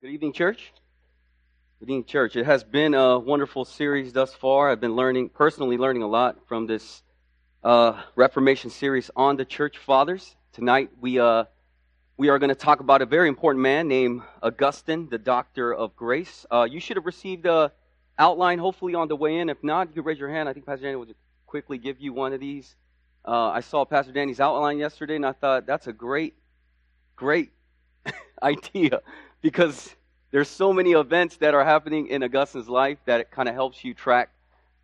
Good 0.00 0.10
evening, 0.10 0.32
church. 0.32 0.72
Good 1.80 1.86
evening, 1.86 2.04
church. 2.04 2.36
It 2.36 2.46
has 2.46 2.62
been 2.62 2.94
a 2.94 3.18
wonderful 3.18 3.64
series 3.64 4.12
thus 4.12 4.32
far. 4.32 4.70
I've 4.70 4.80
been 4.80 4.94
learning, 4.94 5.30
personally 5.30 5.76
learning 5.76 6.04
a 6.04 6.06
lot 6.06 6.36
from 6.46 6.68
this 6.68 7.02
uh, 7.64 8.00
Reformation 8.14 8.70
series 8.70 9.10
on 9.16 9.36
the 9.36 9.44
church 9.44 9.76
fathers. 9.78 10.36
Tonight, 10.52 10.90
we, 11.00 11.18
uh, 11.18 11.46
we 12.16 12.28
are 12.28 12.38
going 12.38 12.50
to 12.50 12.54
talk 12.54 12.78
about 12.78 13.02
a 13.02 13.06
very 13.06 13.28
important 13.28 13.60
man 13.60 13.88
named 13.88 14.22
Augustine, 14.40 15.08
the 15.08 15.18
doctor 15.18 15.74
of 15.74 15.96
grace. 15.96 16.46
Uh, 16.48 16.62
you 16.62 16.78
should 16.78 16.96
have 16.96 17.04
received 17.04 17.44
a 17.46 17.72
outline, 18.20 18.60
hopefully, 18.60 18.94
on 18.94 19.08
the 19.08 19.16
way 19.16 19.38
in. 19.38 19.48
If 19.48 19.64
not, 19.64 19.88
you 19.88 19.94
can 19.94 20.04
raise 20.04 20.20
your 20.20 20.30
hand. 20.30 20.48
I 20.48 20.52
think 20.52 20.64
Pastor 20.64 20.84
Danny 20.84 20.94
will 20.94 21.06
quickly 21.44 21.76
give 21.76 21.98
you 21.98 22.12
one 22.12 22.32
of 22.32 22.38
these. 22.38 22.76
Uh, 23.24 23.48
I 23.48 23.62
saw 23.62 23.84
Pastor 23.84 24.12
Danny's 24.12 24.38
outline 24.38 24.78
yesterday, 24.78 25.16
and 25.16 25.26
I 25.26 25.32
thought 25.32 25.66
that's 25.66 25.88
a 25.88 25.92
great, 25.92 26.36
great 27.16 27.50
idea 28.44 29.00
because 29.40 29.94
there's 30.30 30.48
so 30.48 30.72
many 30.72 30.92
events 30.92 31.36
that 31.38 31.54
are 31.54 31.64
happening 31.64 32.08
in 32.08 32.22
Augustine's 32.22 32.68
life 32.68 32.98
that 33.06 33.20
it 33.20 33.30
kind 33.30 33.48
of 33.48 33.54
helps 33.54 33.84
you 33.84 33.94
track 33.94 34.30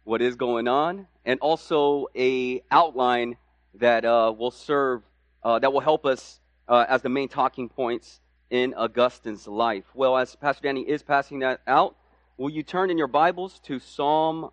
what 0.04 0.22
is 0.22 0.36
going 0.36 0.68
on, 0.68 1.06
and 1.24 1.40
also 1.40 2.06
a 2.14 2.62
outline 2.70 3.36
that 3.74 4.04
uh, 4.04 4.32
will 4.36 4.50
serve 4.50 5.02
uh, 5.42 5.58
that 5.58 5.72
will 5.72 5.80
help 5.80 6.06
us 6.06 6.40
uh, 6.68 6.84
as 6.88 7.02
the 7.02 7.08
main 7.08 7.28
talking 7.28 7.68
points 7.68 8.20
in 8.50 8.74
Augustine's 8.74 9.46
life. 9.46 9.84
Well, 9.94 10.16
as 10.16 10.34
Pastor 10.36 10.62
Danny 10.62 10.82
is 10.82 11.02
passing 11.02 11.40
that 11.40 11.60
out, 11.66 11.96
will 12.36 12.50
you 12.50 12.62
turn 12.62 12.90
in 12.90 12.98
your 12.98 13.08
Bibles 13.08 13.58
to 13.64 13.78
Psalm 13.78 14.50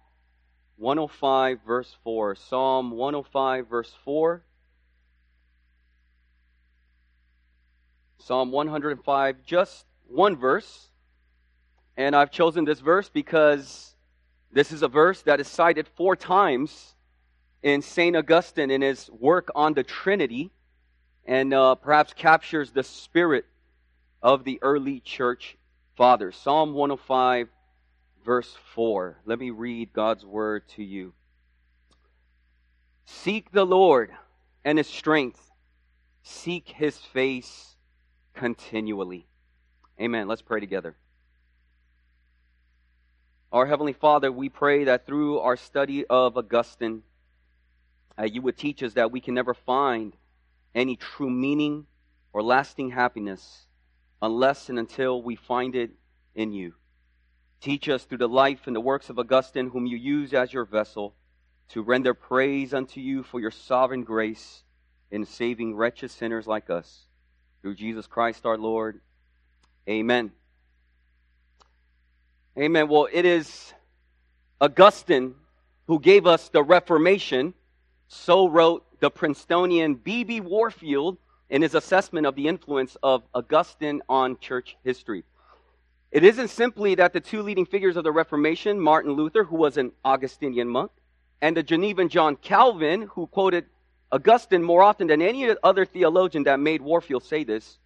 105, 0.78 1.60
verse 1.66 1.96
4? 2.04 2.36
Psalm 2.36 2.92
105, 2.92 3.68
verse 3.68 3.94
4. 4.04 4.44
Psalm 8.18 8.52
105, 8.52 9.36
just 9.46 9.86
one 10.12 10.36
verse. 10.36 10.90
And 11.98 12.16
I've 12.16 12.32
chosen 12.32 12.66
this 12.66 12.80
verse 12.80 13.10
because 13.10 13.96
this 14.52 14.72
is 14.72 14.82
a 14.82 14.88
verse 14.88 15.22
that 15.24 15.40
is 15.40 15.48
cited 15.48 15.88
four 15.96 16.16
times 16.16 16.96
in 17.64 17.82
St. 17.82 18.16
Augustine 18.16 18.72
in 18.72 18.82
his 18.82 19.10
work 19.12 19.50
on 19.56 19.74
the 19.74 19.84
Trinity 19.84 20.52
and 21.26 21.54
uh, 21.54 21.76
perhaps 21.76 22.14
captures 22.14 22.72
the 22.72 22.84
spirit 22.84 23.46
of 24.22 24.44
the 24.44 24.60
early 24.62 25.00
church 25.00 25.58
fathers. 25.96 26.36
Psalm 26.36 26.74
105, 26.74 27.48
verse 28.26 28.56
4. 28.74 29.18
Let 29.26 29.40
me 29.40 29.52
read 29.52 29.94
God's 29.94 30.26
word 30.26 30.68
to 30.70 30.84
you. 30.84 31.14
Seek 33.06 33.52
the 33.52 33.66
Lord 33.66 34.12
and 34.64 34.78
his 34.78 34.88
strength, 34.88 35.52
seek 36.24 36.70
his 36.70 36.98
face 36.98 37.76
continually. 38.34 39.28
Amen. 40.02 40.28
Let's 40.28 40.42
pray 40.42 40.60
together. 40.60 40.96
Our 43.52 43.68
Heavenly 43.68 43.94
Father, 43.94 44.32
we 44.32 44.50
pray 44.50 44.86
that 44.86 45.06
through 45.06 45.40
our 45.40 45.56
study 45.56 46.06
of 46.08 46.38
Augustine, 46.38 47.04
uh, 48.18 48.24
you 48.24 48.42
would 48.42 48.58
teach 48.58 48.82
us 48.82 48.94
that 48.94 49.12
we 49.12 49.22
can 49.22 49.36
never 49.36 49.54
find 49.54 50.14
any 50.74 50.96
true 50.96 51.30
meaning 51.30 51.86
or 52.34 52.42
lasting 52.42 52.90
happiness 52.90 53.68
unless 54.24 54.70
and 54.70 54.80
until 54.80 55.22
we 55.22 55.36
find 55.36 55.76
it 55.76 55.92
in 56.34 56.52
you. 56.52 56.74
Teach 57.60 57.88
us 57.88 58.04
through 58.04 58.18
the 58.18 58.28
life 58.28 58.66
and 58.66 58.76
the 58.76 58.82
works 58.82 59.12
of 59.12 59.20
Augustine, 59.20 59.70
whom 59.70 59.86
you 59.86 59.98
use 59.98 60.34
as 60.34 60.52
your 60.52 60.66
vessel, 60.66 61.14
to 61.70 61.84
render 61.84 62.16
praise 62.16 62.74
unto 62.74 63.00
you 63.00 63.22
for 63.22 63.40
your 63.40 63.52
sovereign 63.52 64.04
grace 64.04 64.64
in 65.12 65.26
saving 65.26 65.76
wretched 65.76 66.10
sinners 66.10 66.48
like 66.48 66.72
us. 66.72 67.06
Through 67.62 67.76
Jesus 67.76 68.08
Christ 68.08 68.48
our 68.48 68.58
Lord. 68.58 69.02
Amen. 69.90 70.32
Amen. 72.58 72.88
Well, 72.88 73.08
it 73.12 73.26
is 73.26 73.74
Augustine 74.60 75.36
who 75.88 76.00
gave 76.00 76.28
us 76.28 76.50
the 76.50 76.64
Reformation. 76.64 77.54
So 78.08 78.48
wrote 78.48 78.86
the 79.00 79.10
Princetonian 79.10 79.96
B.B. 79.96 80.42
Warfield 80.42 81.18
in 81.50 81.62
his 81.62 81.76
assessment 81.76 82.28
of 82.28 82.36
the 82.36 82.48
influence 82.48 82.98
of 83.02 83.24
Augustine 83.34 84.02
on 84.08 84.38
church 84.40 84.78
history. 84.84 85.24
It 86.12 86.24
isn't 86.24 86.50
simply 86.50 86.96
that 86.96 87.14
the 87.14 87.22
two 87.22 87.42
leading 87.42 87.66
figures 87.66 87.96
of 87.96 88.04
the 88.04 88.12
Reformation, 88.12 88.80
Martin 88.80 89.14
Luther, 89.14 89.44
who 89.44 89.56
was 89.56 89.78
an 89.78 89.94
Augustinian 90.04 90.68
monk, 90.68 90.92
and 91.42 91.56
the 91.56 91.64
Genevan 91.64 92.10
John 92.10 92.36
Calvin, 92.36 93.04
who 93.04 93.28
quoted 93.28 93.66
Augustine 94.12 94.62
more 94.62 94.84
often 94.84 95.08
than 95.08 95.22
any 95.22 95.50
other 95.64 95.86
theologian 95.86 96.44
that 96.44 96.60
made 96.60 96.82
Warfield 96.82 97.24
say 97.24 97.46
this, 97.46 97.80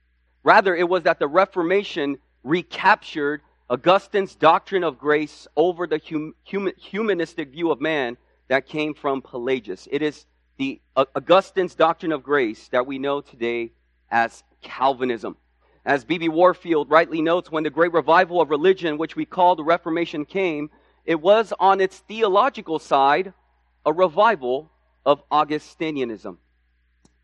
Rather, 0.46 0.76
it 0.76 0.88
was 0.88 1.02
that 1.04 1.18
the 1.18 1.28
Reformation 1.28 2.20
recaptured 2.44 3.42
Augustine's 3.68 4.36
doctrine 4.36 4.84
of 4.84 5.00
grace 5.00 5.48
over 5.58 5.88
the 5.88 6.00
hum, 6.08 6.36
human, 6.44 6.74
humanistic 6.78 7.50
view 7.50 7.72
of 7.72 7.82
man 7.82 8.16
that 8.48 8.68
came 8.68 8.94
from 8.94 9.24
Pelagius. 9.24 9.88
It 9.92 10.04
is 10.04 10.28
the 10.58 10.80
uh, 10.96 11.06
Augustine's 11.16 11.74
doctrine 11.74 12.12
of 12.12 12.22
grace 12.22 12.68
that 12.68 12.86
we 12.86 13.00
know 13.00 13.22
today 13.22 13.72
as 14.12 14.44
Calvinism. 14.62 15.36
As 15.84 16.06
B.B. 16.06 16.30
Warfield 16.30 16.92
rightly 16.92 17.24
notes, 17.24 17.52
when 17.52 17.64
the 17.64 17.72
great 17.72 17.92
revival 17.92 18.40
of 18.40 18.52
religion, 18.52 19.00
which 19.00 19.16
we 19.16 19.26
call 19.26 19.56
the 19.56 19.64
Reformation, 19.64 20.26
came, 20.26 20.70
it 21.06 21.20
was 21.20 21.54
on 21.60 21.82
its 21.82 21.98
theological 22.08 22.78
side 22.78 23.34
a 23.84 23.92
revival 23.92 24.70
of 25.08 25.28
Augustinianism. 25.32 26.38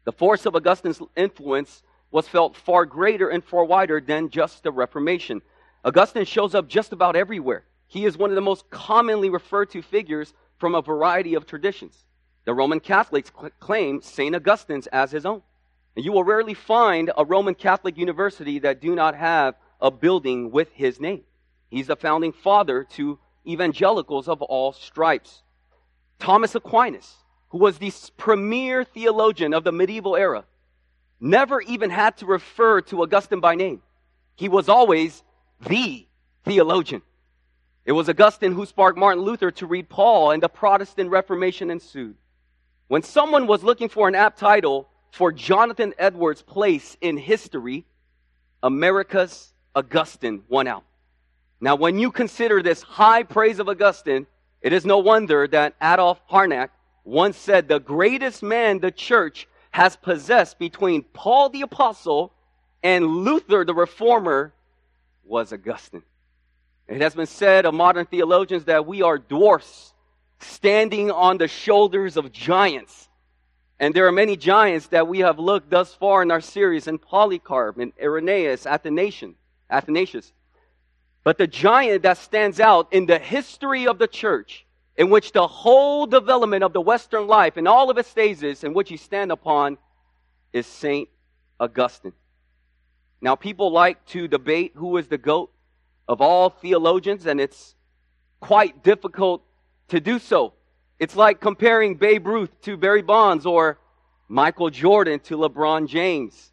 The 0.06 0.12
force 0.12 0.48
of 0.48 0.56
Augustine's 0.56 1.00
influence 1.16 1.84
was 2.12 2.28
felt 2.28 2.56
far 2.56 2.86
greater 2.86 3.30
and 3.30 3.44
far 3.44 3.64
wider 3.64 4.02
than 4.02 4.30
just 4.30 4.64
the 4.64 4.72
Reformation. 4.72 5.42
Augustine 5.84 6.26
shows 6.26 6.54
up 6.54 6.68
just 6.68 6.94
about 6.94 7.16
everywhere. 7.16 7.66
He 7.88 8.06
is 8.06 8.18
one 8.18 8.30
of 8.30 8.36
the 8.36 8.42
most 8.42 8.70
commonly 8.70 9.30
referred 9.30 9.70
to 9.72 9.82
figures 9.82 10.34
from 10.58 10.76
a 10.76 10.82
variety 10.82 11.34
of 11.34 11.46
traditions. 11.46 12.06
The 12.46 12.54
Roman 12.54 12.80
Catholics 12.80 13.32
cl- 13.38 13.52
claim 13.60 14.02
St. 14.02 14.36
Augustine's 14.36 14.88
as 14.88 15.12
his 15.12 15.26
own. 15.26 15.42
And 15.96 16.06
you 16.06 16.12
will 16.12 16.24
rarely 16.24 16.54
find 16.54 17.12
a 17.18 17.26
Roman 17.26 17.56
Catholic 17.56 17.98
university 17.98 18.60
that 18.60 18.82
do 18.82 18.96
not 18.96 19.16
have 19.16 19.56
a 19.82 19.92
building 19.92 20.52
with 20.52 20.72
his 20.74 21.00
name. 21.00 21.24
He's 21.70 21.88
the 21.88 21.96
founding 21.96 22.32
father 22.32 22.84
to 22.92 23.20
evangelicals 23.48 24.28
of 24.28 24.42
all 24.42 24.74
stripes. 24.74 25.44
Thomas 26.20 26.54
Aquinas, 26.56 27.16
who 27.50 27.58
was 27.58 27.80
the 27.80 27.92
premier 28.18 28.84
theologian 28.84 29.54
of 29.54 29.64
the 29.64 29.72
medieval 29.72 30.16
era, 30.16 30.46
never 31.22 31.62
even 31.62 31.90
had 31.90 32.18
to 32.18 32.26
refer 32.26 32.82
to 32.82 33.04
Augustine 33.04 33.40
by 33.40 33.56
name. 33.56 33.82
He 34.36 34.50
was 34.50 34.68
always 34.68 35.24
the 35.68 36.08
theologian. 36.44 37.04
It 37.86 37.92
was 37.92 38.10
Augustine 38.10 38.54
who 38.54 38.66
sparked 38.66 38.98
Martin 38.98 39.24
Luther 39.24 39.52
to 39.52 39.66
read 39.66 39.88
Paul, 39.88 40.32
and 40.32 40.42
the 40.42 40.50
Protestant 40.50 41.10
Reformation 41.10 41.72
ensued. 41.72 42.16
When 42.88 43.04
someone 43.04 43.48
was 43.48 43.64
looking 43.64 43.90
for 43.90 44.08
an 44.08 44.16
apt 44.16 44.40
title 44.40 44.90
for 45.12 45.32
Jonathan 45.32 45.94
Edwards' 45.98 46.42
place 46.42 46.98
in 47.02 47.18
history, 47.18 47.86
America's 48.64 49.54
Augustine 49.76 50.44
won 50.50 50.68
out. 50.68 50.84
Now, 51.60 51.76
when 51.76 52.00
you 52.00 52.12
consider 52.12 52.62
this 52.62 52.82
high 52.82 53.24
praise 53.24 53.60
of 53.60 53.70
Augustine, 53.70 54.26
it 54.62 54.74
is 54.74 54.86
no 54.86 54.98
wonder 54.98 55.48
that 55.48 55.76
Adolf 55.82 56.20
Harnack 56.30 56.70
once 57.04 57.38
said 57.38 57.68
the 57.68 57.80
greatest 57.80 58.44
man 58.44 58.80
the 58.80 58.92
church 58.92 59.48
has 59.72 59.96
possessed 59.96 60.60
between 60.60 61.02
Paul 61.02 61.50
the 61.50 61.62
Apostle 61.62 62.34
and 62.84 63.06
Luther 63.06 63.66
the 63.66 63.74
Reformer 63.74 64.54
was 65.24 65.54
Augustine. 65.54 66.04
It 66.88 67.02
has 67.02 67.16
been 67.16 67.26
said 67.26 67.66
of 67.66 67.74
modern 67.74 68.06
theologians 68.06 68.66
that 68.66 68.86
we 68.86 69.02
are 69.02 69.18
dwarfs 69.18 69.94
standing 70.40 71.10
on 71.10 71.38
the 71.38 71.48
shoulders 71.48 72.18
of 72.18 72.32
giants. 72.32 73.08
And 73.80 73.94
there 73.94 74.08
are 74.08 74.12
many 74.12 74.36
giants 74.36 74.88
that 74.88 75.08
we 75.08 75.20
have 75.20 75.40
looked 75.40 75.70
thus 75.70 75.94
far 75.94 76.22
in 76.22 76.32
our 76.32 76.42
series 76.42 76.88
in 76.88 77.00
Polycarp 77.00 77.78
and 77.78 77.94
Irenaeus, 78.02 78.66
Athanasius, 78.66 79.36
Athanasius. 79.70 80.34
But 81.24 81.38
the 81.38 81.48
giant 81.48 82.04
that 82.04 82.18
stands 82.18 82.60
out 82.60 82.92
in 82.92 83.06
the 83.06 83.20
history 83.20 83.88
of 83.88 84.00
the 84.00 84.08
church 84.08 84.66
in 84.98 85.10
which 85.10 85.32
the 85.32 85.48
whole 85.48 86.06
development 86.06 86.64
of 86.64 86.74
the 86.74 86.82
Western 86.82 87.28
life 87.28 87.58
and 87.58 87.68
all 87.68 87.90
of 87.90 87.98
its 87.98 88.10
phases 88.10 88.64
in 88.64 88.74
which 88.74 88.92
you 88.92 88.98
stand 88.98 89.32
upon 89.32 89.78
is 90.54 90.68
St. 90.68 91.10
Augustine. 91.60 92.14
Now, 93.22 93.36
people 93.36 93.72
like 93.72 94.04
to 94.08 94.28
debate 94.28 94.74
who 94.76 94.98
is 94.98 95.08
the 95.08 95.18
GOAT 95.18 95.52
of 96.08 96.22
all 96.22 96.50
theologians, 96.50 97.26
and 97.26 97.40
it's 97.40 97.76
quite 98.40 98.84
difficult 98.84 99.44
to 99.90 100.00
do 100.00 100.20
so. 100.20 100.54
It's 101.00 101.16
like 101.16 101.40
comparing 101.40 101.96
Babe 101.96 102.28
Ruth 102.28 102.50
to 102.62 102.78
Barry 102.78 103.02
Bonds 103.02 103.46
or 103.46 103.80
Michael 104.28 104.70
Jordan 104.70 105.20
to 105.22 105.38
LeBron 105.38 105.88
James. 105.88 106.52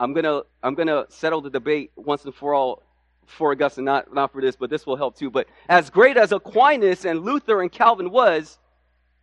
I'm 0.00 0.12
gonna, 0.12 0.42
I'm 0.62 0.74
gonna 0.74 1.06
settle 1.08 1.40
the 1.40 1.50
debate 1.50 1.92
once 1.94 2.24
and 2.24 2.34
for 2.34 2.54
all 2.54 2.82
for 3.28 3.52
Augustine, 3.52 3.84
not, 3.84 4.12
not 4.12 4.32
for 4.32 4.40
this, 4.40 4.56
but 4.56 4.70
this 4.70 4.86
will 4.86 4.96
help 4.96 5.16
too. 5.16 5.30
But 5.30 5.46
as 5.68 5.90
great 5.90 6.16
as 6.16 6.32
Aquinas 6.32 7.04
and 7.04 7.22
Luther 7.24 7.62
and 7.62 7.70
Calvin 7.70 8.10
was, 8.10 8.58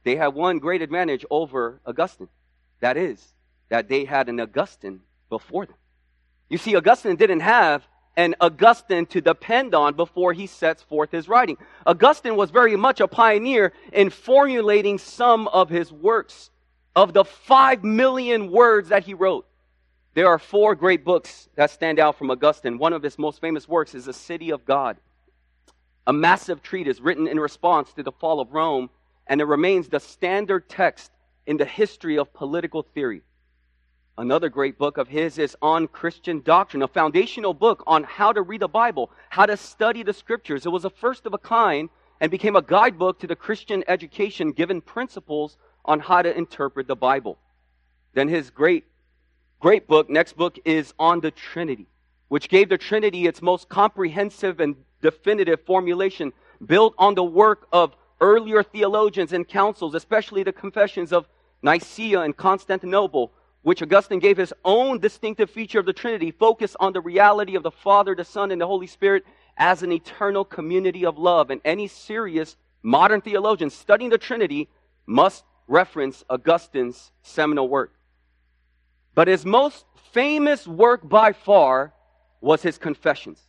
they 0.03 0.15
had 0.15 0.29
one 0.29 0.59
great 0.59 0.81
advantage 0.81 1.25
over 1.29 1.81
Augustine. 1.85 2.29
That 2.79 2.97
is, 2.97 3.33
that 3.69 3.89
they 3.89 4.05
had 4.05 4.29
an 4.29 4.39
Augustine 4.39 5.01
before 5.29 5.65
them. 5.65 5.75
You 6.49 6.57
see, 6.57 6.75
Augustine 6.75 7.15
didn't 7.15 7.39
have 7.39 7.87
an 8.17 8.35
Augustine 8.39 9.05
to 9.07 9.19
depend 9.19 9.75
on 9.75 9.95
before 9.95 10.31
he 10.33 10.47
sets 10.47 10.83
forth 10.83 11.11
his 11.11 11.27
writing. 11.27 11.57
Augustine 11.85 12.35
was 12.35 12.49
very 12.51 12.75
much 12.75 13.01
a 13.01 13.07
pioneer 13.07 13.73
in 13.91 14.09
formulating 14.09 14.97
some 14.97 15.47
of 15.49 15.69
his 15.69 15.91
works. 15.91 16.49
Of 16.95 17.11
the 17.11 17.25
five 17.25 17.83
million 17.83 18.51
words 18.51 18.89
that 18.89 19.03
he 19.03 19.13
wrote, 19.13 19.45
there 20.15 20.27
are 20.27 20.39
four 20.39 20.75
great 20.75 21.03
books 21.03 21.49
that 21.55 21.69
stand 21.69 21.99
out 21.99 22.17
from 22.17 22.31
Augustine. 22.31 22.77
One 22.77 22.93
of 22.93 23.03
his 23.03 23.19
most 23.19 23.41
famous 23.41 23.67
works 23.67 23.93
is 23.93 24.05
The 24.05 24.13
City 24.13 24.49
of 24.49 24.65
God, 24.65 24.97
a 26.07 26.13
massive 26.13 26.63
treatise 26.63 27.01
written 27.01 27.27
in 27.27 27.39
response 27.39 27.91
to 27.93 28.03
the 28.03 28.13
fall 28.13 28.39
of 28.39 28.53
Rome, 28.53 28.89
and 29.27 29.41
it 29.41 29.45
remains 29.45 29.89
the 29.89 29.99
standard 29.99 30.69
text 30.69 31.11
in 31.45 31.57
the 31.57 31.65
history 31.65 32.17
of 32.17 32.33
political 32.33 32.81
theory. 32.81 33.21
Another 34.17 34.47
great 34.47 34.77
book 34.77 34.97
of 34.97 35.09
his 35.09 35.37
is 35.37 35.57
On 35.61 35.89
Christian 35.89 36.41
Doctrine, 36.41 36.81
a 36.81 36.87
foundational 36.87 37.53
book 37.53 37.83
on 37.85 38.05
how 38.05 38.31
to 38.31 38.41
read 38.41 38.61
the 38.61 38.69
Bible, 38.69 39.11
how 39.29 39.45
to 39.45 39.57
study 39.57 40.03
the 40.03 40.13
scriptures. 40.13 40.65
It 40.65 40.69
was 40.69 40.85
a 40.85 40.89
first 40.89 41.25
of 41.25 41.33
a 41.33 41.37
kind 41.37 41.89
and 42.21 42.31
became 42.31 42.55
a 42.55 42.61
guidebook 42.61 43.19
to 43.19 43.27
the 43.27 43.35
Christian 43.35 43.83
education, 43.89 44.53
given 44.53 44.79
principles 44.79 45.57
on 45.83 45.99
how 45.99 46.21
to 46.21 46.35
interpret 46.35 46.87
the 46.87 46.95
Bible. 46.95 47.37
Then 48.13 48.29
his 48.29 48.49
great, 48.49 48.85
great 49.65 49.87
book, 49.87 50.11
next 50.11 50.37
book, 50.37 50.59
is 50.63 50.93
On 50.99 51.19
the 51.21 51.31
Trinity, 51.31 51.87
which 52.27 52.49
gave 52.49 52.69
the 52.69 52.77
Trinity 52.77 53.25
its 53.25 53.41
most 53.41 53.67
comprehensive 53.67 54.59
and 54.59 54.75
definitive 55.01 55.59
formulation, 55.65 56.31
built 56.63 56.93
on 56.99 57.15
the 57.15 57.23
work 57.23 57.67
of 57.71 57.95
earlier 58.21 58.61
theologians 58.61 59.33
and 59.33 59.47
councils, 59.47 59.95
especially 59.95 60.43
the 60.43 60.53
confessions 60.53 61.11
of 61.11 61.27
Nicaea 61.63 62.19
and 62.19 62.37
Constantinople, 62.37 63.31
which 63.63 63.81
Augustine 63.81 64.19
gave 64.19 64.37
his 64.37 64.53
own 64.63 64.99
distinctive 64.99 65.49
feature 65.49 65.79
of 65.79 65.87
the 65.87 65.93
Trinity, 65.93 66.29
focus 66.29 66.75
on 66.79 66.93
the 66.93 67.01
reality 67.01 67.55
of 67.55 67.63
the 67.63 67.71
Father, 67.71 68.13
the 68.13 68.23
Son, 68.23 68.51
and 68.51 68.61
the 68.61 68.67
Holy 68.67 68.85
Spirit 68.85 69.25
as 69.57 69.81
an 69.81 69.91
eternal 69.91 70.45
community 70.45 71.07
of 71.07 71.17
love. 71.17 71.49
And 71.49 71.59
any 71.65 71.87
serious 71.87 72.55
modern 72.83 73.19
theologian 73.19 73.71
studying 73.71 74.11
the 74.11 74.19
Trinity 74.19 74.69
must 75.07 75.43
reference 75.67 76.23
Augustine's 76.29 77.11
seminal 77.23 77.67
work. 77.67 77.94
But 79.15 79.29
his 79.29 79.45
most 79.45 79.85
famous 80.11 80.67
work 80.67 81.07
by 81.07 81.31
far 81.31 81.93
was 82.41 82.61
his 82.61 82.77
Confessions, 82.77 83.41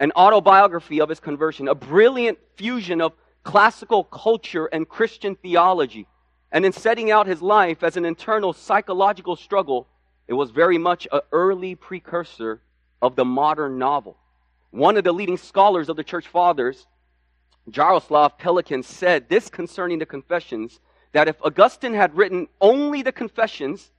an 0.00 0.12
autobiography 0.16 1.00
of 1.00 1.08
his 1.08 1.20
conversion, 1.20 1.68
a 1.68 1.74
brilliant 1.74 2.38
fusion 2.56 3.00
of 3.00 3.12
classical 3.44 4.02
culture 4.04 4.66
and 4.66 4.88
Christian 4.88 5.36
theology. 5.36 6.06
And 6.50 6.66
in 6.66 6.72
setting 6.72 7.10
out 7.10 7.28
his 7.28 7.40
life 7.40 7.84
as 7.84 7.96
an 7.96 8.04
internal 8.04 8.52
psychological 8.52 9.36
struggle, 9.36 9.86
it 10.26 10.34
was 10.34 10.50
very 10.50 10.76
much 10.76 11.06
an 11.12 11.20
early 11.30 11.76
precursor 11.76 12.60
of 13.00 13.14
the 13.14 13.24
modern 13.24 13.78
novel. 13.78 14.16
One 14.70 14.96
of 14.96 15.04
the 15.04 15.12
leading 15.12 15.36
scholars 15.36 15.88
of 15.88 15.96
the 15.96 16.04
church 16.04 16.26
fathers, 16.26 16.86
Jaroslav 17.70 18.38
Pelikan, 18.38 18.84
said 18.84 19.28
this 19.28 19.48
concerning 19.48 20.00
the 20.00 20.06
Confessions 20.06 20.80
that 21.12 21.28
if 21.28 21.36
Augustine 21.42 21.94
had 21.94 22.16
written 22.16 22.48
only 22.60 23.02
the 23.02 23.12
Confessions, 23.12 23.92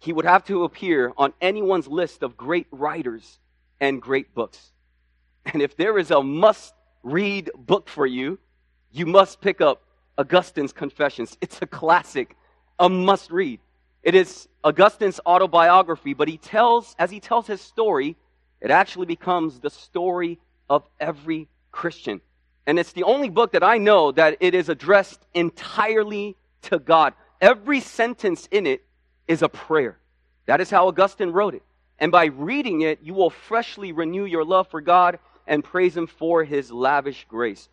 he 0.00 0.12
would 0.12 0.24
have 0.24 0.44
to 0.46 0.64
appear 0.64 1.12
on 1.16 1.32
anyone's 1.40 1.86
list 1.86 2.22
of 2.22 2.36
great 2.36 2.66
writers 2.70 3.38
and 3.80 4.00
great 4.00 4.34
books. 4.34 4.72
And 5.44 5.62
if 5.62 5.76
there 5.76 5.98
is 5.98 6.10
a 6.10 6.22
must 6.22 6.74
read 7.02 7.50
book 7.56 7.88
for 7.88 8.06
you, 8.06 8.38
you 8.90 9.06
must 9.06 9.40
pick 9.40 9.60
up 9.60 9.82
Augustine's 10.18 10.72
Confessions. 10.72 11.36
It's 11.40 11.60
a 11.62 11.66
classic, 11.66 12.34
a 12.78 12.88
must 12.88 13.30
read. 13.30 13.60
It 14.02 14.14
is 14.14 14.48
Augustine's 14.64 15.20
autobiography, 15.26 16.14
but 16.14 16.28
he 16.28 16.38
tells, 16.38 16.96
as 16.98 17.10
he 17.10 17.20
tells 17.20 17.46
his 17.46 17.60
story, 17.60 18.16
it 18.60 18.70
actually 18.70 19.06
becomes 19.06 19.60
the 19.60 19.70
story 19.70 20.38
of 20.68 20.82
every 20.98 21.48
Christian. 21.72 22.22
And 22.66 22.78
it's 22.78 22.92
the 22.92 23.04
only 23.04 23.28
book 23.28 23.52
that 23.52 23.62
I 23.62 23.78
know 23.78 24.12
that 24.12 24.38
it 24.40 24.54
is 24.54 24.70
addressed 24.70 25.20
entirely 25.34 26.36
to 26.62 26.78
God. 26.78 27.12
Every 27.40 27.80
sentence 27.80 28.48
in 28.50 28.66
it 28.66 28.82
is 29.30 29.42
a 29.42 29.48
prayer. 29.48 29.96
That 30.46 30.60
is 30.60 30.70
how 30.70 30.88
Augustine 30.88 31.30
wrote 31.30 31.54
it. 31.54 31.62
And 32.00 32.10
by 32.10 32.24
reading 32.24 32.80
it, 32.80 32.98
you 33.00 33.14
will 33.14 33.30
freshly 33.30 33.92
renew 33.92 34.24
your 34.24 34.44
love 34.44 34.66
for 34.68 34.80
God 34.80 35.20
and 35.46 35.62
praise 35.62 35.96
Him 35.96 36.08
for 36.08 36.42
His 36.42 36.72
lavish 36.72 37.26
grace. 37.28 37.68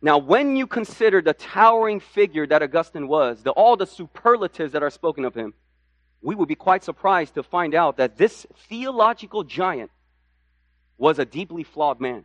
Now, 0.00 0.16
when 0.16 0.56
you 0.56 0.66
consider 0.66 1.20
the 1.20 1.34
towering 1.34 2.00
figure 2.00 2.46
that 2.46 2.62
Augustine 2.62 3.08
was, 3.08 3.42
the, 3.42 3.50
all 3.50 3.76
the 3.76 3.86
superlatives 3.86 4.72
that 4.72 4.82
are 4.82 4.90
spoken 4.90 5.26
of 5.26 5.34
him, 5.34 5.52
we 6.22 6.34
would 6.34 6.48
be 6.48 6.54
quite 6.54 6.82
surprised 6.82 7.34
to 7.34 7.42
find 7.42 7.74
out 7.74 7.98
that 7.98 8.16
this 8.16 8.46
theological 8.68 9.44
giant 9.44 9.90
was 10.96 11.18
a 11.18 11.24
deeply 11.26 11.62
flawed 11.62 12.00
man. 12.00 12.24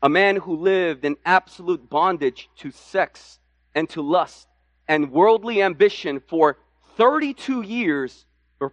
A 0.00 0.08
man 0.08 0.36
who 0.36 0.56
lived 0.56 1.04
in 1.04 1.16
absolute 1.24 1.90
bondage 1.90 2.48
to 2.58 2.70
sex 2.70 3.40
and 3.74 3.88
to 3.90 4.02
lust 4.02 4.46
and 4.86 5.10
worldly 5.10 5.62
ambition 5.62 6.20
for 6.20 6.58
32 6.96 7.62
years 7.62 8.24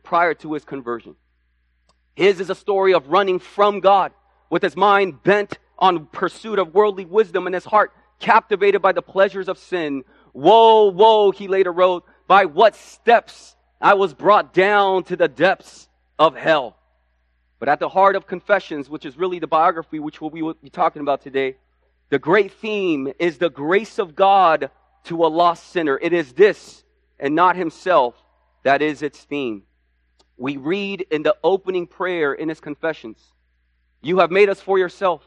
prior 0.03 0.33
to 0.33 0.53
his 0.53 0.65
conversion. 0.65 1.15
His 2.15 2.39
is 2.39 2.49
a 2.49 2.55
story 2.55 2.93
of 2.93 3.07
running 3.07 3.39
from 3.39 3.79
God 3.79 4.11
with 4.49 4.63
his 4.63 4.75
mind 4.75 5.21
bent 5.23 5.59
on 5.77 6.05
pursuit 6.07 6.59
of 6.59 6.73
worldly 6.73 7.05
wisdom 7.05 7.47
and 7.47 7.53
his 7.53 7.65
heart 7.65 7.91
captivated 8.19 8.81
by 8.81 8.91
the 8.91 9.01
pleasures 9.01 9.49
of 9.49 9.57
sin. 9.57 10.03
Woe, 10.31 10.89
woe, 10.89 11.31
he 11.31 11.47
later 11.47 11.71
wrote, 11.71 12.05
by 12.27 12.45
what 12.45 12.75
steps 12.75 13.55
I 13.81 13.95
was 13.95 14.13
brought 14.13 14.53
down 14.53 15.03
to 15.05 15.17
the 15.17 15.27
depths 15.27 15.89
of 16.17 16.35
hell. 16.35 16.77
But 17.59 17.67
at 17.67 17.79
the 17.79 17.89
heart 17.89 18.15
of 18.15 18.27
Confessions, 18.27 18.89
which 18.89 19.05
is 19.05 19.17
really 19.17 19.39
the 19.39 19.47
biography 19.47 19.99
which 19.99 20.21
we'll 20.21 20.53
be 20.53 20.69
talking 20.69 21.01
about 21.01 21.21
today, 21.21 21.57
the 22.09 22.19
great 22.19 22.53
theme 22.53 23.11
is 23.19 23.37
the 23.37 23.49
grace 23.49 23.99
of 23.99 24.15
God 24.15 24.69
to 25.05 25.25
a 25.25 25.27
lost 25.27 25.71
sinner. 25.71 25.99
It 26.01 26.13
is 26.13 26.33
this 26.33 26.83
and 27.19 27.35
not 27.35 27.55
himself 27.55 28.15
that 28.63 28.81
is 28.81 29.01
its 29.01 29.19
theme. 29.19 29.63
We 30.37 30.57
read 30.57 31.05
in 31.11 31.23
the 31.23 31.35
opening 31.43 31.85
prayer 31.85 32.33
in 32.33 32.49
his 32.49 32.59
Confessions, 32.59 33.19
You 34.01 34.19
have 34.19 34.31
made 34.31 34.49
us 34.49 34.59
for 34.59 34.77
yourself, 34.79 35.23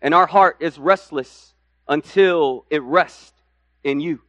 and 0.00 0.14
our 0.14 0.26
heart 0.26 0.56
is 0.60 0.78
restless 0.78 1.54
until 1.86 2.64
it 2.70 2.82
rests 2.82 3.32
in 3.82 4.00
you. 4.00 4.20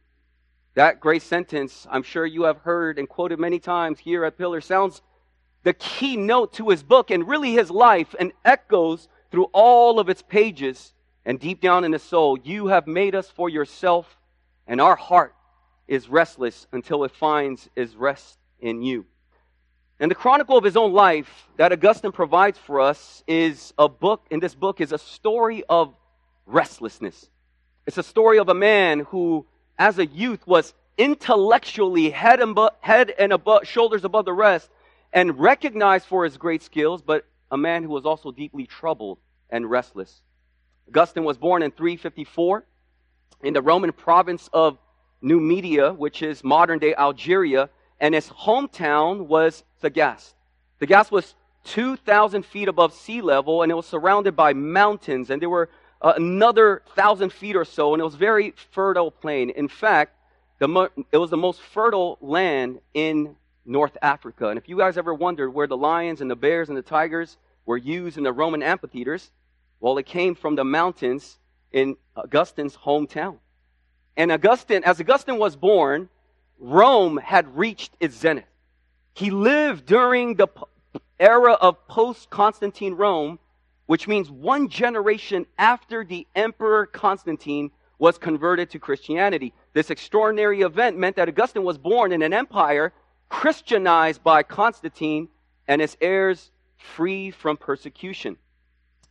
That 0.74 1.00
great 1.00 1.22
sentence, 1.22 1.86
I'm 1.90 2.02
sure 2.02 2.26
you 2.26 2.42
have 2.42 2.58
heard 2.58 2.98
and 2.98 3.08
quoted 3.08 3.38
many 3.38 3.58
times 3.58 3.98
here 3.98 4.24
at 4.24 4.36
Pillar, 4.36 4.60
sounds 4.60 5.00
the 5.62 5.72
keynote 5.72 6.52
to 6.54 6.68
his 6.68 6.82
book 6.82 7.10
and 7.10 7.26
really 7.26 7.52
his 7.52 7.70
life 7.70 8.14
and 8.20 8.32
echoes 8.44 9.08
through 9.30 9.46
all 9.52 9.98
of 9.98 10.08
its 10.08 10.22
pages 10.22 10.92
and 11.24 11.40
deep 11.40 11.60
down 11.60 11.84
in 11.84 11.92
his 11.92 12.02
soul. 12.02 12.38
You 12.38 12.66
have 12.66 12.86
made 12.86 13.14
us 13.14 13.30
for 13.30 13.48
yourself, 13.48 14.18
and 14.66 14.80
our 14.80 14.96
heart 14.96 15.35
is 15.88 16.08
restless 16.08 16.66
until 16.72 17.04
it 17.04 17.12
finds 17.12 17.68
its 17.76 17.94
rest 17.94 18.38
in 18.60 18.82
you. 18.82 19.06
And 19.98 20.10
the 20.10 20.14
chronicle 20.14 20.58
of 20.58 20.64
his 20.64 20.76
own 20.76 20.92
life 20.92 21.48
that 21.56 21.72
Augustine 21.72 22.12
provides 22.12 22.58
for 22.58 22.80
us 22.80 23.24
is 23.26 23.72
a 23.78 23.88
book, 23.88 24.26
in 24.30 24.40
this 24.40 24.54
book 24.54 24.80
is 24.80 24.92
a 24.92 24.98
story 24.98 25.64
of 25.68 25.94
restlessness. 26.44 27.28
It's 27.86 27.98
a 27.98 28.02
story 28.02 28.38
of 28.38 28.48
a 28.48 28.54
man 28.54 29.00
who, 29.00 29.46
as 29.78 29.98
a 29.98 30.06
youth, 30.06 30.46
was 30.46 30.74
intellectually 30.98 32.10
head 32.10 32.40
and, 32.40 32.54
bu- 32.54 32.68
head 32.80 33.12
and 33.18 33.32
above, 33.32 33.66
shoulders 33.66 34.04
above 34.04 34.24
the 34.24 34.32
rest 34.32 34.68
and 35.12 35.38
recognized 35.38 36.06
for 36.06 36.24
his 36.24 36.36
great 36.36 36.62
skills, 36.62 37.00
but 37.00 37.24
a 37.50 37.56
man 37.56 37.82
who 37.82 37.90
was 37.90 38.04
also 38.04 38.30
deeply 38.30 38.66
troubled 38.66 39.18
and 39.48 39.70
restless. 39.70 40.20
Augustine 40.88 41.24
was 41.24 41.38
born 41.38 41.62
in 41.62 41.70
354 41.70 42.64
in 43.42 43.54
the 43.54 43.62
Roman 43.62 43.92
province 43.92 44.50
of 44.52 44.78
Numidia, 45.22 45.92
which 45.92 46.22
is 46.22 46.44
modern 46.44 46.78
day 46.78 46.94
Algeria, 46.94 47.68
and 48.00 48.14
his 48.14 48.28
hometown 48.28 49.26
was 49.26 49.64
Thagaste. 49.82 50.34
Thagaste 50.80 51.10
was 51.10 51.34
2,000 51.64 52.44
feet 52.44 52.68
above 52.68 52.92
sea 52.92 53.20
level, 53.20 53.62
and 53.62 53.72
it 53.72 53.74
was 53.74 53.86
surrounded 53.86 54.36
by 54.36 54.52
mountains, 54.52 55.30
and 55.30 55.40
there 55.42 55.50
were 55.50 55.68
uh, 56.02 56.12
another 56.16 56.82
thousand 56.94 57.32
feet 57.32 57.56
or 57.56 57.64
so, 57.64 57.94
and 57.94 58.00
it 58.00 58.04
was 58.04 58.14
very 58.14 58.54
fertile 58.70 59.10
plain. 59.10 59.50
In 59.50 59.68
fact, 59.68 60.14
the 60.58 60.90
it 61.12 61.18
was 61.18 61.30
the 61.30 61.36
most 61.36 61.60
fertile 61.60 62.18
land 62.20 62.80
in 62.94 63.36
North 63.64 63.96
Africa. 64.00 64.48
And 64.48 64.58
if 64.58 64.68
you 64.68 64.78
guys 64.78 64.96
ever 64.96 65.12
wondered 65.12 65.50
where 65.50 65.66
the 65.66 65.76
lions 65.76 66.20
and 66.20 66.30
the 66.30 66.36
bears 66.36 66.68
and 66.68 66.78
the 66.78 66.82
tigers 66.82 67.36
were 67.64 67.76
used 67.76 68.16
in 68.16 68.24
the 68.24 68.32
Roman 68.32 68.62
amphitheaters, 68.62 69.30
well, 69.80 69.98
it 69.98 70.06
came 70.06 70.34
from 70.34 70.54
the 70.54 70.64
mountains 70.64 71.38
in 71.72 71.96
Augustine's 72.16 72.76
hometown. 72.76 73.38
And 74.16 74.32
Augustine, 74.32 74.82
as 74.84 75.00
Augustine 75.00 75.38
was 75.38 75.56
born, 75.56 76.08
Rome 76.58 77.18
had 77.18 77.56
reached 77.56 77.92
its 78.00 78.16
zenith. 78.16 78.44
He 79.14 79.30
lived 79.30 79.86
during 79.86 80.36
the 80.36 80.48
era 81.18 81.52
of 81.52 81.86
post 81.88 82.30
Constantine 82.30 82.94
Rome, 82.94 83.38
which 83.86 84.08
means 84.08 84.30
one 84.30 84.68
generation 84.68 85.46
after 85.58 86.04
the 86.04 86.26
Emperor 86.34 86.86
Constantine 86.86 87.70
was 87.98 88.18
converted 88.18 88.70
to 88.70 88.78
Christianity. 88.78 89.54
This 89.72 89.90
extraordinary 89.90 90.62
event 90.62 90.98
meant 90.98 91.16
that 91.16 91.28
Augustine 91.28 91.64
was 91.64 91.78
born 91.78 92.12
in 92.12 92.22
an 92.22 92.32
empire 92.32 92.92
Christianized 93.28 94.22
by 94.22 94.42
Constantine 94.42 95.28
and 95.66 95.80
his 95.80 95.96
heirs 96.00 96.50
free 96.76 97.30
from 97.30 97.56
persecution. 97.56 98.36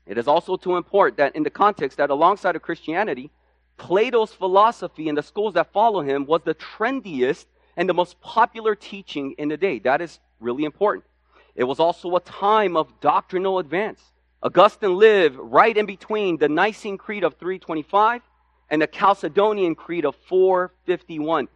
It 0.06 0.18
is 0.18 0.28
also 0.28 0.56
to 0.58 0.78
import 0.78 1.18
that 1.18 1.36
in 1.36 1.44
the 1.44 1.50
context 1.50 1.98
that 1.98 2.12
alongside 2.12 2.56
of 2.56 2.62
Christianity, 2.62 3.32
Plato's 3.77 4.32
philosophy 4.32 5.10
and 5.10 5.17
the 5.17 5.24
schools 5.24 5.53
that 5.55 5.72
follow 5.72 6.01
him 6.01 6.25
was 6.25 6.41
the 6.44 6.55
trendiest 6.55 7.46
and 7.77 7.89
the 7.89 7.94
most 7.94 8.20
popular 8.22 8.75
teaching 8.75 9.36
in 9.38 9.50
the 9.50 9.58
day. 9.58 9.79
That 9.79 10.01
is 10.01 10.20
really 10.39 10.63
important. 10.63 11.05
It 11.55 11.63
was 11.63 11.79
also 11.79 12.15
a 12.15 12.22
time 12.22 12.75
of 12.75 13.00
doctrinal 13.01 13.60
advance. 13.60 14.01
Augustine 14.44 14.96
lived 14.98 15.38
right 15.38 15.75
in 15.75 15.86
between 15.86 16.38
the 16.38 16.50
Nicene 16.50 16.98
Creed 16.98 17.24
of 17.24 17.36
325 17.36 18.22
and 18.70 18.82
the 18.82 18.88
Chalcedonian 18.88 19.75
Creed 19.75 20.05
of 20.05 20.15
451. 20.27 21.48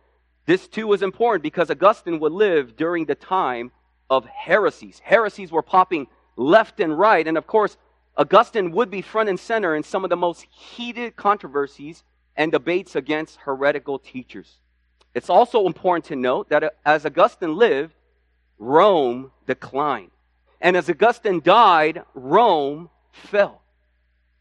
This 0.46 0.68
too 0.68 0.92
is 0.94 1.02
important 1.02 1.44
because 1.44 1.70
Augustine 1.70 2.20
would 2.20 2.32
live 2.32 2.76
during 2.76 3.06
the 3.06 3.16
time 3.16 3.72
of 4.10 4.26
heresies. 4.26 5.00
Heresies 5.04 5.52
were 5.52 5.62
popping 5.62 6.08
left 6.36 6.80
and 6.80 6.98
right. 6.98 7.28
And 7.28 7.38
of 7.38 7.46
course, 7.46 7.78
Augustine 8.20 8.72
would 8.72 8.92
be 8.92 9.02
front 9.02 9.30
and 9.30 9.40
center 9.40 9.74
in 9.74 9.82
some 9.82 10.04
of 10.04 10.10
the 10.10 10.18
most 10.18 10.46
heated 10.52 11.16
controversies 11.16 12.04
and 12.36 12.52
debates 12.52 12.98
against 12.98 13.38
heretical 13.38 13.98
teachers. 13.98 14.58
It's 15.16 15.30
also 15.30 15.66
important 15.66 16.04
to 16.06 16.18
note 16.18 16.50
that 16.50 16.76
as 16.86 17.06
Augustine 17.06 17.56
lived, 17.56 17.96
Rome 18.58 19.32
declined. 19.48 20.12
And 20.60 20.76
as 20.76 20.90
Augustine 20.90 21.40
died, 21.40 22.04
Rome 22.14 22.90
fell. 23.14 23.62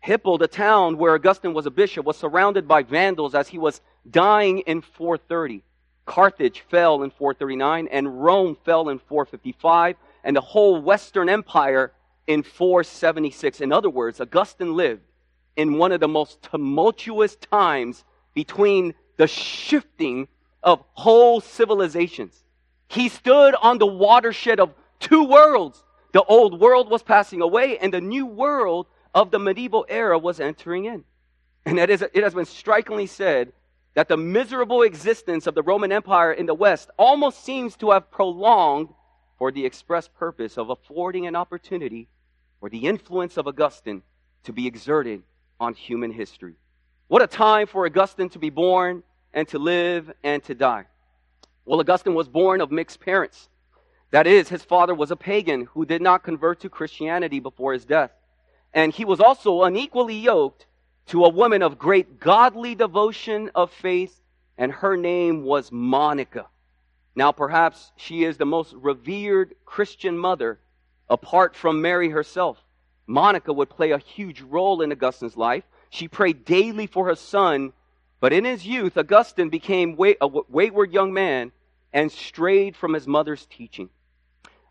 Hippo, 0.01 0.39
the 0.39 0.49
town 0.49 0.99
where 0.99 1.15
Augustine 1.15 1.55
was 1.55 1.67
a 1.67 1.71
bishop, 1.71 2.05
was 2.05 2.17
surrounded 2.17 2.67
by 2.67 2.83
Vandals 2.83 3.37
as 3.37 3.47
he 3.47 3.59
was 3.59 3.81
dying 4.11 4.59
in 4.61 4.81
430. 4.81 5.63
Carthage 6.05 6.65
fell 6.69 7.05
in 7.05 7.11
439, 7.11 7.87
and 7.93 8.25
Rome 8.25 8.57
fell 8.65 8.89
in 8.89 8.99
455, 8.99 9.95
and 10.25 10.35
the 10.35 10.41
whole 10.41 10.81
Western 10.81 11.29
Empire 11.29 11.93
in 12.29 12.43
476. 12.43 13.61
In 13.61 13.73
other 13.73 13.91
words, 13.91 14.21
Augustine 14.21 14.77
lived 14.77 15.03
in 15.57 15.79
one 15.79 15.91
of 15.91 15.99
the 15.99 16.07
most 16.07 16.41
tumultuous 16.43 17.35
times 17.37 18.05
between 18.35 18.95
the 19.17 19.27
shifting 19.27 20.29
of 20.63 20.85
whole 20.93 21.41
civilizations. 21.41 22.45
He 22.89 23.09
stood 23.09 23.55
on 23.57 23.79
the 23.79 23.87
watershed 23.87 24.61
of 24.61 24.75
two 25.01 25.25
worlds. 25.25 25.83
The 26.13 26.23
old 26.23 26.61
world 26.61 26.91
was 26.91 27.03
passing 27.03 27.41
away, 27.43 27.79
and 27.79 27.93
the 27.93 28.01
new 28.01 28.27
world 28.27 28.87
of 29.15 29.31
the 29.31 29.39
medieval 29.39 29.87
era 29.89 30.19
was 30.19 30.39
entering 30.39 30.85
in. 30.85 31.05
And 31.65 31.79
it, 31.79 31.91
is, 31.91 32.03
it 32.03 32.23
has 32.23 32.35
been 32.35 32.45
strikingly 32.45 33.07
said 33.07 33.53
that 33.95 34.09
the 34.09 34.17
miserable 34.17 34.83
existence 34.83 35.47
of 35.47 35.55
the 35.55 35.63
Roman 35.63 35.93
Empire 35.93 36.33
in 36.33 36.47
the 36.47 36.55
West 36.55 36.91
almost 36.99 37.45
seems 37.45 37.77
to 37.77 37.91
have 37.91 38.11
prolonged 38.11 38.91
for 39.39 39.51
the 39.51 39.65
express 39.65 40.09
purpose 40.09 40.59
of 40.59 40.71
affording 40.71 41.27
an 41.27 41.35
opportunity 41.35 42.09
for 42.61 42.69
the 42.69 42.87
influence 42.87 43.37
of 43.37 43.47
Augustine 43.47 44.03
to 44.45 44.53
be 44.53 44.67
exerted 44.67 45.23
on 45.61 45.75
human 45.75 46.11
history. 46.11 46.55
What 47.09 47.23
a 47.23 47.27
time 47.27 47.67
for 47.67 47.87
Augustine 47.87 48.29
to 48.31 48.39
be 48.39 48.51
born 48.51 49.03
and 49.33 49.47
to 49.49 49.59
live 49.59 50.11
and 50.23 50.43
to 50.45 50.55
die. 50.55 50.87
Well, 51.65 51.81
Augustine 51.81 52.15
was 52.15 52.29
born 52.29 52.61
of 52.61 52.71
mixed 52.71 53.01
parents. 53.01 53.49
That 54.11 54.27
is, 54.27 54.49
his 54.49 54.63
father 54.63 54.95
was 54.95 55.11
a 55.11 55.17
pagan 55.17 55.67
who 55.73 55.85
did 55.85 56.01
not 56.01 56.23
convert 56.23 56.61
to 56.61 56.71
Christianity 56.71 57.41
before 57.41 57.75
his 57.75 57.85
death. 57.85 58.11
And 58.73 58.93
he 58.93 59.05
was 59.05 59.21
also 59.21 59.63
unequally 59.63 60.17
yoked 60.17 60.67
to 61.07 61.25
a 61.25 61.31
woman 61.31 61.63
of 61.63 61.79
great 61.79 62.21
godly 62.21 62.75
devotion 62.75 63.51
of 63.55 63.71
faith, 63.71 64.21
and 64.57 64.73
her 64.73 64.97
name 64.97 65.43
was 65.43 65.73
Monica. 65.73 66.47
Now, 67.15 67.33
perhaps 67.33 67.93
she 67.97 68.25
is 68.25 68.37
the 68.37 68.47
most 68.47 68.75
revered 68.75 69.55
Christian 69.65 70.17
mother 70.17 70.59
apart 71.11 71.57
from 71.57 71.83
Mary 71.83 72.11
herself. 72.11 72.63
Monica 73.07 73.53
would 73.53 73.71
play 73.71 73.93
a 73.93 73.99
huge 73.99 74.43
role 74.43 74.83
in 74.83 74.93
Augustine's 74.93 75.37
life. 75.37 75.65
She 75.91 76.09
prayed 76.09 76.45
daily 76.45 76.87
for 76.87 77.07
her 77.07 77.15
son, 77.15 77.73
but 78.21 78.33
in 78.33 78.45
his 78.45 78.67
youth, 78.67 78.99
Augustine 78.99 79.49
became 79.49 79.97
a 80.21 80.29
wayward 80.49 80.93
young 80.93 81.13
man 81.13 81.53
and 81.93 82.13
strayed 82.13 82.77
from 82.77 82.93
his 82.93 83.07
mother's 83.07 83.47
teaching. 83.47 83.89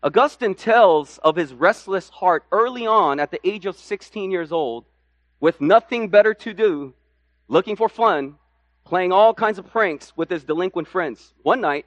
Augustine 0.02 0.54
tells 0.54 1.18
of 1.18 1.34
his 1.34 1.52
restless 1.52 2.08
heart 2.08 2.44
early 2.52 2.86
on 2.86 3.18
at 3.18 3.32
the 3.32 3.40
age 3.46 3.66
of 3.66 3.76
16 3.76 4.30
years 4.30 4.52
old 4.52 4.84
with 5.40 5.60
nothing 5.60 6.08
better 6.08 6.34
to 6.34 6.52
do, 6.52 6.94
looking 7.48 7.74
for 7.74 7.88
fun, 7.88 8.36
playing 8.84 9.12
all 9.12 9.34
kinds 9.34 9.58
of 9.58 9.66
pranks 9.66 10.16
with 10.16 10.30
his 10.30 10.44
delinquent 10.44 10.86
friends. 10.86 11.34
One 11.42 11.60
night, 11.60 11.86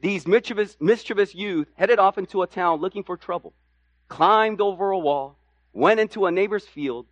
these 0.00 0.26
mischievous, 0.26 0.76
mischievous 0.80 1.34
youth 1.34 1.68
headed 1.74 1.98
off 1.98 2.16
into 2.16 2.42
a 2.42 2.46
town 2.46 2.80
looking 2.80 3.04
for 3.04 3.16
trouble, 3.16 3.52
climbed 4.14 4.60
over 4.60 4.92
a 4.92 4.98
wall, 4.98 5.36
went 5.72 5.98
into 5.98 6.26
a 6.26 6.30
neighbor's 6.30 6.64
field, 6.64 7.04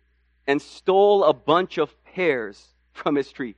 and 0.47 0.61
stole 0.61 1.25
a 1.25 1.33
bunch 1.33 1.77
of 1.77 1.93
pears 2.05 2.69
from 2.93 3.15
his 3.15 3.29
tree. 3.29 3.55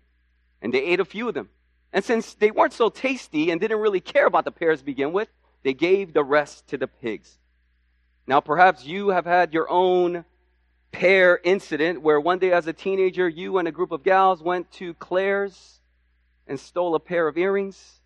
And 0.63 0.73
they 0.73 0.83
ate 0.83 0.99
a 0.99 1.05
few 1.05 1.27
of 1.27 1.35
them. 1.35 1.49
And 1.93 2.03
since 2.03 2.33
they 2.33 2.49
weren't 2.49 2.73
so 2.73 2.89
tasty 2.89 3.51
and 3.51 3.61
didn't 3.61 3.79
really 3.79 3.99
care 3.99 4.25
about 4.25 4.45
the 4.45 4.51
pears 4.51 4.79
to 4.79 4.85
begin 4.85 5.13
with, 5.13 5.29
they 5.61 5.75
gave 5.75 6.11
the 6.11 6.23
rest 6.23 6.67
to 6.69 6.77
the 6.77 6.87
pigs. 6.87 7.37
Now, 8.25 8.41
perhaps 8.41 8.83
you 8.83 9.09
have 9.09 9.25
had 9.25 9.53
your 9.53 9.69
own 9.69 10.25
pear 10.91 11.39
incident 11.43 12.01
where 12.01 12.19
one 12.19 12.39
day 12.39 12.51
as 12.51 12.65
a 12.65 12.73
teenager, 12.73 13.29
you 13.29 13.59
and 13.59 13.67
a 13.67 13.71
group 13.71 13.91
of 13.91 14.01
gals 14.01 14.41
went 14.41 14.71
to 14.71 14.95
Claire's 14.95 15.81
and 16.47 16.59
stole 16.59 16.95
a 16.95 16.99
pair 16.99 17.27
of 17.27 17.37
earrings 17.37 18.01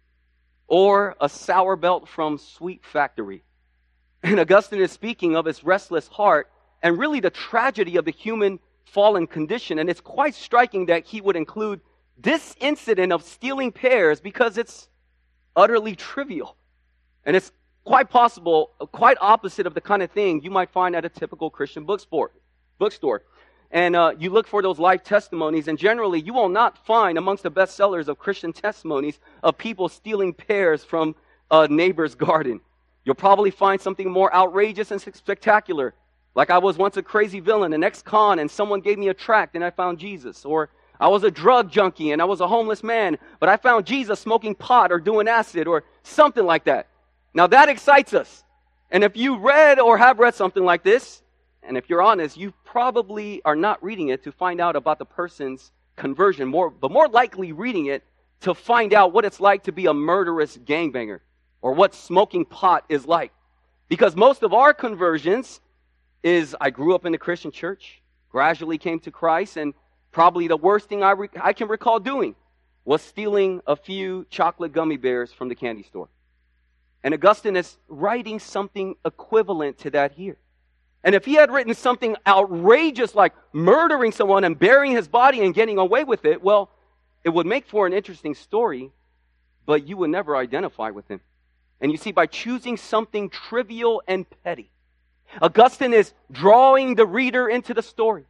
or 0.68 1.16
a 1.22 1.30
sour 1.30 1.78
belt 1.78 2.10
from 2.10 2.38
Sweet 2.38 2.84
Factory. 2.84 3.44
And 4.24 4.40
Augustine 4.40 4.82
is 4.82 4.92
speaking 4.92 5.36
of 5.36 5.46
his 5.46 5.64
restless 5.64 6.08
heart 6.08 6.50
and 6.84 6.98
really 6.98 7.20
the 7.20 7.30
tragedy 7.30 7.98
of 7.98 8.06
the 8.06 8.12
human 8.12 8.60
fallen 8.86 9.28
condition. 9.28 9.80
And 9.80 9.90
it's 9.90 10.02
quite 10.02 10.36
striking 10.36 10.88
that 10.88 11.06
he 11.06 11.22
would 11.22 11.36
include 11.36 11.82
this 12.18 12.56
incident 12.60 13.14
of 13.14 13.24
stealing 13.24 13.72
pears 13.72 14.20
because 14.20 14.58
it's 14.58 14.90
utterly 15.56 15.96
trivial. 15.96 16.56
And 17.26 17.36
it's 17.36 17.52
quite 17.86 18.10
possible, 18.10 18.72
quite 18.92 19.18
opposite 19.22 19.66
of 19.66 19.74
the 19.74 19.82
kind 19.82 20.04
of 20.04 20.12
thing 20.12 20.42
you 20.42 20.52
might 20.52 20.70
find 20.70 20.96
at 20.96 21.06
a 21.06 21.10
typical 21.10 21.50
Christian 21.50 21.86
bookstore 21.86 22.32
bookstore 22.78 23.24
and 23.72 23.96
uh, 23.96 24.14
you 24.18 24.32
look 24.32 24.48
for 24.48 24.62
those 24.62 24.80
life 24.80 25.04
testimonies, 25.04 25.68
and 25.68 25.78
generally 25.78 26.20
you 26.20 26.34
will 26.34 26.50
not 26.50 26.84
find 26.86 27.18
amongst 27.18 27.44
the 27.44 27.52
bestsellers 27.52 28.08
of 28.08 28.18
Christian 28.18 28.52
testimonies 28.52 29.20
of 29.44 29.58
people 29.58 29.90
stealing 29.90 30.34
pears 30.34 30.84
from 30.84 31.16
a 31.52 31.68
neighbor's 31.68 32.16
garden. 32.16 32.62
You'll 33.10 33.16
probably 33.16 33.50
find 33.50 33.82
something 33.82 34.08
more 34.08 34.32
outrageous 34.32 34.92
and 34.92 35.02
spectacular, 35.02 35.96
like 36.36 36.52
I 36.52 36.60
was 36.60 36.78
once 36.78 36.96
a 36.96 37.02
crazy 37.02 37.40
villain, 37.40 37.74
an 37.74 37.84
ex-con, 37.84 38.38
and 38.38 38.52
someone 38.52 38.82
gave 38.82 39.00
me 39.00 39.08
a 39.08 39.16
tract 39.16 39.56
and 39.56 39.66
I 39.66 39.72
found 39.72 39.98
Jesus. 39.98 40.46
Or 40.46 40.70
I 41.00 41.08
was 41.08 41.24
a 41.24 41.32
drug 41.32 41.72
junkie 41.72 42.12
and 42.12 42.22
I 42.22 42.26
was 42.26 42.40
a 42.40 42.48
homeless 42.48 42.84
man, 42.84 43.18
but 43.40 43.50
I 43.50 43.58
found 43.58 43.88
Jesus 43.88 44.20
smoking 44.20 44.54
pot 44.54 44.92
or 44.92 45.00
doing 45.00 45.28
acid 45.28 45.66
or 45.66 45.86
something 46.04 46.46
like 46.46 46.66
that. 46.66 46.86
Now 47.34 47.48
that 47.48 47.68
excites 47.68 48.14
us. 48.14 48.44
And 48.92 49.04
if 49.04 49.18
you 49.18 49.40
read 49.40 49.80
or 49.80 49.98
have 49.98 50.20
read 50.20 50.36
something 50.36 50.64
like 50.64 50.84
this, 50.84 51.24
and 51.64 51.78
if 51.78 51.90
you're 51.90 52.04
honest, 52.04 52.38
you 52.38 52.54
probably 52.64 53.42
are 53.44 53.56
not 53.56 53.84
reading 53.84 54.10
it 54.10 54.24
to 54.26 54.32
find 54.32 54.62
out 54.62 54.76
about 54.76 55.00
the 55.00 55.06
person's 55.06 55.72
conversion, 55.96 56.48
more, 56.48 56.70
but 56.70 56.92
more 56.92 57.08
likely 57.08 57.54
reading 57.54 57.88
it 57.88 58.04
to 58.42 58.54
find 58.54 58.94
out 58.94 59.14
what 59.14 59.26
it's 59.26 59.40
like 59.40 59.64
to 59.64 59.72
be 59.72 59.88
a 59.88 59.96
murderous 59.96 60.56
gangbanger 60.56 61.22
or 61.62 61.74
what 61.74 61.94
smoking 61.94 62.46
pot 62.46 62.86
is 62.90 63.06
like. 63.06 63.32
Because 63.88 64.16
most 64.16 64.44
of 64.44 64.54
our 64.54 64.74
conversions 64.74 65.62
is 66.24 66.56
I 66.60 66.70
grew 66.70 66.94
up 66.96 67.06
in 67.06 67.12
the 67.12 67.18
Christian 67.18 67.52
church, 67.52 68.02
gradually 68.30 68.78
came 68.78 69.00
to 69.02 69.12
Christ, 69.12 69.58
and 69.58 69.74
probably 70.12 70.48
the 70.48 70.58
worst 70.58 70.90
thing 70.90 71.04
I, 71.04 71.12
re- 71.12 71.30
I 71.42 71.54
can 71.54 71.68
recall 71.68 72.00
doing 72.00 72.36
was 72.86 73.02
stealing 73.02 73.62
a 73.68 73.76
few 73.76 74.26
chocolate 74.30 74.72
gummy 74.72 74.98
bears 74.98 75.32
from 75.32 75.50
the 75.50 75.56
candy 75.56 75.84
store. 75.84 76.10
And 77.04 77.14
Augustine 77.14 77.56
is 77.56 77.78
writing 77.88 78.40
something 78.40 78.96
equivalent 79.06 79.78
to 79.80 79.92
that 79.92 80.14
here. 80.14 80.38
And 81.04 81.16
if 81.16 81.24
he 81.24 81.36
had 81.36 81.52
written 81.52 81.74
something 81.74 82.18
outrageous 82.28 83.16
like 83.16 83.34
murdering 83.54 84.12
someone 84.12 84.44
and 84.44 84.58
burying 84.60 84.96
his 84.96 85.08
body 85.08 85.42
and 85.46 85.54
getting 85.54 85.78
away 85.78 86.04
with 86.04 86.26
it, 86.26 86.42
well, 86.44 86.70
it 87.24 87.30
would 87.30 87.46
make 87.46 87.68
for 87.68 87.88
an 87.88 87.94
interesting 87.94 88.36
story, 88.36 88.92
but 89.66 89.88
you 89.88 89.96
would 89.98 90.10
never 90.10 90.36
identify 90.36 90.90
with 90.90 91.08
him. 91.08 91.22
And 91.82 91.92
you 91.92 91.98
see, 91.98 92.12
by 92.12 92.26
choosing 92.26 92.78
something 92.78 93.30
trivial 93.30 94.02
and 94.08 94.26
petty, 94.44 94.70
Augustine 95.42 95.94
is 95.94 96.14
drawing 96.32 96.96
the 96.96 97.06
reader 97.06 97.48
into 97.48 97.74
the 97.74 97.82
story. 97.82 98.26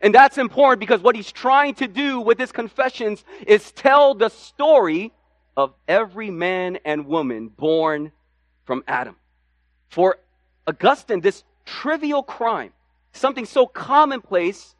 And 0.00 0.14
that's 0.14 0.38
important 0.38 0.80
because 0.80 1.00
what 1.00 1.16
he's 1.16 1.32
trying 1.32 1.74
to 1.76 1.88
do 1.88 2.20
with 2.20 2.38
his 2.38 2.52
confessions 2.52 3.24
is 3.46 3.72
tell 3.72 4.14
the 4.14 4.28
story 4.28 5.12
of 5.56 5.72
every 5.88 6.30
man 6.30 6.78
and 6.84 7.06
woman 7.06 7.48
born 7.48 8.12
from 8.64 8.84
Adam. 8.86 9.16
For 9.88 10.18
Augustine, 10.66 11.20
this 11.20 11.44
trivial 11.64 12.22
crime, 12.22 12.72
something 13.12 13.46
so 13.46 13.66
commonplace, 13.66 14.74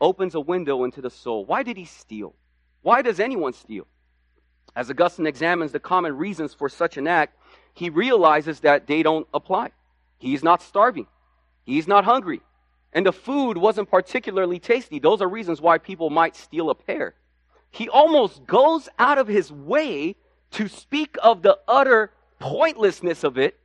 opens 0.00 0.34
a 0.34 0.40
window 0.40 0.84
into 0.84 1.00
the 1.00 1.10
soul. 1.10 1.44
Why 1.44 1.62
did 1.62 1.76
he 1.76 1.84
steal? 1.84 2.34
Why 2.82 3.02
does 3.02 3.18
anyone 3.18 3.52
steal? 3.52 3.86
As 4.76 4.90
Augustine 4.90 5.26
examines 5.26 5.72
the 5.72 5.80
common 5.80 6.16
reasons 6.16 6.54
for 6.54 6.68
such 6.68 6.96
an 6.96 7.06
act, 7.06 7.36
he 7.74 7.90
realizes 7.90 8.60
that 8.60 8.86
they 8.86 9.02
don't 9.02 9.26
apply. 9.34 9.70
He's 10.18 10.42
not 10.42 10.62
starving. 10.62 11.06
He's 11.64 11.88
not 11.88 12.04
hungry. 12.04 12.40
and 12.92 13.06
the 13.06 13.12
food 13.12 13.56
wasn't 13.56 13.90
particularly 13.90 14.58
tasty. 14.58 14.98
Those 14.98 15.20
are 15.20 15.28
reasons 15.28 15.60
why 15.60 15.78
people 15.78 16.10
might 16.10 16.36
steal 16.36 16.70
a 16.70 16.74
pear. 16.74 17.14
He 17.70 17.88
almost 17.88 18.46
goes 18.46 18.88
out 18.98 19.18
of 19.18 19.28
his 19.28 19.52
way 19.52 20.16
to 20.52 20.68
speak 20.68 21.16
of 21.22 21.42
the 21.42 21.58
utter 21.68 22.10
pointlessness 22.38 23.24
of 23.24 23.36
it. 23.36 23.58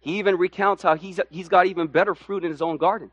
He 0.00 0.18
even 0.18 0.36
recounts 0.36 0.82
how 0.82 0.94
he's, 0.96 1.20
he's 1.30 1.48
got 1.48 1.66
even 1.66 1.86
better 1.86 2.14
fruit 2.14 2.44
in 2.44 2.50
his 2.50 2.62
own 2.62 2.76
garden. 2.76 3.10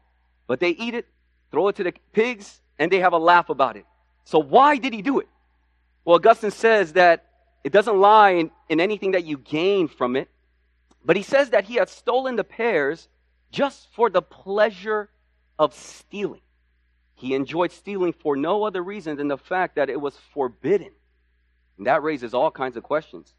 But 0.48 0.60
they 0.60 0.70
eat 0.72 0.94
it, 0.94 1.08
throw 1.52 1.70
it 1.70 1.76
to 1.78 1.84
the 1.84 1.94
pigs, 2.14 2.62
and 2.78 2.92
they 2.92 3.00
have 3.00 3.14
a 3.14 3.18
laugh 3.18 3.50
about 3.50 3.78
it. 3.78 3.86
So 4.26 4.40
why 4.40 4.78
did 4.78 4.94
he 4.94 5.02
do 5.02 5.20
it? 5.20 5.28
Well, 6.08 6.16
Augustine 6.16 6.52
says 6.52 6.94
that 6.94 7.26
it 7.66 7.74
doesn't 7.74 8.00
lie 8.00 8.30
in, 8.30 8.52
in 8.70 8.80
anything 8.80 9.12
that 9.12 9.26
you 9.26 9.38
gain 9.38 9.90
from 9.90 10.16
it, 10.16 10.30
but 11.04 11.18
he 11.18 11.22
says 11.22 11.50
that 11.50 11.66
he 11.66 11.76
had 11.76 11.90
stolen 11.90 12.38
the 12.38 12.46
pears 12.46 13.10
just 13.52 13.90
for 13.94 14.10
the 14.10 14.22
pleasure 14.22 15.10
of 15.60 15.74
stealing. 15.74 16.40
He 17.16 17.34
enjoyed 17.34 17.74
stealing 17.74 18.14
for 18.14 18.38
no 18.38 18.64
other 18.64 18.82
reason 18.82 19.18
than 19.18 19.28
the 19.28 19.38
fact 19.38 19.76
that 19.76 19.90
it 19.90 20.00
was 20.00 20.18
forbidden. 20.34 20.92
And 21.78 21.88
that 21.88 22.04
raises 22.04 22.34
all 22.34 22.52
kinds 22.52 22.78
of 22.78 22.84
questions. 22.84 23.34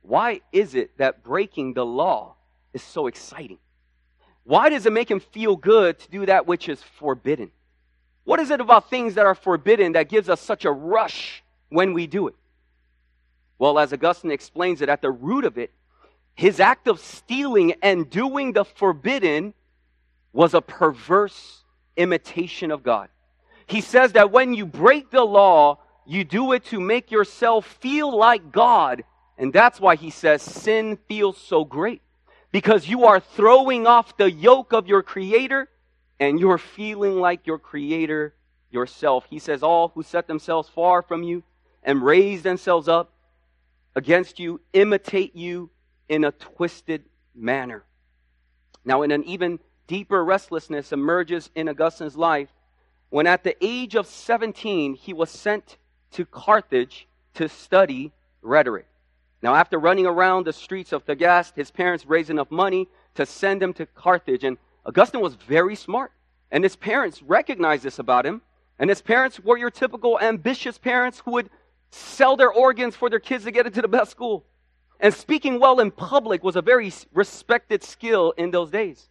Why 0.00 0.40
is 0.52 0.74
it 0.74 0.96
that 0.96 1.22
breaking 1.22 1.74
the 1.74 1.84
law 1.84 2.36
is 2.72 2.80
so 2.82 3.08
exciting? 3.08 3.58
Why 4.44 4.70
does 4.70 4.86
it 4.86 4.92
make 4.94 5.10
him 5.10 5.20
feel 5.20 5.54
good 5.54 5.98
to 5.98 6.10
do 6.10 6.24
that 6.24 6.46
which 6.46 6.70
is 6.70 6.82
forbidden? 6.82 7.50
What 8.24 8.40
is 8.40 8.48
it 8.48 8.62
about 8.62 8.88
things 8.88 9.16
that 9.16 9.26
are 9.26 9.34
forbidden 9.34 9.92
that 9.92 10.08
gives 10.08 10.30
us 10.30 10.40
such 10.40 10.64
a 10.64 10.72
rush 10.72 11.42
when 11.68 11.92
we 11.92 12.06
do 12.06 12.28
it? 12.28 12.34
Well, 13.58 13.78
as 13.78 13.92
Augustine 13.92 14.30
explains 14.30 14.82
it, 14.82 14.88
at 14.88 15.02
the 15.02 15.10
root 15.10 15.44
of 15.44 15.58
it, 15.58 15.72
his 16.34 16.60
act 16.60 16.88
of 16.88 17.00
stealing 17.00 17.74
and 17.82 18.08
doing 18.10 18.52
the 18.52 18.64
forbidden 18.64 19.54
was 20.32 20.52
a 20.52 20.60
perverse 20.60 21.64
imitation 21.96 22.70
of 22.70 22.82
God. 22.82 23.08
He 23.66 23.80
says 23.80 24.12
that 24.12 24.30
when 24.30 24.52
you 24.52 24.66
break 24.66 25.10
the 25.10 25.24
law, 25.24 25.78
you 26.04 26.24
do 26.24 26.52
it 26.52 26.64
to 26.66 26.78
make 26.78 27.10
yourself 27.10 27.66
feel 27.80 28.14
like 28.14 28.52
God. 28.52 29.02
And 29.38 29.52
that's 29.52 29.80
why 29.80 29.96
he 29.96 30.10
says 30.10 30.42
sin 30.42 30.98
feels 31.08 31.38
so 31.38 31.64
great. 31.64 32.02
Because 32.52 32.86
you 32.86 33.06
are 33.06 33.18
throwing 33.18 33.86
off 33.86 34.16
the 34.16 34.30
yoke 34.30 34.72
of 34.72 34.86
your 34.86 35.02
Creator 35.02 35.68
and 36.20 36.38
you're 36.38 36.58
feeling 36.58 37.18
like 37.18 37.46
your 37.46 37.58
Creator 37.58 38.34
yourself. 38.70 39.26
He 39.28 39.38
says, 39.38 39.62
All 39.62 39.88
who 39.88 40.02
set 40.02 40.26
themselves 40.26 40.68
far 40.68 41.02
from 41.02 41.22
you 41.22 41.42
and 41.86 42.02
raise 42.02 42.42
themselves 42.42 42.88
up 42.88 43.12
against 43.94 44.38
you 44.38 44.60
imitate 44.74 45.34
you 45.34 45.70
in 46.08 46.24
a 46.24 46.32
twisted 46.32 47.04
manner. 47.34 47.84
Now, 48.84 49.02
in 49.02 49.10
an 49.10 49.24
even 49.24 49.58
deeper 49.86 50.22
restlessness 50.22 50.92
emerges 50.92 51.48
in 51.54 51.68
Augustine's 51.68 52.16
life 52.16 52.48
when 53.08 53.26
at 53.26 53.44
the 53.44 53.56
age 53.64 53.94
of 53.94 54.06
17 54.06 54.94
he 54.94 55.12
was 55.12 55.30
sent 55.30 55.78
to 56.10 56.26
Carthage 56.26 57.06
to 57.34 57.48
study 57.48 58.12
rhetoric. 58.42 58.86
Now, 59.42 59.54
after 59.54 59.78
running 59.78 60.06
around 60.06 60.44
the 60.44 60.52
streets 60.52 60.92
of 60.92 61.04
Thagaste, 61.04 61.54
his 61.54 61.70
parents 61.70 62.06
raised 62.06 62.30
enough 62.30 62.50
money 62.50 62.88
to 63.14 63.26
send 63.26 63.62
him 63.62 63.72
to 63.74 63.86
Carthage. 63.86 64.44
And 64.44 64.56
Augustine 64.84 65.20
was 65.20 65.34
very 65.34 65.76
smart. 65.76 66.12
And 66.50 66.64
his 66.64 66.76
parents 66.76 67.22
recognized 67.22 67.82
this 67.82 67.98
about 67.98 68.26
him. 68.26 68.42
And 68.78 68.90
his 68.90 69.02
parents 69.02 69.40
were 69.40 69.56
your 69.56 69.70
typical 69.70 70.18
ambitious 70.20 70.78
parents 70.78 71.22
who 71.24 71.32
would 71.32 71.50
sell 71.90 72.36
their 72.36 72.52
organs 72.52 72.96
for 72.96 73.10
their 73.10 73.20
kids 73.20 73.44
to 73.44 73.50
get 73.50 73.66
into 73.66 73.82
the 73.82 73.88
best 73.88 74.10
school. 74.10 74.44
And 75.00 75.12
speaking 75.12 75.60
well 75.60 75.80
in 75.80 75.90
public 75.90 76.42
was 76.42 76.56
a 76.56 76.62
very 76.62 76.92
respected 77.12 77.82
skill 77.82 78.32
in 78.36 78.50
those 78.50 78.70
days. 78.70 79.08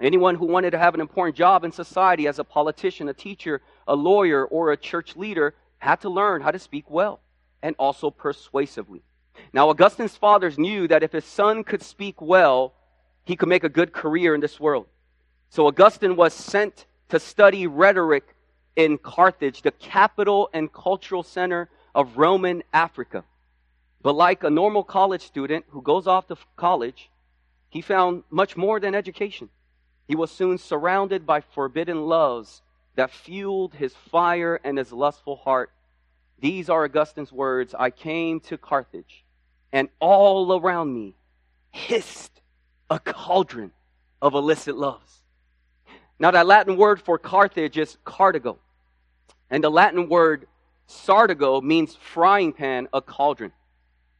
Anyone 0.00 0.34
who 0.34 0.46
wanted 0.46 0.72
to 0.72 0.78
have 0.78 0.94
an 0.94 1.00
important 1.00 1.36
job 1.36 1.64
in 1.64 1.70
society 1.70 2.26
as 2.26 2.38
a 2.38 2.44
politician, 2.44 3.08
a 3.08 3.14
teacher, 3.14 3.62
a 3.86 3.94
lawyer, 3.94 4.44
or 4.44 4.72
a 4.72 4.76
church 4.76 5.14
leader 5.14 5.54
had 5.78 6.00
to 6.00 6.08
learn 6.08 6.42
how 6.42 6.50
to 6.50 6.58
speak 6.58 6.90
well 6.90 7.20
and 7.62 7.76
also 7.78 8.10
persuasively. 8.10 9.02
Now, 9.52 9.68
Augustine's 9.70 10.16
fathers 10.16 10.58
knew 10.58 10.88
that 10.88 11.02
if 11.02 11.12
his 11.12 11.24
son 11.24 11.64
could 11.64 11.82
speak 11.82 12.20
well, 12.20 12.74
he 13.24 13.36
could 13.36 13.48
make 13.48 13.64
a 13.64 13.68
good 13.68 13.92
career 13.92 14.34
in 14.34 14.40
this 14.40 14.58
world. 14.58 14.86
So 15.50 15.66
Augustine 15.66 16.16
was 16.16 16.34
sent 16.34 16.86
to 17.08 17.20
study 17.20 17.66
rhetoric 17.66 18.34
in 18.76 18.98
Carthage, 18.98 19.62
the 19.62 19.70
capital 19.70 20.50
and 20.52 20.72
cultural 20.72 21.22
center 21.22 21.68
of 21.94 22.16
Roman 22.16 22.62
Africa. 22.72 23.24
But 24.02 24.14
like 24.14 24.44
a 24.44 24.50
normal 24.50 24.84
college 24.84 25.22
student 25.22 25.64
who 25.70 25.80
goes 25.80 26.06
off 26.06 26.26
to 26.28 26.36
college, 26.56 27.10
he 27.70 27.80
found 27.80 28.24
much 28.30 28.56
more 28.56 28.78
than 28.80 28.94
education. 28.94 29.48
He 30.06 30.14
was 30.14 30.30
soon 30.30 30.58
surrounded 30.58 31.26
by 31.26 31.40
forbidden 31.40 32.06
loves 32.06 32.62
that 32.96 33.10
fueled 33.10 33.74
his 33.74 33.94
fire 33.94 34.60
and 34.62 34.78
his 34.78 34.92
lustful 34.92 35.36
heart. 35.36 35.70
These 36.38 36.68
are 36.68 36.84
Augustine's 36.84 37.32
words 37.32 37.74
I 37.76 37.90
came 37.90 38.40
to 38.40 38.58
Carthage, 38.58 39.24
and 39.72 39.88
all 40.00 40.52
around 40.60 40.92
me 40.92 41.14
hissed 41.70 42.40
a 42.90 42.98
cauldron 42.98 43.72
of 44.20 44.34
illicit 44.34 44.76
loves. 44.76 45.22
Now, 46.18 46.30
that 46.30 46.46
Latin 46.46 46.76
word 46.76 47.00
for 47.02 47.18
Carthage 47.18 47.76
is 47.76 47.96
Carthago. 48.04 48.58
And 49.50 49.64
the 49.64 49.70
Latin 49.70 50.08
word 50.08 50.46
sartago 50.88 51.62
means 51.62 51.96
frying 51.96 52.52
pan, 52.52 52.88
a 52.92 53.00
cauldron. 53.00 53.52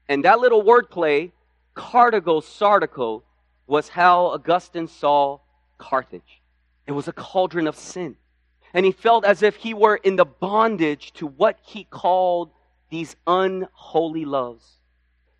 And 0.09 0.25
that 0.25 0.41
little 0.41 0.63
wordplay, 0.63 1.33
Carthago, 1.75 2.41
sartago, 2.41 3.23
was 3.67 3.89
how 3.89 4.27
Augustine 4.27 4.89
saw 4.89 5.39
Carthage. 5.79 6.43
It 6.87 6.93
was 6.93 7.09
a 7.09 7.13
cauldron 7.13 7.67
of 7.67 7.77
sin. 7.77 8.17
And 8.75 8.85
he 8.85 8.93
felt 8.93 9.25
as 9.25 9.43
if 9.43 9.57
he 9.57 9.73
were 9.73 9.97
in 9.97 10.17
the 10.17 10.25
bondage 10.25 11.13
to 11.15 11.27
what 11.27 11.59
he 11.63 11.85
called 11.85 12.51
these 12.91 13.17
unholy 13.27 14.25
loves. 14.25 14.79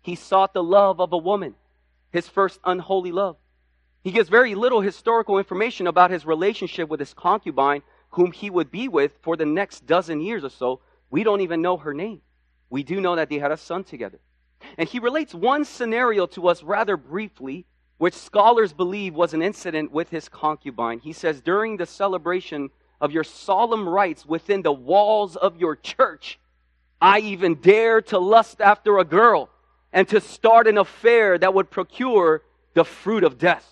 He 0.01 0.15
sought 0.15 0.53
the 0.53 0.63
love 0.63 0.99
of 0.99 1.13
a 1.13 1.17
woman, 1.17 1.55
his 2.11 2.27
first 2.27 2.59
unholy 2.63 3.11
love. 3.11 3.37
He 4.03 4.11
gives 4.11 4.29
very 4.29 4.55
little 4.55 4.81
historical 4.81 5.37
information 5.37 5.87
about 5.87 6.11
his 6.11 6.25
relationship 6.25 6.89
with 6.89 6.99
his 6.99 7.13
concubine, 7.13 7.81
whom 8.11 8.31
he 8.31 8.49
would 8.49 8.71
be 8.71 8.87
with 8.87 9.11
for 9.21 9.35
the 9.35 9.45
next 9.45 9.85
dozen 9.87 10.21
years 10.21 10.43
or 10.43 10.49
so. 10.49 10.79
We 11.09 11.23
don't 11.23 11.41
even 11.41 11.61
know 11.61 11.77
her 11.77 11.93
name. 11.93 12.21
We 12.69 12.83
do 12.83 12.99
know 12.99 13.15
that 13.15 13.29
they 13.29 13.39
had 13.39 13.51
a 13.51 13.57
son 13.57 13.83
together. 13.83 14.19
And 14.77 14.89
he 14.89 14.99
relates 14.99 15.33
one 15.33 15.65
scenario 15.65 16.25
to 16.27 16.47
us 16.47 16.63
rather 16.63 16.97
briefly 16.97 17.65
which 17.97 18.13
scholars 18.13 18.73
believe 18.73 19.13
was 19.13 19.33
an 19.33 19.41
incident 19.41 19.91
with 19.91 20.09
his 20.09 20.27
concubine. 20.27 20.99
He 20.99 21.13
says, 21.13 21.41
during 21.41 21.77
the 21.77 21.85
celebration 21.85 22.69
of 22.99 23.11
your 23.11 23.23
solemn 23.23 23.87
rites 23.87 24.25
within 24.25 24.61
the 24.61 24.71
walls 24.71 25.35
of 25.35 25.57
your 25.57 25.75
church, 25.75 26.39
I 27.01 27.19
even 27.19 27.55
dared 27.55 28.07
to 28.07 28.19
lust 28.19 28.59
after 28.59 28.97
a 28.97 29.05
girl 29.05 29.49
and 29.93 30.07
to 30.09 30.19
start 30.19 30.67
an 30.67 30.77
affair 30.77 31.37
that 31.37 31.53
would 31.53 31.69
procure 31.69 32.41
the 32.73 32.83
fruit 32.83 33.23
of 33.23 33.37
death. 33.37 33.65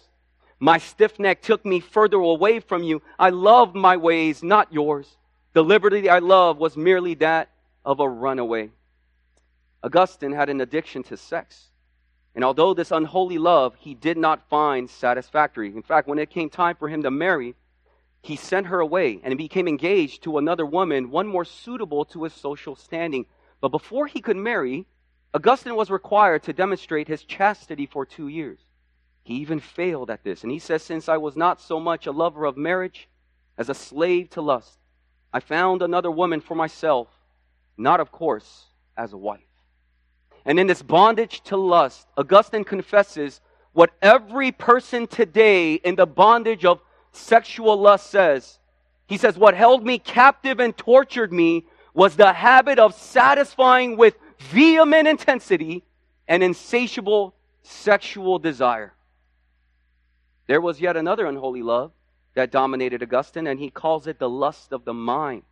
My 0.60 0.78
stiff 0.78 1.19
neck 1.19 1.41
took 1.41 1.65
me 1.65 1.82
further 1.82 2.17
away 2.17 2.62
from 2.62 2.84
you. 2.84 3.02
I 3.19 3.30
loved 3.30 3.76
my 3.76 3.98
ways, 3.98 4.41
not 4.41 4.72
yours. 4.72 5.17
The 5.54 5.63
liberty 5.63 6.10
I 6.10 6.20
loved 6.20 6.60
was 6.60 6.76
merely 6.76 7.13
that 7.16 7.50
of 7.86 8.00
a 8.00 8.10
runaway. 8.10 8.72
Augustine 9.84 10.32
had 10.32 10.50
an 10.50 10.62
addiction 10.62 11.04
to 11.04 11.18
sex. 11.18 11.70
And 12.36 12.44
although 12.44 12.74
this 12.74 12.92
unholy 12.92 13.38
love 13.38 13.76
he 13.80 13.94
did 13.94 14.18
not 14.18 14.50
find 14.50 14.89
satisfactory, 14.89 15.68
in 15.68 15.84
fact, 15.84 16.08
when 16.08 16.18
it 16.18 16.32
came 16.32 16.50
time 16.50 16.76
for 16.76 16.89
him 16.89 17.04
to 17.04 17.12
marry, 17.12 17.54
he 18.24 18.36
sent 18.36 18.68
her 18.68 18.80
away 18.80 19.20
and 19.24 19.38
became 19.38 19.68
engaged 19.68 20.24
to 20.24 20.39
another 20.39 20.66
woman, 20.66 21.12
one 21.12 21.28
more 21.28 21.46
suitable 21.46 22.06
to 22.06 22.24
his 22.24 22.34
social 22.34 22.76
standing. 22.76 23.28
But 23.62 23.70
before 23.70 24.08
he 24.08 24.22
could 24.22 24.38
marry, 24.38 24.88
Augustine 25.36 25.76
was 25.76 25.92
required 25.92 26.44
to 26.44 26.54
demonstrate 26.54 27.08
his 27.08 27.24
chastity 27.24 27.86
for 27.86 28.06
two 28.06 28.28
years. 28.28 28.60
He 29.24 29.36
even 29.36 29.60
failed 29.60 30.10
at 30.10 30.24
this. 30.24 30.42
And 30.42 30.52
he 30.52 30.60
says, 30.60 30.82
Since 30.82 31.08
I 31.08 31.18
was 31.18 31.36
not 31.36 31.62
so 31.62 31.80
much 31.80 32.08
a 32.08 32.12
lover 32.12 32.46
of 32.46 32.58
marriage 32.58 33.08
as 33.58 33.70
a 33.70 33.76
slave 33.76 34.30
to 34.32 34.42
lust, 34.42 34.80
I 35.34 35.39
found 35.39 35.82
another 35.82 36.12
woman 36.12 36.41
for 36.41 36.54
myself, 36.54 37.08
not, 37.76 38.00
of 38.00 38.12
course, 38.12 38.65
as 38.96 39.13
a 39.13 39.17
wife. 39.17 39.41
And 40.46 40.60
in 40.60 40.67
this 40.67 40.84
bondage 40.84 41.41
to 41.46 41.58
lust, 41.58 42.08
Augustine 42.15 42.63
confesses 42.63 43.41
what 43.72 43.91
every 44.02 44.52
person 44.52 45.08
today 45.08 45.74
in 45.74 45.96
the 45.96 46.06
bondage 46.06 46.65
of 46.65 46.82
sexual 47.12 47.80
lust 47.80 48.12
says. 48.12 48.60
He 49.08 49.17
says, 49.17 49.38
What 49.38 49.56
held 49.56 49.84
me 49.84 49.98
captive 49.98 50.60
and 50.60 50.78
tortured 50.78 51.34
me 51.34 51.65
was 51.93 52.15
the 52.15 52.34
habit 52.34 52.78
of 52.78 52.93
satisfying 52.93 53.98
with 53.98 54.15
vehement 54.39 55.08
intensity 55.08 55.84
and 56.28 56.43
insatiable 56.43 57.34
sexual 57.63 58.38
desire. 58.38 58.93
There 60.48 60.62
was 60.62 60.80
yet 60.80 60.98
another 60.98 61.26
unholy 61.26 61.63
love 61.63 61.91
that 62.36 62.52
dominated 62.52 63.04
Augustine, 63.04 63.48
and 63.48 63.60
he 63.60 63.69
calls 63.69 64.08
it 64.08 64.19
the 64.19 64.30
lust 64.30 64.72
of 64.72 64.86
the 64.86 64.93
mind. 64.93 65.43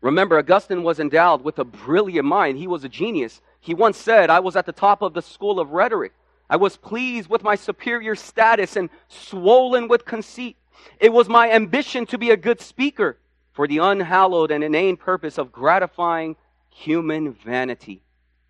Remember, 0.00 0.38
Augustine 0.38 0.82
was 0.82 1.00
endowed 1.00 1.42
with 1.42 1.58
a 1.58 1.64
brilliant 1.64 2.26
mind. 2.26 2.58
He 2.58 2.66
was 2.66 2.84
a 2.84 2.88
genius. 2.88 3.40
He 3.60 3.72
once 3.72 3.96
said, 3.96 4.28
I 4.28 4.40
was 4.40 4.56
at 4.56 4.66
the 4.66 4.72
top 4.72 5.00
of 5.00 5.14
the 5.14 5.22
school 5.22 5.58
of 5.58 5.70
rhetoric. 5.70 6.12
I 6.50 6.56
was 6.56 6.76
pleased 6.76 7.30
with 7.30 7.42
my 7.42 7.54
superior 7.54 8.14
status 8.14 8.76
and 8.76 8.90
swollen 9.08 9.88
with 9.88 10.04
conceit. 10.04 10.58
It 11.00 11.12
was 11.12 11.28
my 11.28 11.50
ambition 11.50 12.04
to 12.06 12.18
be 12.18 12.30
a 12.30 12.36
good 12.36 12.60
speaker 12.60 13.16
for 13.52 13.66
the 13.66 13.78
unhallowed 13.78 14.50
and 14.50 14.62
inane 14.62 14.96
purpose 14.96 15.38
of 15.38 15.52
gratifying 15.52 16.36
human 16.68 17.32
vanity. 17.32 18.02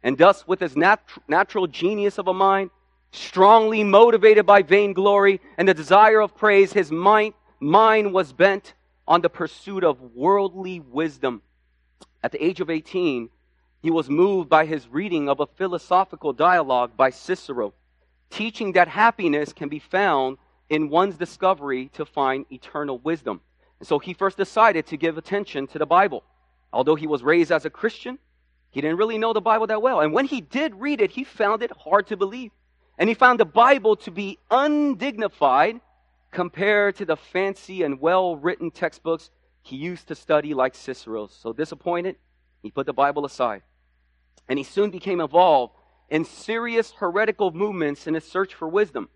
And 0.03 0.19
thus, 0.19 0.49
with 0.49 0.61
his 0.61 0.77
nat- 0.77 1.09
natural 1.29 1.67
genius 1.67 2.19
of 2.19 2.27
a 2.27 2.35
mind, 2.35 2.71
strongly 3.15 3.85
motivated 3.85 4.45
by 4.45 4.63
vainglory 4.63 5.41
and 5.57 5.69
the 5.69 5.75
desire 5.75 6.21
of 6.21 6.37
praise, 6.37 6.73
his 6.73 6.91
mind, 6.91 7.35
mind 7.61 8.13
was 8.13 8.33
bent 8.33 8.75
on 9.07 9.21
the 9.21 9.31
pursuit 9.31 9.85
of 9.85 10.01
worldly 10.15 10.81
wisdom. 10.81 11.43
At 12.23 12.33
the 12.33 12.45
age 12.45 12.61
of 12.61 12.71
18, 12.71 13.29
he 13.83 13.91
was 13.91 14.09
moved 14.09 14.49
by 14.49 14.67
his 14.67 14.89
reading 14.89 15.29
of 15.29 15.41
a 15.41 15.47
philosophical 15.47 16.33
dialogue 16.33 16.97
by 16.97 17.11
Cicero, 17.11 17.75
teaching 18.31 18.73
that 18.73 18.89
happiness 18.89 19.53
can 19.53 19.69
be 19.69 19.79
found 19.79 20.39
in 20.71 20.89
one's 20.89 21.17
discovery 21.17 21.91
to 21.93 22.05
find 22.05 22.47
eternal 22.51 22.99
wisdom. 22.99 23.41
And 23.79 23.87
so 23.87 23.99
he 23.99 24.15
first 24.15 24.37
decided 24.37 24.87
to 24.87 24.97
give 24.97 25.19
attention 25.19 25.67
to 25.69 25.79
the 25.79 25.87
Bible. 25.87 26.25
Although 26.73 26.95
he 26.95 27.07
was 27.07 27.23
raised 27.23 27.53
as 27.53 27.67
a 27.67 27.71
Christian, 27.71 28.19
he 28.71 28.81
didn't 28.81 28.97
really 28.97 29.19
know 29.19 29.33
the 29.33 29.41
Bible 29.41 29.67
that 29.69 29.83
well. 29.83 30.01
And 30.01 30.13
when 30.13 30.25
he 30.25 30.41
did 30.41 30.75
read 30.75 31.01
it, 31.01 31.11
he 31.11 31.23
found 31.23 31.63
it 31.63 31.71
hard 31.71 32.07
to 32.09 32.17
believe. 32.17 32.51
And 32.99 33.09
he 33.09 33.15
found 33.15 33.41
the 33.41 33.45
Bible 33.45 33.97
to 33.97 34.11
be 34.11 34.39
undignified 34.51 35.81
compared 36.31 36.97
to 36.97 37.05
the 37.05 37.17
fancy 37.17 37.83
and 37.83 38.01
well 38.01 38.37
written 38.37 38.71
textbooks 38.71 39.31
he 39.63 39.77
used 39.77 40.09
to 40.09 40.15
study, 40.15 40.53
like 40.53 40.75
Cicero's. 40.75 41.33
So 41.33 41.53
disappointed, 41.53 42.17
he 42.63 42.71
put 42.71 42.87
the 42.87 42.93
Bible 42.93 43.25
aside. 43.25 43.63
And 44.49 44.59
he 44.59 44.65
soon 44.65 44.91
became 44.91 45.21
involved 45.21 45.75
in 46.11 46.25
serious 46.25 46.93
heretical 46.93 47.51
movements 47.51 48.07
in 48.07 48.15
his 48.15 48.25
search 48.25 48.55
for 48.55 48.69
wisdom. 48.69 49.09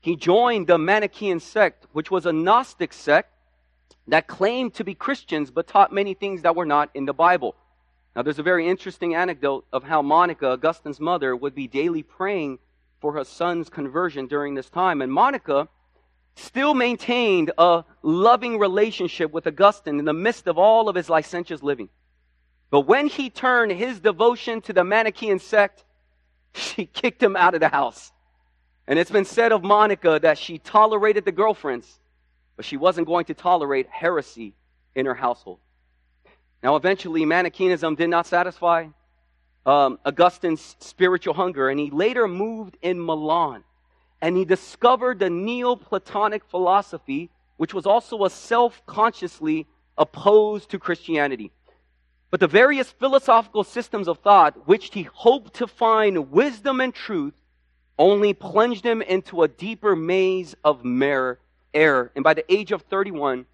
He 0.00 0.16
joined 0.16 0.66
the 0.66 0.78
Manichaean 0.78 1.38
sect, 1.38 1.86
which 1.92 2.10
was 2.10 2.24
a 2.24 2.32
Gnostic 2.32 2.92
sect 2.92 3.30
that 4.08 4.26
claimed 4.26 4.74
to 4.74 4.84
be 4.84 4.94
Christians 4.94 5.50
but 5.50 5.66
taught 5.66 5.92
many 5.92 6.14
things 6.14 6.42
that 6.42 6.56
were 6.56 6.66
not 6.66 6.90
in 6.94 7.04
the 7.04 7.14
Bible. 7.14 7.54
Now, 8.16 8.22
there's 8.22 8.38
a 8.38 8.42
very 8.42 8.68
interesting 8.68 9.14
anecdote 9.14 9.66
of 9.72 9.84
how 9.84 10.00
Monica, 10.00 10.52
Augustine's 10.52 11.00
mother, 11.00 11.34
would 11.34 11.54
be 11.54 11.66
daily 11.66 12.02
praying 12.02 12.58
for 13.04 13.12
her 13.12 13.24
son's 13.24 13.68
conversion 13.68 14.26
during 14.26 14.54
this 14.54 14.70
time. 14.70 15.02
And 15.02 15.12
Monica 15.12 15.68
still 16.36 16.72
maintained 16.72 17.52
a 17.58 17.84
loving 18.00 18.58
relationship 18.58 19.30
with 19.30 19.46
Augustine 19.46 19.98
in 19.98 20.06
the 20.06 20.14
midst 20.14 20.46
of 20.46 20.56
all 20.56 20.88
of 20.88 20.96
his 20.96 21.10
licentious 21.10 21.62
living. 21.62 21.90
But 22.70 22.86
when 22.88 23.08
he 23.08 23.28
turned 23.28 23.72
his 23.72 24.00
devotion 24.00 24.62
to 24.62 24.72
the 24.72 24.84
Manichaean 24.84 25.38
sect, 25.38 25.84
she 26.54 26.86
kicked 27.00 27.22
him 27.22 27.36
out 27.36 27.52
of 27.52 27.60
the 27.60 27.68
house. 27.68 28.10
And 28.86 28.98
it's 28.98 29.10
been 29.10 29.26
said 29.26 29.52
of 29.52 29.62
Monica 29.62 30.18
that 30.22 30.38
she 30.38 30.56
tolerated 30.56 31.26
the 31.26 31.32
girlfriends, 31.32 32.00
but 32.56 32.64
she 32.64 32.78
wasn't 32.78 33.06
going 33.06 33.26
to 33.26 33.34
tolerate 33.34 33.86
heresy 33.90 34.54
in 34.94 35.04
her 35.04 35.14
household. 35.14 35.58
Now, 36.62 36.76
eventually, 36.76 37.26
Manichaeism 37.26 37.96
did 37.96 38.08
not 38.08 38.26
satisfy 38.26 38.86
um, 39.66 39.98
Augustine's 40.04 40.76
spiritual 40.80 41.34
hunger, 41.34 41.68
and 41.68 41.80
he 41.80 41.90
later 41.90 42.28
moved 42.28 42.76
in 42.82 43.04
Milan. 43.04 43.64
And 44.20 44.36
he 44.36 44.44
discovered 44.44 45.18
the 45.18 45.30
Neoplatonic 45.30 46.44
philosophy, 46.44 47.30
which 47.56 47.74
was 47.74 47.86
also 47.86 48.24
a 48.24 48.30
self 48.30 48.82
consciously 48.86 49.66
opposed 49.96 50.70
to 50.70 50.78
Christianity. 50.78 51.52
But 52.30 52.40
the 52.40 52.48
various 52.48 52.90
philosophical 52.90 53.64
systems 53.64 54.08
of 54.08 54.18
thought, 54.18 54.66
which 54.66 54.90
he 54.92 55.02
hoped 55.02 55.54
to 55.54 55.66
find 55.66 56.32
wisdom 56.32 56.80
and 56.80 56.92
truth, 56.92 57.34
only 57.98 58.32
plunged 58.32 58.84
him 58.84 59.02
into 59.02 59.42
a 59.42 59.48
deeper 59.48 59.94
maze 59.94 60.56
of 60.64 60.84
error. 61.72 62.10
And 62.14 62.24
by 62.24 62.34
the 62.34 62.52
age 62.52 62.72
of 62.72 62.82
31, 62.82 63.46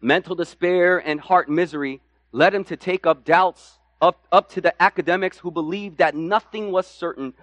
mental 0.00 0.36
despair 0.36 0.98
and 0.98 1.20
heart 1.20 1.48
misery 1.48 2.00
led 2.30 2.54
him 2.54 2.64
to 2.64 2.76
take 2.76 3.04
up 3.04 3.24
doubts 3.24 3.75
up, 4.00 4.26
up 4.30 4.50
to 4.52 4.60
the 4.60 4.80
academics 4.82 5.38
who 5.38 5.50
believed 5.50 5.98
that 5.98 6.14
nothing 6.14 6.72
was 6.72 6.86
certain. 6.86 7.34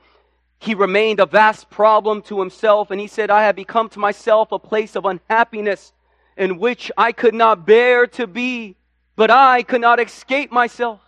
He 0.59 0.75
remained 0.75 1.19
a 1.19 1.25
vast 1.25 1.69
problem 1.69 2.21
to 2.23 2.39
himself, 2.39 2.91
and 2.91 2.99
he 2.99 3.07
said, 3.07 3.29
I 3.29 3.43
have 3.43 3.55
become 3.55 3.89
to 3.89 3.99
myself 3.99 4.51
a 4.51 4.59
place 4.59 4.95
of 4.95 5.05
unhappiness 5.05 5.93
in 6.37 6.57
which 6.57 6.91
I 6.97 7.11
could 7.11 7.33
not 7.33 7.65
bear 7.65 8.07
to 8.07 8.27
be, 8.27 8.75
but 9.15 9.29
I 9.29 9.63
could 9.63 9.81
not 9.81 9.99
escape 9.99 10.51
myself. 10.51 10.99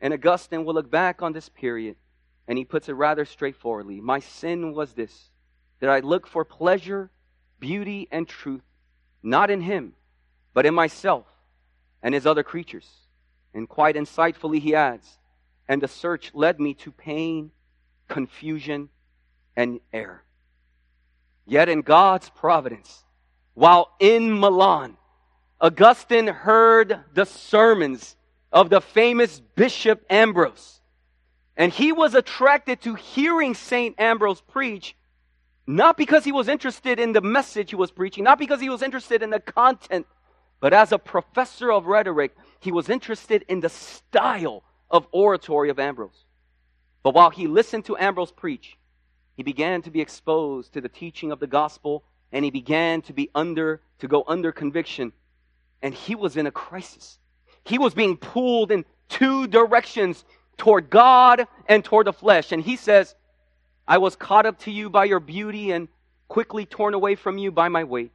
And 0.00 0.14
Augustine 0.14 0.64
will 0.64 0.74
look 0.74 0.90
back 0.90 1.22
on 1.22 1.32
this 1.32 1.48
period, 1.48 1.96
and 2.46 2.56
he 2.56 2.64
puts 2.64 2.88
it 2.88 2.92
rather 2.92 3.24
straightforwardly. 3.24 4.00
My 4.00 4.20
sin 4.20 4.72
was 4.74 4.92
this, 4.92 5.30
that 5.80 5.90
I 5.90 6.00
looked 6.00 6.28
for 6.28 6.44
pleasure, 6.44 7.10
beauty, 7.58 8.08
and 8.10 8.28
truth, 8.28 8.62
not 9.22 9.50
in 9.50 9.60
him, 9.60 9.94
but 10.54 10.66
in 10.66 10.74
myself 10.74 11.26
and 12.02 12.14
his 12.14 12.26
other 12.26 12.42
creatures. 12.42 12.88
And 13.54 13.68
quite 13.68 13.96
insightfully, 13.96 14.60
he 14.60 14.74
adds, 14.74 15.18
and 15.68 15.82
the 15.82 15.88
search 15.88 16.32
led 16.34 16.60
me 16.60 16.74
to 16.74 16.92
pain, 16.92 17.50
confusion, 18.08 18.88
and 19.56 19.80
error. 19.92 20.22
Yet 21.46 21.68
in 21.68 21.82
God's 21.82 22.30
providence, 22.30 23.04
while 23.54 23.90
in 23.98 24.38
Milan, 24.38 24.96
Augustine 25.60 26.28
heard 26.28 27.00
the 27.14 27.24
sermons 27.24 28.16
of 28.52 28.70
the 28.70 28.80
famous 28.80 29.40
Bishop 29.56 30.04
Ambrose. 30.08 30.80
And 31.56 31.72
he 31.72 31.90
was 31.90 32.14
attracted 32.14 32.80
to 32.82 32.94
hearing 32.94 33.54
St. 33.54 33.98
Ambrose 33.98 34.40
preach, 34.40 34.94
not 35.66 35.96
because 35.96 36.24
he 36.24 36.32
was 36.32 36.48
interested 36.48 37.00
in 37.00 37.12
the 37.12 37.20
message 37.20 37.70
he 37.70 37.76
was 37.76 37.90
preaching, 37.90 38.24
not 38.24 38.38
because 38.38 38.60
he 38.60 38.70
was 38.70 38.82
interested 38.82 39.22
in 39.22 39.30
the 39.30 39.40
content, 39.40 40.06
but 40.60 40.72
as 40.72 40.92
a 40.92 40.98
professor 40.98 41.70
of 41.70 41.86
rhetoric, 41.86 42.36
he 42.60 42.72
was 42.72 42.88
interested 42.88 43.44
in 43.48 43.60
the 43.60 43.68
style 43.68 44.64
of 44.90 45.06
oratory 45.12 45.70
of 45.70 45.78
Ambrose. 45.78 46.24
But 47.02 47.14
while 47.14 47.30
he 47.30 47.46
listened 47.46 47.84
to 47.86 47.96
Ambrose 47.96 48.32
preach, 48.32 48.76
he 49.36 49.42
began 49.42 49.82
to 49.82 49.90
be 49.90 50.00
exposed 50.00 50.72
to 50.72 50.80
the 50.80 50.88
teaching 50.88 51.30
of 51.30 51.38
the 51.38 51.46
gospel 51.46 52.02
and 52.32 52.44
he 52.44 52.50
began 52.50 53.02
to 53.02 53.12
be 53.12 53.30
under 53.34 53.80
to 54.00 54.08
go 54.08 54.24
under 54.26 54.52
conviction 54.52 55.12
and 55.82 55.94
he 55.94 56.14
was 56.14 56.36
in 56.36 56.46
a 56.46 56.50
crisis. 56.50 57.18
He 57.64 57.78
was 57.78 57.94
being 57.94 58.16
pulled 58.16 58.72
in 58.72 58.84
two 59.08 59.46
directions 59.46 60.24
toward 60.56 60.90
God 60.90 61.46
and 61.68 61.84
toward 61.84 62.06
the 62.06 62.12
flesh. 62.12 62.52
And 62.52 62.62
he 62.62 62.76
says, 62.76 63.14
I 63.86 63.98
was 63.98 64.16
caught 64.16 64.46
up 64.46 64.58
to 64.60 64.70
you 64.70 64.90
by 64.90 65.04
your 65.04 65.20
beauty 65.20 65.70
and 65.70 65.88
quickly 66.26 66.66
torn 66.66 66.94
away 66.94 67.14
from 67.14 67.38
you 67.38 67.50
by 67.52 67.68
my 67.68 67.84
weight. 67.84 68.12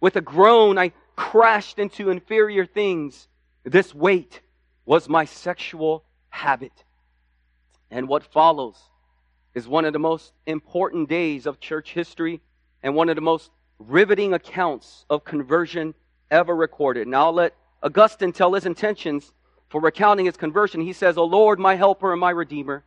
With 0.00 0.16
a 0.16 0.20
groan, 0.20 0.76
I 0.76 0.92
crashed 1.16 1.78
into 1.78 2.10
inferior 2.10 2.66
things 2.66 3.28
this 3.64 3.94
weight 3.94 4.40
was 4.84 5.08
my 5.08 5.24
sexual 5.24 6.04
habit. 6.28 6.72
And 7.90 8.08
what 8.08 8.24
follows 8.24 8.76
is 9.54 9.68
one 9.68 9.84
of 9.84 9.92
the 9.92 9.98
most 9.98 10.32
important 10.46 11.08
days 11.08 11.46
of 11.46 11.60
church 11.60 11.92
history 11.92 12.40
and 12.82 12.94
one 12.94 13.08
of 13.08 13.14
the 13.14 13.22
most 13.22 13.50
riveting 13.78 14.34
accounts 14.34 15.04
of 15.08 15.24
conversion 15.24 15.94
ever 16.30 16.54
recorded. 16.54 17.08
Now 17.08 17.26
I'll 17.26 17.32
let 17.32 17.54
Augustine 17.82 18.32
tell 18.32 18.54
his 18.54 18.66
intentions 18.66 19.32
for 19.68 19.80
recounting 19.80 20.26
his 20.26 20.36
conversion. 20.36 20.80
He 20.80 20.92
says, 20.92 21.16
O 21.16 21.24
Lord, 21.24 21.58
my 21.58 21.74
helper 21.74 22.12
and 22.12 22.20
my 22.20 22.30
redeemer, 22.30 22.84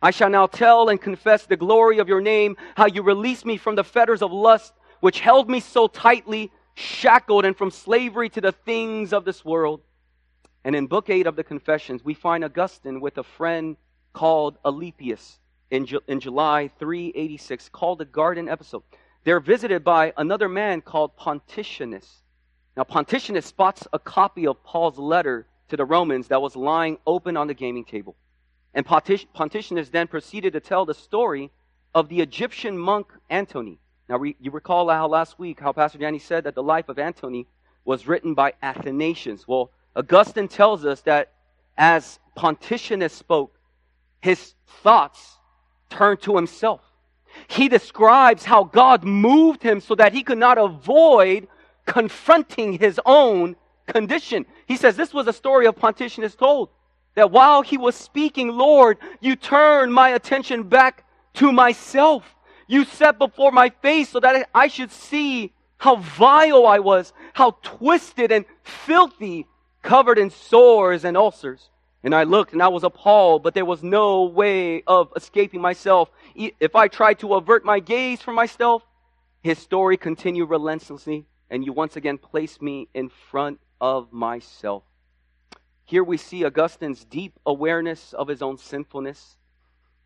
I 0.00 0.10
shall 0.10 0.30
now 0.30 0.46
tell 0.46 0.88
and 0.88 1.00
confess 1.00 1.46
the 1.46 1.56
glory 1.56 1.98
of 1.98 2.08
your 2.08 2.20
name, 2.20 2.56
how 2.76 2.86
you 2.86 3.02
released 3.02 3.44
me 3.44 3.56
from 3.56 3.74
the 3.74 3.84
fetters 3.84 4.22
of 4.22 4.32
lust, 4.32 4.72
which 5.00 5.20
held 5.20 5.50
me 5.50 5.60
so 5.60 5.88
tightly, 5.88 6.52
shackled 6.78 7.44
and 7.44 7.56
from 7.56 7.70
slavery 7.70 8.28
to 8.30 8.40
the 8.40 8.52
things 8.52 9.12
of 9.12 9.24
this 9.24 9.44
world. 9.44 9.80
And 10.64 10.76
in 10.76 10.86
Book 10.86 11.10
8 11.10 11.26
of 11.26 11.34
the 11.34 11.44
Confessions, 11.44 12.04
we 12.04 12.14
find 12.14 12.44
Augustine 12.44 13.00
with 13.00 13.18
a 13.18 13.22
friend 13.22 13.76
called 14.12 14.58
Alypius 14.64 15.38
in, 15.70 15.86
Ju- 15.86 16.02
in 16.06 16.20
July 16.20 16.70
386, 16.78 17.68
called 17.70 17.98
the 17.98 18.04
Garden 18.04 18.48
Episode. 18.48 18.82
They're 19.24 19.40
visited 19.40 19.82
by 19.82 20.12
another 20.16 20.48
man 20.48 20.80
called 20.80 21.16
Pontianus. 21.16 22.22
Now, 22.76 22.84
Pontianus 22.84 23.46
spots 23.46 23.86
a 23.92 23.98
copy 23.98 24.46
of 24.46 24.62
Paul's 24.62 24.98
letter 24.98 25.46
to 25.68 25.76
the 25.76 25.84
Romans 25.84 26.28
that 26.28 26.40
was 26.40 26.54
lying 26.54 26.98
open 27.06 27.36
on 27.36 27.48
the 27.48 27.54
gaming 27.54 27.84
table. 27.84 28.16
And 28.72 28.86
Pontianus 28.86 29.88
then 29.88 30.06
proceeded 30.06 30.52
to 30.52 30.60
tell 30.60 30.86
the 30.86 30.94
story 30.94 31.50
of 31.94 32.08
the 32.08 32.20
Egyptian 32.20 32.78
monk 32.78 33.12
Antony. 33.28 33.80
Now, 34.08 34.22
you 34.22 34.50
recall 34.50 34.88
how 34.88 35.06
last 35.06 35.38
week, 35.38 35.60
how 35.60 35.72
Pastor 35.72 35.98
Danny 35.98 36.18
said 36.18 36.44
that 36.44 36.54
the 36.54 36.62
life 36.62 36.88
of 36.88 36.98
Antony 36.98 37.46
was 37.84 38.06
written 38.06 38.34
by 38.34 38.54
Athanasius. 38.62 39.46
Well, 39.46 39.70
Augustine 39.94 40.48
tells 40.48 40.84
us 40.84 41.02
that 41.02 41.32
as 41.76 42.18
Pontianus 42.34 43.12
spoke, 43.12 43.58
his 44.20 44.54
thoughts 44.82 45.36
turned 45.90 46.22
to 46.22 46.36
himself. 46.36 46.80
He 47.48 47.68
describes 47.68 48.44
how 48.44 48.64
God 48.64 49.04
moved 49.04 49.62
him 49.62 49.80
so 49.80 49.94
that 49.94 50.12
he 50.12 50.22
could 50.22 50.38
not 50.38 50.58
avoid 50.58 51.48
confronting 51.86 52.74
his 52.74 53.00
own 53.04 53.56
condition. 53.86 54.46
He 54.66 54.76
says 54.76 54.96
this 54.96 55.14
was 55.14 55.26
a 55.26 55.32
story 55.32 55.66
of 55.66 55.76
Pontianus 55.76 56.34
told 56.34 56.70
that 57.14 57.30
while 57.30 57.62
he 57.62 57.76
was 57.76 57.94
speaking, 57.94 58.48
Lord, 58.48 58.98
you 59.20 59.36
turned 59.36 59.92
my 59.92 60.10
attention 60.10 60.64
back 60.64 61.04
to 61.34 61.52
myself. 61.52 62.24
You 62.68 62.84
set 62.84 63.18
before 63.18 63.50
my 63.50 63.70
face 63.70 64.10
so 64.10 64.20
that 64.20 64.48
I 64.54 64.68
should 64.68 64.92
see 64.92 65.52
how 65.78 65.96
vile 65.96 66.66
I 66.66 66.78
was, 66.80 67.12
how 67.32 67.56
twisted 67.62 68.30
and 68.30 68.44
filthy, 68.62 69.46
covered 69.82 70.18
in 70.18 70.30
sores 70.30 71.04
and 71.04 71.16
ulcers. 71.16 71.70
And 72.04 72.14
I 72.14 72.24
looked 72.24 72.52
and 72.52 72.62
I 72.62 72.68
was 72.68 72.84
appalled, 72.84 73.42
but 73.42 73.54
there 73.54 73.64
was 73.64 73.82
no 73.82 74.24
way 74.24 74.82
of 74.86 75.12
escaping 75.16 75.62
myself. 75.62 76.10
If 76.34 76.76
I 76.76 76.88
tried 76.88 77.20
to 77.20 77.34
avert 77.34 77.64
my 77.64 77.80
gaze 77.80 78.20
from 78.20 78.34
myself, 78.34 78.84
his 79.42 79.58
story 79.58 79.96
continued 79.96 80.50
relentlessly, 80.50 81.24
and 81.48 81.64
you 81.64 81.72
once 81.72 81.96
again 81.96 82.18
placed 82.18 82.60
me 82.60 82.88
in 82.92 83.08
front 83.08 83.60
of 83.80 84.12
myself. 84.12 84.82
Here 85.84 86.04
we 86.04 86.18
see 86.18 86.44
Augustine's 86.44 87.04
deep 87.04 87.32
awareness 87.46 88.12
of 88.12 88.28
his 88.28 88.42
own 88.42 88.58
sinfulness 88.58 89.37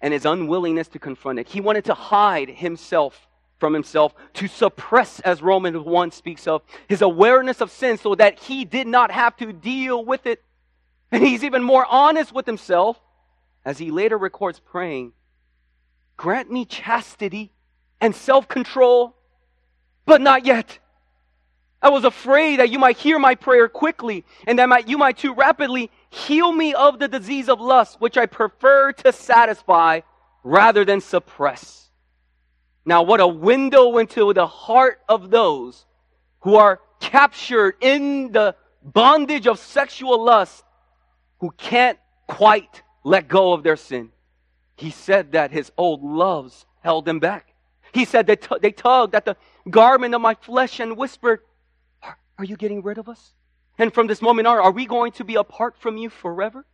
and 0.02 0.12
his 0.12 0.26
unwillingness 0.26 0.88
to 0.88 0.98
confront 0.98 1.38
it. 1.38 1.48
He 1.48 1.60
wanted 1.60 1.86
to 1.86 1.94
hide 1.94 2.50
himself 2.50 3.28
from 3.62 3.74
himself, 3.74 4.12
to 4.34 4.48
suppress, 4.48 5.20
as 5.20 5.40
Romans 5.40 5.78
1 5.78 6.10
speaks 6.10 6.48
of, 6.48 6.62
his 6.88 7.00
awareness 7.00 7.60
of 7.60 7.70
sin 7.70 7.96
so 7.96 8.16
that 8.16 8.40
he 8.40 8.64
did 8.64 8.88
not 8.88 9.12
have 9.12 9.36
to 9.36 9.52
deal 9.52 10.04
with 10.04 10.26
it. 10.26 10.42
And 11.12 11.22
he's 11.22 11.44
even 11.44 11.62
more 11.62 11.86
honest 11.88 12.34
with 12.34 12.44
himself 12.44 13.00
as 13.64 13.78
he 13.78 13.92
later 13.92 14.18
records 14.18 14.58
praying, 14.58 15.12
Grant 16.16 16.50
me 16.50 16.64
chastity 16.64 17.52
and 18.00 18.16
self 18.16 18.48
control, 18.48 19.14
but 20.06 20.20
not 20.20 20.44
yet. 20.44 20.80
I 21.82 21.88
was 21.88 22.04
afraid 22.04 22.60
that 22.60 22.70
you 22.70 22.78
might 22.78 22.96
hear 22.96 23.18
my 23.18 23.34
prayer 23.34 23.68
quickly 23.68 24.24
and 24.46 24.58
that 24.58 24.68
might, 24.68 24.88
you 24.88 24.96
might 24.96 25.18
too 25.18 25.34
rapidly 25.34 25.90
heal 26.10 26.52
me 26.52 26.74
of 26.74 27.00
the 27.00 27.08
disease 27.08 27.48
of 27.48 27.60
lust, 27.60 28.00
which 28.00 28.16
I 28.16 28.26
prefer 28.26 28.92
to 28.92 29.12
satisfy 29.12 30.00
rather 30.44 30.84
than 30.84 31.00
suppress. 31.00 31.90
Now, 32.84 33.02
what 33.02 33.20
a 33.20 33.26
window 33.26 33.98
into 33.98 34.32
the 34.32 34.46
heart 34.46 35.00
of 35.08 35.30
those 35.30 35.84
who 36.40 36.56
are 36.56 36.80
captured 37.00 37.74
in 37.80 38.32
the 38.32 38.54
bondage 38.82 39.46
of 39.46 39.58
sexual 39.58 40.22
lust, 40.22 40.64
who 41.40 41.50
can't 41.56 41.98
quite 42.28 42.82
let 43.04 43.28
go 43.28 43.52
of 43.52 43.62
their 43.62 43.76
sin. 43.76 44.10
He 44.76 44.90
said 44.90 45.32
that 45.32 45.50
his 45.50 45.70
old 45.76 46.02
loves 46.02 46.66
held 46.80 47.06
him 47.06 47.20
back. 47.20 47.54
He 47.92 48.04
said 48.04 48.26
that 48.28 48.48
they 48.60 48.72
tugged 48.72 49.14
at 49.14 49.24
the 49.24 49.36
garment 49.68 50.14
of 50.14 50.20
my 50.20 50.34
flesh 50.34 50.80
and 50.80 50.96
whispered, 50.96 51.40
are 52.38 52.44
you 52.44 52.56
getting 52.56 52.82
rid 52.82 52.98
of 52.98 53.08
us? 53.08 53.32
And 53.78 53.92
from 53.92 54.06
this 54.06 54.22
moment 54.22 54.46
on, 54.46 54.58
are 54.58 54.70
we 54.70 54.86
going 54.86 55.12
to 55.12 55.24
be 55.24 55.36
apart 55.36 55.76
from 55.78 55.96
you 55.96 56.10
forever? 56.10 56.64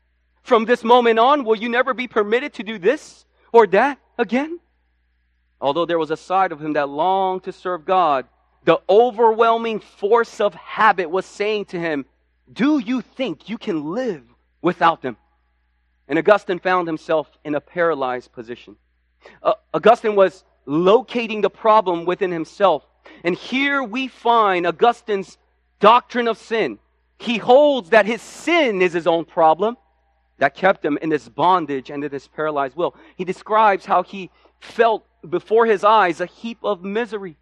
From 0.42 0.64
this 0.64 0.82
moment 0.82 1.18
on, 1.18 1.44
will 1.44 1.56
you 1.56 1.68
never 1.68 1.94
be 1.94 2.08
permitted 2.08 2.54
to 2.54 2.62
do 2.62 2.78
this 2.78 3.24
or 3.52 3.66
that 3.68 3.98
again? 4.18 4.58
Although 5.60 5.86
there 5.86 5.98
was 5.98 6.10
a 6.10 6.16
side 6.16 6.52
of 6.52 6.60
him 6.60 6.74
that 6.74 6.88
longed 6.88 7.44
to 7.44 7.52
serve 7.52 7.84
God, 7.84 8.26
the 8.64 8.80
overwhelming 8.88 9.80
force 9.80 10.40
of 10.40 10.54
habit 10.54 11.10
was 11.10 11.26
saying 11.26 11.66
to 11.66 11.78
him, 11.78 12.04
Do 12.52 12.78
you 12.78 13.00
think 13.00 13.48
you 13.48 13.58
can 13.58 13.92
live 13.92 14.22
without 14.62 15.02
them? 15.02 15.16
And 16.06 16.18
Augustine 16.18 16.58
found 16.58 16.86
himself 16.86 17.28
in 17.44 17.54
a 17.54 17.60
paralyzed 17.60 18.32
position. 18.32 18.76
Uh, 19.42 19.54
Augustine 19.74 20.16
was 20.16 20.44
locating 20.64 21.40
the 21.40 21.50
problem 21.50 22.04
within 22.04 22.30
himself. 22.30 22.84
And 23.24 23.34
here 23.34 23.82
we 23.82 24.08
find 24.08 24.66
Augustine's 24.66 25.38
doctrine 25.80 26.28
of 26.28 26.38
sin. 26.38 26.78
He 27.18 27.38
holds 27.38 27.90
that 27.90 28.06
his 28.06 28.22
sin 28.22 28.80
is 28.82 28.92
his 28.92 29.06
own 29.06 29.24
problem 29.24 29.76
that 30.38 30.54
kept 30.54 30.84
him 30.84 30.98
in 31.02 31.08
this 31.08 31.28
bondage 31.28 31.90
and 31.90 32.02
in 32.04 32.10
this 32.10 32.28
paralyzed 32.28 32.76
will. 32.76 32.94
He 33.16 33.24
describes 33.24 33.84
how 33.84 34.02
he 34.02 34.30
felt 34.60 35.04
before 35.28 35.66
his 35.66 35.84
eyes 35.84 36.20
a 36.20 36.26
heap 36.26 36.58
of 36.62 36.84
misery. 36.84 37.36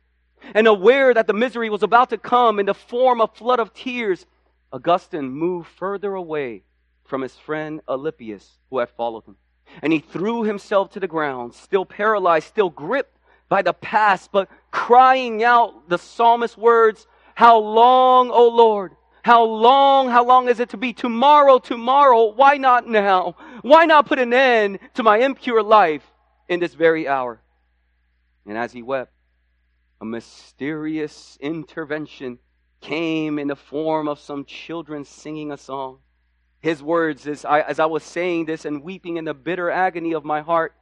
And 0.54 0.66
aware 0.66 1.12
that 1.12 1.26
the 1.26 1.32
misery 1.32 1.70
was 1.70 1.82
about 1.82 2.10
to 2.10 2.18
come 2.18 2.58
in 2.58 2.66
the 2.66 2.74
form 2.74 3.20
of 3.20 3.34
flood 3.34 3.60
of 3.60 3.74
tears, 3.74 4.26
Augustine 4.72 5.30
moved 5.30 5.68
further 5.68 6.14
away 6.14 6.62
from 7.04 7.22
his 7.22 7.36
friend 7.36 7.80
Alypius, 7.88 8.58
who 8.70 8.78
had 8.78 8.90
followed 8.90 9.24
him. 9.24 9.36
And 9.82 9.92
he 9.92 9.98
threw 9.98 10.42
himself 10.42 10.90
to 10.90 11.00
the 11.00 11.08
ground, 11.08 11.54
still 11.54 11.84
paralyzed, 11.84 12.48
still 12.48 12.70
gripped 12.70 13.18
by 13.48 13.62
the 13.62 13.72
past, 13.72 14.30
but 14.32 14.48
crying 14.70 15.42
out 15.42 15.88
the 15.88 15.98
psalmist's 15.98 16.56
words 16.56 17.06
how 17.36 17.58
long, 17.58 18.30
O 18.30 18.48
Lord? 18.48 18.96
How 19.22 19.44
long, 19.44 20.08
how 20.08 20.24
long 20.24 20.48
is 20.48 20.58
it 20.58 20.70
to 20.70 20.78
be? 20.78 20.94
Tomorrow, 20.94 21.58
tomorrow. 21.58 22.32
Why 22.32 22.56
not 22.56 22.88
now? 22.88 23.36
Why 23.60 23.84
not 23.84 24.06
put 24.06 24.18
an 24.18 24.32
end 24.32 24.78
to 24.94 25.02
my 25.02 25.18
impure 25.18 25.62
life 25.62 26.02
in 26.48 26.60
this 26.60 26.72
very 26.72 27.06
hour? 27.06 27.42
And 28.46 28.56
as 28.56 28.72
he 28.72 28.80
wept, 28.80 29.12
a 30.00 30.06
mysterious 30.06 31.36
intervention 31.38 32.38
came 32.80 33.38
in 33.38 33.48
the 33.48 33.56
form 33.56 34.08
of 34.08 34.18
some 34.18 34.46
children 34.46 35.04
singing 35.04 35.52
a 35.52 35.58
song. 35.58 35.98
His 36.60 36.82
words, 36.82 37.26
as 37.26 37.44
I, 37.44 37.60
as 37.60 37.78
I 37.78 37.84
was 37.84 38.02
saying 38.02 38.46
this 38.46 38.64
and 38.64 38.82
weeping 38.82 39.18
in 39.18 39.26
the 39.26 39.34
bitter 39.34 39.70
agony 39.70 40.14
of 40.14 40.24
my 40.24 40.40
heart, 40.40 40.74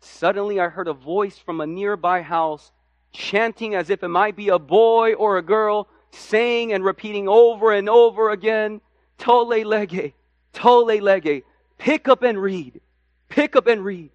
suddenly 0.00 0.60
I 0.60 0.68
heard 0.68 0.88
a 0.88 0.92
voice 0.92 1.38
from 1.38 1.62
a 1.62 1.66
nearby 1.66 2.20
house 2.20 2.72
chanting 3.12 3.74
as 3.74 3.90
if 3.90 4.02
it 4.02 4.08
might 4.08 4.36
be 4.36 4.48
a 4.48 4.58
boy 4.58 5.14
or 5.14 5.38
a 5.38 5.42
girl, 5.42 5.88
saying 6.10 6.72
and 6.72 6.84
repeating 6.84 7.28
over 7.28 7.72
and 7.72 7.88
over 7.88 8.30
again, 8.30 8.80
Tolle 9.18 9.64
lege, 9.64 10.12
tolle 10.52 11.00
lege, 11.00 11.42
pick 11.76 12.08
up 12.08 12.22
and 12.22 12.40
read, 12.40 12.80
pick 13.28 13.56
up 13.56 13.66
and 13.66 13.84
read. 13.84 14.10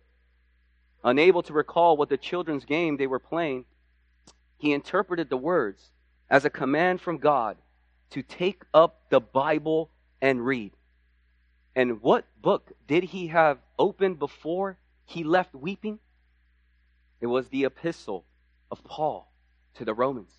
Unable 1.03 1.43
to 1.43 1.53
recall 1.53 1.97
what 1.97 2.10
the 2.10 2.17
children's 2.17 2.63
game 2.63 2.95
they 2.95 3.08
were 3.08 3.19
playing, 3.19 3.65
he 4.58 4.71
interpreted 4.71 5.29
the 5.29 5.38
words 5.38 5.91
as 6.29 6.45
a 6.45 6.49
command 6.49 7.01
from 7.01 7.17
God 7.17 7.58
to 8.12 8.21
take 8.21 8.63
up 8.73 9.10
the 9.10 9.19
Bible 9.19 9.89
and 10.21 10.45
read. 10.45 10.71
And 11.75 12.01
what 12.01 12.25
book 12.41 12.71
did 12.88 13.03
he 13.03 13.27
have 13.27 13.58
opened 13.77 14.19
before 14.19 14.77
he 15.06 15.23
left 15.23 15.53
weeping? 15.53 15.99
It 17.19 17.27
was 17.27 17.49
the 17.49 17.65
epistle 17.65 18.23
of 18.73 18.83
Paul 18.83 19.31
to 19.75 19.86
the 19.86 19.93
Romans. 19.93 20.31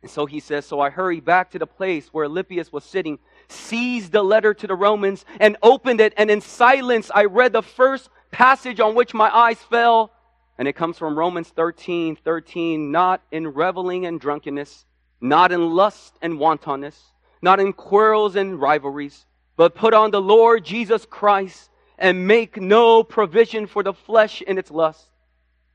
And 0.00 0.10
so 0.10 0.24
he 0.24 0.40
says, 0.40 0.64
So 0.64 0.80
I 0.80 0.88
hurried 0.88 1.24
back 1.24 1.50
to 1.50 1.58
the 1.58 1.66
place 1.66 2.08
where 2.08 2.24
Alypius 2.24 2.72
was 2.72 2.82
sitting, 2.82 3.18
seized 3.48 4.10
the 4.10 4.22
letter 4.22 4.54
to 4.54 4.66
the 4.66 4.74
Romans, 4.74 5.26
and 5.38 5.58
opened 5.62 6.00
it. 6.00 6.14
And 6.16 6.30
in 6.30 6.40
silence, 6.40 7.10
I 7.14 7.26
read 7.26 7.52
the 7.52 7.62
first 7.62 8.08
passage 8.30 8.80
on 8.80 8.94
which 8.94 9.12
my 9.12 9.28
eyes 9.28 9.58
fell. 9.58 10.12
And 10.56 10.66
it 10.66 10.76
comes 10.76 10.96
from 10.96 11.18
Romans 11.18 11.48
13 11.48 12.16
13. 12.16 12.90
Not 12.90 13.22
in 13.30 13.46
reveling 13.52 14.06
and 14.06 14.18
drunkenness, 14.18 14.86
not 15.20 15.52
in 15.52 15.70
lust 15.70 16.14
and 16.22 16.38
wantonness, 16.38 17.12
not 17.42 17.60
in 17.60 17.74
quarrels 17.74 18.34
and 18.34 18.58
rivalries, 18.58 19.26
but 19.56 19.74
put 19.74 19.92
on 19.92 20.10
the 20.10 20.22
Lord 20.22 20.64
Jesus 20.64 21.04
Christ 21.04 21.68
and 21.98 22.26
make 22.26 22.56
no 22.56 23.02
provision 23.02 23.66
for 23.66 23.82
the 23.82 23.92
flesh 23.92 24.40
in 24.40 24.56
its 24.56 24.70
lust 24.70 25.10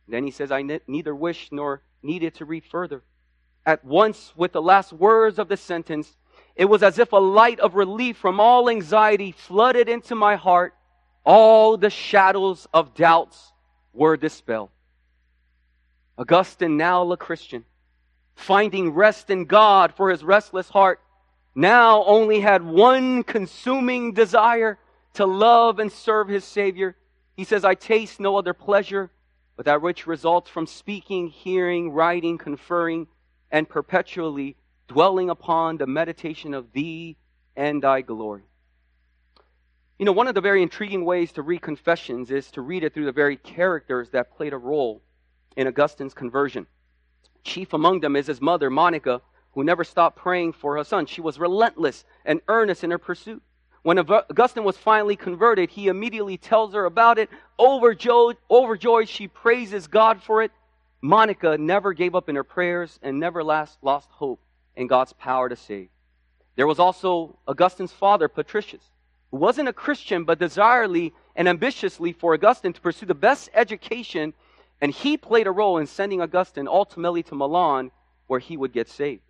then 0.08 0.26
he 0.26 0.32
says, 0.32 0.52
I 0.52 0.62
ne- 0.62 0.82
neither 0.88 1.16
wish 1.16 1.50
nor 1.52 1.82
needed 2.02 2.36
to 2.36 2.46
read 2.46 2.66
further. 2.66 3.04
At 3.66 3.86
once, 3.86 4.34
with 4.36 4.52
the 4.52 4.62
last 4.62 4.92
words 4.92 5.40
of 5.40 5.48
the 5.48 5.58
sentence, 5.58 6.16
it 6.56 6.66
was 6.66 6.84
as 6.84 7.00
if 7.00 7.14
a 7.14 7.18
light 7.18 7.60
of 7.60 7.76
relief 7.76 8.18
from 8.18 8.40
all 8.40 8.70
anxiety 8.70 9.32
flooded 9.32 9.88
into 9.88 10.16
my 10.16 10.36
heart. 10.36 10.74
All 11.26 11.78
the 11.78 11.90
shadows 11.90 12.68
of 12.74 12.94
doubts 12.94 13.54
were 13.94 14.18
dispelled. 14.18 14.70
Augustine, 16.18 16.78
now 16.78 17.10
a 17.12 17.18
Christian, 17.18 17.64
finding 18.36 18.92
rest 18.92 19.30
in 19.30 19.46
God 19.46 19.94
for 19.96 20.10
his 20.10 20.24
restless 20.24 20.70
heart, 20.70 21.00
now 21.56 22.04
only 22.04 22.42
had 22.42 22.64
one 22.64 23.24
consuming 23.24 24.14
desire 24.14 24.78
to 25.14 25.26
love 25.26 25.80
and 25.80 25.92
serve 25.92 26.28
his 26.28 26.44
Savior. 26.44 26.96
He 27.36 27.46
says, 27.46 27.64
I 27.64 27.76
taste 27.76 28.20
no 28.20 28.36
other 28.36 28.54
pleasure 28.54 29.10
but 29.56 29.66
that 29.66 29.82
which 29.82 30.08
results 30.08 30.50
from 30.50 30.66
speaking, 30.66 31.28
hearing, 31.28 31.92
writing, 31.92 32.38
conferring, 32.38 33.08
and 33.52 33.70
perpetually 33.70 34.56
dwelling 34.88 35.30
upon 35.30 35.78
the 35.78 35.88
meditation 35.88 36.54
of 36.54 36.72
thee 36.74 37.18
and 37.56 37.84
thy 37.84 38.02
glory. 38.02 38.44
You 40.00 40.06
know, 40.06 40.12
one 40.12 40.28
of 40.28 40.36
the 40.36 40.42
very 40.42 40.64
intriguing 40.64 41.06
ways 41.06 41.32
to 41.34 41.44
read 41.44 41.62
Confessions 41.62 42.32
is 42.32 42.50
to 42.52 42.62
read 42.62 42.84
it 42.84 42.94
through 42.94 43.06
the 43.06 43.12
very 43.12 43.38
characters 43.38 44.10
that 44.10 44.36
played 44.36 44.54
a 44.54 44.58
role 44.58 45.02
in 45.56 45.68
Augustine's 45.68 46.14
conversion. 46.14 46.66
Chief 47.44 47.74
among 47.74 48.00
them 48.00 48.16
is 48.16 48.28
his 48.28 48.42
mother, 48.42 48.70
Monica, 48.70 49.22
who 49.52 49.64
never 49.64 49.84
stopped 49.84 50.18
praying 50.18 50.54
for 50.54 50.78
her 50.78 50.84
son. 50.84 51.06
She 51.06 51.22
was 51.22 51.38
relentless 51.40 52.06
and 52.26 52.42
earnest 52.48 52.84
in 52.84 52.92
her 52.92 52.98
pursuit. 52.98 53.44
When 53.84 54.00
Augustine 54.00 54.64
was 54.64 54.78
finally 54.78 55.18
converted, 55.18 55.70
he 55.70 55.90
immediately 55.90 56.38
tells 56.38 56.74
her 56.74 56.86
about 56.86 57.20
it. 57.20 57.30
Overjoyed, 57.60 58.38
overjoyed, 58.50 59.10
she 59.10 59.28
praises 59.28 59.88
God 59.88 60.24
for 60.24 60.42
it. 60.42 60.52
Monica 61.02 61.58
never 61.58 61.92
gave 61.92 62.16
up 62.16 62.30
in 62.30 62.36
her 62.36 62.46
prayers 62.46 62.98
and 63.04 63.20
never 63.20 63.44
last, 63.44 63.78
lost 63.82 64.10
hope 64.10 64.40
in 64.78 64.88
God's 64.88 65.12
power 65.12 65.50
to 65.50 65.58
save. 65.58 65.90
There 66.56 66.66
was 66.66 66.80
also 66.80 67.38
Augustine's 67.46 67.92
father, 67.92 68.30
Patricius, 68.30 68.90
who 69.32 69.38
wasn't 69.38 69.68
a 69.68 69.74
Christian, 69.74 70.24
but 70.24 70.40
desirely 70.40 71.14
and 71.36 71.50
ambitiously 71.50 72.14
for 72.14 72.34
Augustine 72.34 72.72
to 72.72 72.80
pursue 72.80 73.06
the 73.06 73.14
best 73.14 73.50
education, 73.54 74.34
and 74.80 74.94
he 74.94 75.18
played 75.18 75.48
a 75.48 75.52
role 75.52 75.78
in 75.78 75.88
sending 75.88 76.22
Augustine 76.22 76.70
ultimately 76.70 77.24
to 77.24 77.36
Milan, 77.36 77.92
where 78.28 78.40
he 78.40 78.56
would 78.56 78.72
get 78.72 78.88
saved. 78.88 79.24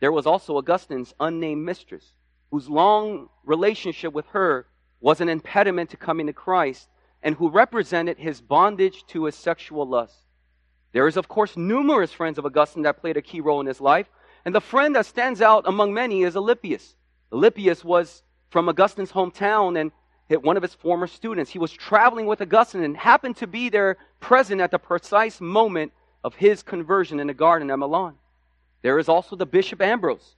There 0.00 0.12
was 0.12 0.26
also 0.26 0.56
Augustine's 0.56 1.12
unnamed 1.20 1.62
mistress, 1.62 2.06
whose 2.52 2.68
long 2.68 3.28
relationship 3.44 4.12
with 4.12 4.26
her 4.26 4.66
was 5.00 5.20
an 5.20 5.28
impediment 5.28 5.90
to 5.90 5.96
coming 5.96 6.26
to 6.26 6.32
Christ 6.32 6.86
and 7.22 7.34
who 7.34 7.48
represented 7.48 8.18
his 8.18 8.40
bondage 8.40 9.04
to 9.08 9.24
his 9.24 9.34
sexual 9.34 9.88
lust. 9.88 10.14
There 10.92 11.08
is, 11.08 11.16
of 11.16 11.28
course, 11.28 11.56
numerous 11.56 12.12
friends 12.12 12.38
of 12.38 12.44
Augustine 12.44 12.82
that 12.82 13.00
played 13.00 13.16
a 13.16 13.22
key 13.22 13.40
role 13.40 13.60
in 13.60 13.66
his 13.66 13.80
life, 13.80 14.06
and 14.44 14.54
the 14.54 14.60
friend 14.60 14.94
that 14.94 15.06
stands 15.06 15.40
out 15.40 15.66
among 15.66 15.94
many 15.94 16.24
is 16.24 16.36
Alypius. 16.36 16.94
Alypius 17.32 17.82
was 17.82 18.22
from 18.50 18.68
Augustine's 18.68 19.12
hometown 19.12 19.80
and 19.80 19.90
one 20.44 20.56
of 20.58 20.62
his 20.62 20.74
former 20.74 21.06
students. 21.06 21.50
He 21.50 21.58
was 21.58 21.72
traveling 21.72 22.26
with 22.26 22.42
Augustine 22.42 22.84
and 22.84 22.96
happened 22.96 23.36
to 23.38 23.46
be 23.46 23.70
there 23.70 23.96
present 24.20 24.60
at 24.60 24.70
the 24.70 24.78
precise 24.78 25.40
moment 25.40 25.92
of 26.22 26.34
his 26.34 26.62
conversion 26.62 27.18
in 27.18 27.28
the 27.28 27.34
garden 27.34 27.70
at 27.70 27.78
Milan. 27.78 28.14
There 28.82 28.98
is 28.98 29.08
also 29.08 29.36
the 29.36 29.46
Bishop 29.46 29.80
Ambrose, 29.80 30.36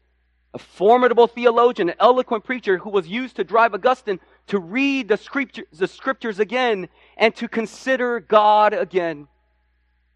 a 0.55 0.59
formidable 0.59 1.27
theologian, 1.27 1.91
an 1.91 1.97
eloquent 1.99 2.45
preacher 2.45 2.79
who 2.79 2.91
was 2.91 3.09
used 3.09 3.37
to 3.37 3.45
drive 3.45 3.75
Augustine 3.75 4.21
to 4.47 4.61
read 4.61 5.09
the, 5.09 5.17
scripture, 5.17 5.65
the 5.73 5.89
scriptures 5.89 6.39
again 6.39 6.89
and 7.17 7.35
to 7.35 7.49
consider 7.49 8.21
God 8.21 8.73
again. 8.73 9.27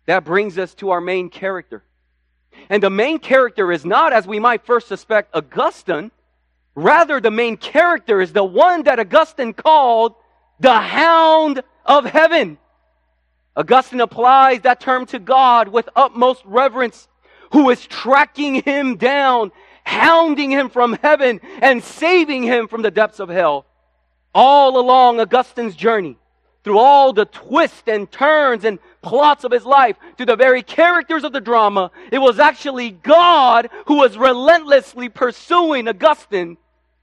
That 0.07 0.25
brings 0.25 0.57
us 0.57 0.75
to 0.75 0.91
our 0.91 1.01
main 1.01 1.29
character. 1.29 1.83
And 2.71 2.83
the 2.83 2.91
main 2.91 3.19
character 3.19 3.73
is 3.73 3.85
not, 3.85 4.13
as 4.13 4.27
we 4.27 4.39
might 4.39 4.65
first 4.65 4.87
suspect, 4.87 5.35
Augustine. 5.35 6.13
Rather, 6.75 7.21
the 7.21 7.31
main 7.31 7.57
character 7.57 8.21
is 8.21 8.33
the 8.33 8.45
one 8.45 8.85
that 8.85 9.01
Augustine 9.01 9.53
called 9.53 10.15
the 10.61 10.79
hound 10.79 11.63
of 11.85 12.05
heaven. 12.05 12.59
Augustine 13.57 14.01
applies 14.01 14.61
that 14.61 14.81
term 14.81 15.05
to 15.07 15.19
God 15.19 15.69
with 15.69 15.89
utmost 15.97 16.43
reverence, 16.45 17.09
who 17.53 17.71
is 17.71 17.85
tracking 17.87 18.63
him 18.63 18.97
down 18.97 19.51
hounding 19.89 20.51
him 20.51 20.69
from 20.69 20.93
heaven 21.03 21.41
and 21.63 21.83
saving 21.83 22.43
him 22.43 22.69
from 22.69 22.83
the 22.83 22.91
depths 22.91 23.21
of 23.21 23.29
hell. 23.31 23.65
All 24.35 24.79
along 24.79 25.19
Augustine's 25.19 25.75
journey, 25.75 26.19
through 26.63 26.79
all 26.79 27.15
the 27.15 27.25
twists 27.25 27.89
and 27.89 28.11
turns 28.11 28.65
and 28.65 28.79
plots 29.01 29.45
of 29.45 29.51
his 29.51 29.65
life, 29.65 29.97
to 30.19 30.27
the 30.27 30.37
very 30.37 30.63
characters 30.63 31.25
of 31.25 31.33
the 31.33 31.41
drama, 31.41 31.91
it 32.13 32.19
was 32.19 32.39
actually 32.39 32.91
God 32.91 33.71
who 33.87 33.97
was 33.97 34.19
relentlessly 34.19 35.09
pursuing 35.09 35.89
Augustine, 35.89 36.59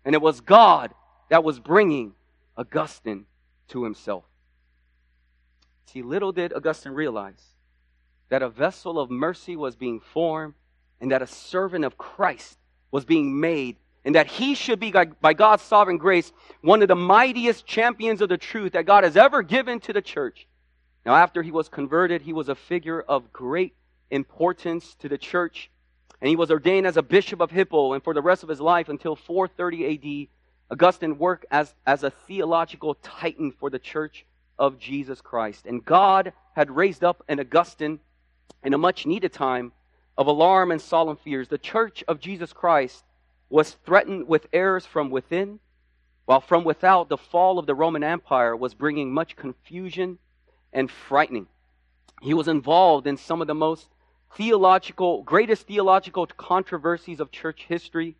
and 0.05 0.13
it 0.13 0.21
was 0.21 0.39
God 0.39 0.93
that 1.29 1.43
was 1.43 1.59
bringing 1.59 2.13
Augustine 2.55 3.25
to 3.69 3.83
himself. 3.83 4.23
See, 5.87 6.03
little 6.03 6.31
did 6.31 6.53
Augustine 6.53 6.91
realize 6.91 7.41
that 8.29 8.43
a 8.43 8.49
vessel 8.49 8.99
of 8.99 9.09
mercy 9.09 9.55
was 9.55 9.75
being 9.75 9.99
formed 9.99 10.53
and 11.01 11.11
that 11.11 11.23
a 11.23 11.27
servant 11.27 11.85
of 11.85 11.97
Christ 11.97 12.59
was 12.95 13.03
being 13.03 13.41
made, 13.41 13.75
and 14.05 14.15
that 14.15 14.25
he 14.25 14.55
should 14.55 14.79
be, 14.79 14.89
by 15.19 15.33
God's 15.33 15.63
sovereign 15.63 15.97
grace, 15.97 16.31
one 16.61 16.81
of 16.81 16.87
the 16.87 16.95
mightiest 16.95 17.65
champions 17.65 18.21
of 18.21 18.29
the 18.29 18.37
truth 18.37 18.71
that 18.71 18.85
God 18.85 19.03
has 19.03 19.17
ever 19.17 19.43
given 19.43 19.81
to 19.81 19.91
the 19.91 20.01
church. 20.01 20.47
Now, 21.05 21.13
after 21.13 21.43
he 21.43 21.51
was 21.51 21.67
converted, 21.67 22.21
he 22.21 22.31
was 22.31 22.47
a 22.47 22.55
figure 22.55 23.01
of 23.01 23.33
great 23.33 23.75
importance 24.11 24.95
to 24.99 25.09
the 25.09 25.17
church, 25.17 25.69
and 26.21 26.29
he 26.29 26.37
was 26.37 26.49
ordained 26.49 26.87
as 26.87 26.95
a 26.95 27.01
bishop 27.01 27.41
of 27.41 27.51
Hippo, 27.51 27.91
and 27.91 28.01
for 28.01 28.13
the 28.13 28.21
rest 28.21 28.43
of 28.43 28.49
his 28.49 28.61
life, 28.61 28.87
until 28.87 29.17
430 29.17 30.29
AD, 30.71 30.71
Augustine 30.71 31.17
worked 31.17 31.47
as, 31.51 31.75
as 31.85 32.03
a 32.03 32.11
theological 32.11 32.95
titan 33.03 33.51
for 33.51 33.69
the 33.69 33.77
church 33.77 34.25
of 34.57 34.79
Jesus 34.79 35.19
Christ. 35.19 35.65
And 35.65 35.83
God 35.83 36.31
had 36.55 36.71
raised 36.71 37.03
up 37.03 37.25
an 37.27 37.41
Augustine 37.41 37.99
in 38.63 38.73
a 38.73 38.77
much 38.77 39.05
needed 39.05 39.33
time 39.33 39.73
of 40.17 40.27
alarm 40.27 40.71
and 40.71 40.81
solemn 40.81 41.17
fears, 41.17 41.47
the 41.47 41.57
church 41.57 42.03
of 42.07 42.19
Jesus 42.19 42.53
Christ 42.53 43.03
was 43.49 43.77
threatened 43.85 44.27
with 44.27 44.47
errors 44.53 44.85
from 44.85 45.09
within, 45.09 45.59
while 46.25 46.41
from 46.41 46.63
without, 46.63 47.09
the 47.09 47.17
fall 47.17 47.59
of 47.59 47.65
the 47.65 47.75
Roman 47.75 48.03
Empire 48.03 48.55
was 48.55 48.73
bringing 48.73 49.13
much 49.13 49.35
confusion 49.35 50.17
and 50.73 50.89
frightening. 50.89 51.47
He 52.21 52.33
was 52.33 52.47
involved 52.47 53.07
in 53.07 53.17
some 53.17 53.41
of 53.41 53.47
the 53.47 53.53
most 53.53 53.87
theological, 54.35 55.21
greatest 55.23 55.67
theological 55.67 56.25
controversies 56.25 57.19
of 57.19 57.31
church 57.31 57.65
history, 57.67 58.15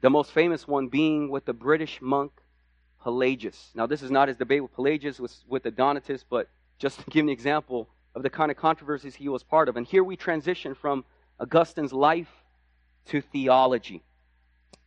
the 0.00 0.10
most 0.10 0.32
famous 0.32 0.66
one 0.66 0.88
being 0.88 1.28
with 1.28 1.44
the 1.44 1.52
British 1.52 2.00
monk 2.00 2.32
Pelagius. 3.02 3.70
Now, 3.74 3.86
this 3.86 4.02
is 4.02 4.10
not 4.10 4.28
his 4.28 4.36
debate 4.36 4.62
with 4.62 4.74
Pelagius, 4.74 5.20
with, 5.20 5.34
with 5.48 5.62
the 5.62 5.70
Donatists, 5.70 6.26
but 6.28 6.48
just 6.78 7.00
to 7.00 7.10
give 7.10 7.24
an 7.24 7.28
example, 7.28 7.88
of 8.14 8.22
the 8.22 8.30
kind 8.30 8.50
of 8.50 8.56
controversies 8.56 9.14
he 9.14 9.28
was 9.28 9.42
part 9.42 9.68
of. 9.68 9.76
And 9.76 9.86
here 9.86 10.04
we 10.04 10.16
transition 10.16 10.74
from 10.74 11.04
Augustine's 11.40 11.92
life 11.92 12.30
to 13.06 13.20
theology. 13.20 14.02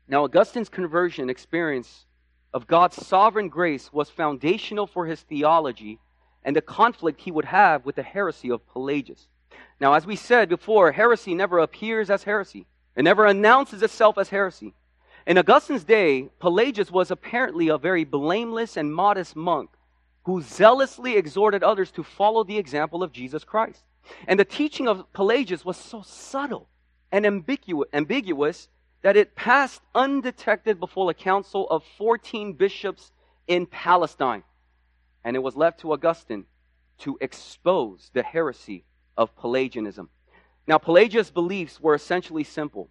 Now, 0.08 0.26
Augustine's 0.26 0.70
conversion 0.70 1.30
experience 1.30 2.06
of 2.54 2.68
God's 2.68 3.06
sovereign 3.06 3.50
grace 3.50 3.92
was 3.92 4.10
foundational 4.10 4.88
for 4.88 5.06
his 5.06 5.22
theology 5.22 6.00
and 6.44 6.56
the 6.56 6.62
conflict 6.62 7.22
he 7.22 7.32
would 7.32 7.46
have 7.46 7.86
with 7.86 7.96
the 7.96 8.04
heresy 8.04 8.50
of 8.52 8.66
Pelagius. 8.68 9.28
Now, 9.80 9.94
as 9.94 10.06
we 10.06 10.16
said 10.16 10.48
before, 10.48 10.92
heresy 10.92 11.34
never 11.34 11.60
appears 11.60 12.10
as 12.10 12.24
heresy, 12.24 12.68
it 12.96 13.04
never 13.04 13.26
announces 13.26 13.82
itself 13.82 14.18
as 14.18 14.30
heresy. 14.30 14.74
In 15.28 15.40
Augustine's 15.40 15.84
day, 15.84 16.30
Pelagius 16.40 16.92
was 16.92 17.10
apparently 17.10 17.68
a 17.68 17.80
very 17.80 18.04
blameless 18.04 18.78
and 18.78 18.94
modest 18.94 19.36
monk 19.36 19.72
who 20.26 20.42
zealously 20.42 21.16
exhorted 21.16 21.64
others 21.64 21.92
to 21.92 22.04
follow 22.04 22.44
the 22.44 22.58
example 22.58 23.04
of 23.04 23.12
Jesus 23.12 23.44
Christ. 23.44 23.84
And 24.28 24.40
the 24.40 24.46
teaching 24.46 24.88
of 24.88 25.12
Pelagius 25.14 25.64
was 25.64 25.78
so 25.78 26.02
subtle 26.02 26.68
and 27.12 27.26
ambiguous 27.26 28.68
that 29.04 29.16
it 29.16 29.36
passed 29.36 29.82
undetected 29.94 30.80
before 30.80 31.10
a 31.10 31.14
council 31.14 31.68
of 31.70 31.84
14 31.98 32.54
bishops 32.54 33.12
in 33.48 33.68
Palestine. 33.68 34.44
And 35.24 35.36
it 35.36 35.44
was 35.44 35.56
left 35.56 35.82
to 35.82 35.94
Augustine 35.94 36.46
to 37.00 37.18
expose 37.22 38.10
the 38.14 38.24
heresy 38.24 38.84
of 39.16 39.36
Pelagianism. 39.36 40.10
Now, 40.68 40.80
Pelagius' 40.80 41.30
beliefs 41.30 41.80
were 41.80 41.94
essentially 41.94 42.44
simple. 42.44 42.90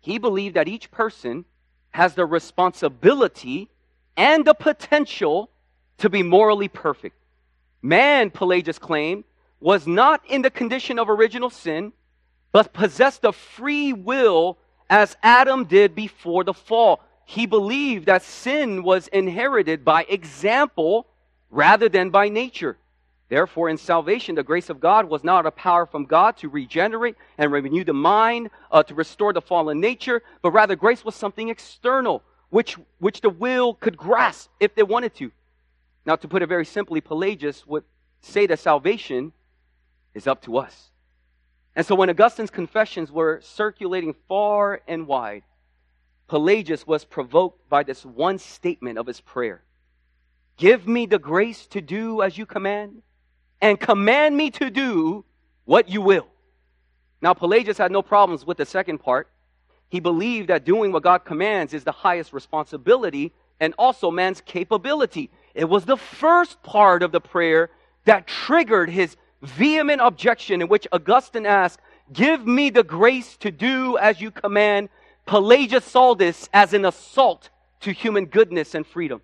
He 0.00 0.18
believed 0.18 0.56
that 0.56 0.68
each 0.68 0.90
person 0.90 1.44
has 1.90 2.14
the 2.14 2.24
responsibility 2.24 3.68
and 4.16 4.44
the 4.44 4.54
potential 4.54 5.50
to 5.98 6.10
be 6.10 6.22
morally 6.22 6.68
perfect. 6.68 7.16
Man, 7.82 8.30
Pelagius 8.30 8.78
claimed, 8.78 9.24
was 9.60 9.86
not 9.86 10.22
in 10.28 10.42
the 10.42 10.50
condition 10.50 10.98
of 10.98 11.08
original 11.08 11.50
sin, 11.50 11.92
but 12.52 12.72
possessed 12.72 13.24
a 13.24 13.32
free 13.32 13.92
will 13.92 14.58
as 14.88 15.16
Adam 15.22 15.64
did 15.64 15.94
before 15.94 16.44
the 16.44 16.54
fall. 16.54 17.00
He 17.24 17.46
believed 17.46 18.06
that 18.06 18.22
sin 18.22 18.82
was 18.82 19.08
inherited 19.08 19.84
by 19.84 20.04
example 20.08 21.06
rather 21.50 21.88
than 21.88 22.10
by 22.10 22.28
nature. 22.28 22.76
Therefore, 23.28 23.68
in 23.68 23.76
salvation, 23.76 24.36
the 24.36 24.44
grace 24.44 24.70
of 24.70 24.78
God 24.78 25.08
was 25.08 25.24
not 25.24 25.46
a 25.46 25.50
power 25.50 25.84
from 25.84 26.04
God 26.04 26.36
to 26.38 26.48
regenerate 26.48 27.16
and 27.38 27.50
renew 27.50 27.82
the 27.82 27.92
mind, 27.92 28.50
uh, 28.70 28.84
to 28.84 28.94
restore 28.94 29.32
the 29.32 29.40
fallen 29.40 29.80
nature, 29.80 30.22
but 30.42 30.52
rather 30.52 30.76
grace 30.76 31.04
was 31.04 31.16
something 31.16 31.48
external, 31.48 32.22
which, 32.50 32.76
which 32.98 33.20
the 33.22 33.30
will 33.30 33.74
could 33.74 33.96
grasp 33.96 34.50
if 34.60 34.76
they 34.76 34.84
wanted 34.84 35.14
to. 35.16 35.32
Now, 36.06 36.14
to 36.16 36.28
put 36.28 36.42
it 36.42 36.46
very 36.46 36.64
simply, 36.64 37.00
Pelagius 37.00 37.66
would 37.66 37.84
say 38.20 38.46
that 38.46 38.60
salvation 38.60 39.32
is 40.14 40.28
up 40.28 40.42
to 40.42 40.56
us. 40.56 40.90
And 41.74 41.84
so 41.84 41.94
when 41.94 42.08
Augustine's 42.08 42.50
confessions 42.50 43.10
were 43.10 43.40
circulating 43.42 44.14
far 44.28 44.80
and 44.86 45.06
wide, 45.06 45.42
Pelagius 46.28 46.86
was 46.86 47.04
provoked 47.04 47.68
by 47.68 47.82
this 47.82 48.04
one 48.04 48.38
statement 48.38 48.98
of 48.98 49.06
his 49.06 49.20
prayer 49.20 49.62
Give 50.56 50.88
me 50.88 51.04
the 51.04 51.18
grace 51.18 51.66
to 51.66 51.82
do 51.82 52.22
as 52.22 52.38
you 52.38 52.46
command, 52.46 53.02
and 53.60 53.78
command 53.78 54.34
me 54.34 54.50
to 54.52 54.70
do 54.70 55.24
what 55.66 55.90
you 55.90 56.00
will. 56.00 56.28
Now, 57.20 57.34
Pelagius 57.34 57.76
had 57.76 57.92
no 57.92 58.00
problems 58.00 58.46
with 58.46 58.56
the 58.56 58.64
second 58.64 58.98
part. 58.98 59.28
He 59.90 60.00
believed 60.00 60.48
that 60.48 60.64
doing 60.64 60.92
what 60.92 61.02
God 61.02 61.26
commands 61.26 61.74
is 61.74 61.84
the 61.84 61.92
highest 61.92 62.32
responsibility 62.32 63.34
and 63.60 63.74
also 63.78 64.10
man's 64.10 64.40
capability. 64.40 65.30
It 65.56 65.70
was 65.70 65.86
the 65.86 65.96
first 65.96 66.62
part 66.62 67.02
of 67.02 67.12
the 67.12 67.20
prayer 67.20 67.70
that 68.04 68.26
triggered 68.26 68.90
his 68.90 69.16
vehement 69.42 70.02
objection 70.02 70.60
in 70.60 70.68
which 70.68 70.86
Augustine 70.92 71.46
asked, 71.46 71.80
Give 72.12 72.46
me 72.46 72.68
the 72.68 72.84
grace 72.84 73.38
to 73.38 73.50
do 73.50 73.96
as 73.96 74.20
you 74.20 74.30
command. 74.30 74.90
Pelagius 75.24 75.84
saw 75.84 76.14
this 76.14 76.48
as 76.52 76.74
an 76.74 76.84
assault 76.84 77.48
to 77.80 77.90
human 77.90 78.26
goodness 78.26 78.74
and 78.74 78.86
freedom. 78.86 79.22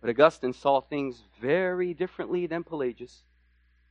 But 0.00 0.10
Augustine 0.10 0.52
saw 0.52 0.80
things 0.80 1.22
very 1.40 1.94
differently 1.94 2.48
than 2.48 2.64
Pelagius, 2.64 3.22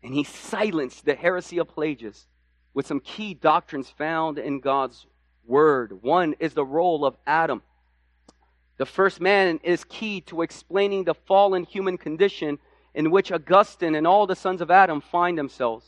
and 0.04 0.14
he 0.14 0.26
silenced 0.26 1.06
the 1.06 1.16
heresy 1.16 1.58
of 1.58 1.70
Pelagius 1.70 2.28
with 2.74 2.86
some 2.86 3.00
key 3.00 3.34
doctrines 3.34 3.90
found 3.90 4.38
in 4.38 4.60
God's 4.60 5.08
Word. 5.46 6.04
One 6.04 6.36
is 6.40 6.54
the 6.54 6.66
role 6.66 7.06
of 7.06 7.16
Adam. 7.26 7.62
The 8.78 8.86
first 8.86 9.22
man 9.22 9.60
is 9.64 9.86
key 9.86 10.22
to 10.22 10.42
explaining 10.42 11.06
the 11.06 11.14
fallen 11.14 11.64
human 11.64 11.98
condition 11.98 12.60
in 12.94 13.10
which 13.10 13.32
Augustine 13.32 13.96
and 13.96 14.06
all 14.06 14.28
the 14.28 14.36
sons 14.36 14.62
of 14.62 14.70
Adam 14.70 15.02
find 15.02 15.38
themselves. 15.38 15.88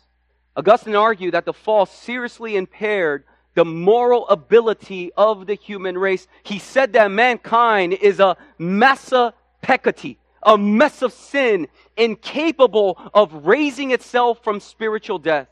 Augustine 0.56 0.96
argued 0.96 1.34
that 1.34 1.46
the 1.46 1.54
fall 1.54 1.86
seriously 1.86 2.56
impaired 2.56 3.26
the 3.56 3.66
moral 3.66 4.28
ability 4.30 5.12
of 5.18 5.48
the 5.48 5.56
human 5.56 5.98
race. 5.98 6.28
He 6.44 6.60
said 6.60 6.94
that 6.94 7.12
mankind 7.12 7.94
is 7.94 8.20
a 8.20 8.38
massa 8.58 9.34
peccati, 9.62 10.18
a 10.44 10.58
mess 10.58 11.02
of 11.02 11.12
sin, 11.12 11.68
incapable 11.98 12.98
of 13.14 13.46
raising 13.46 13.92
itself 13.92 14.44
from 14.44 14.60
spiritual 14.60 15.20
death. 15.20 15.50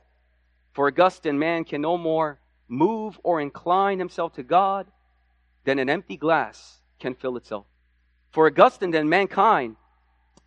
For 0.71 0.87
Augustine, 0.87 1.39
man 1.39 1.65
can 1.65 1.81
no 1.81 1.97
more 1.97 2.39
move 2.67 3.19
or 3.23 3.41
incline 3.41 3.99
himself 3.99 4.33
to 4.33 4.43
God 4.43 4.87
than 5.65 5.79
an 5.79 5.89
empty 5.89 6.17
glass 6.17 6.79
can 6.99 7.15
fill 7.15 7.37
itself. 7.37 7.65
For 8.31 8.47
Augustine, 8.47 8.91
then 8.91 9.07
mankind, 9.09 9.75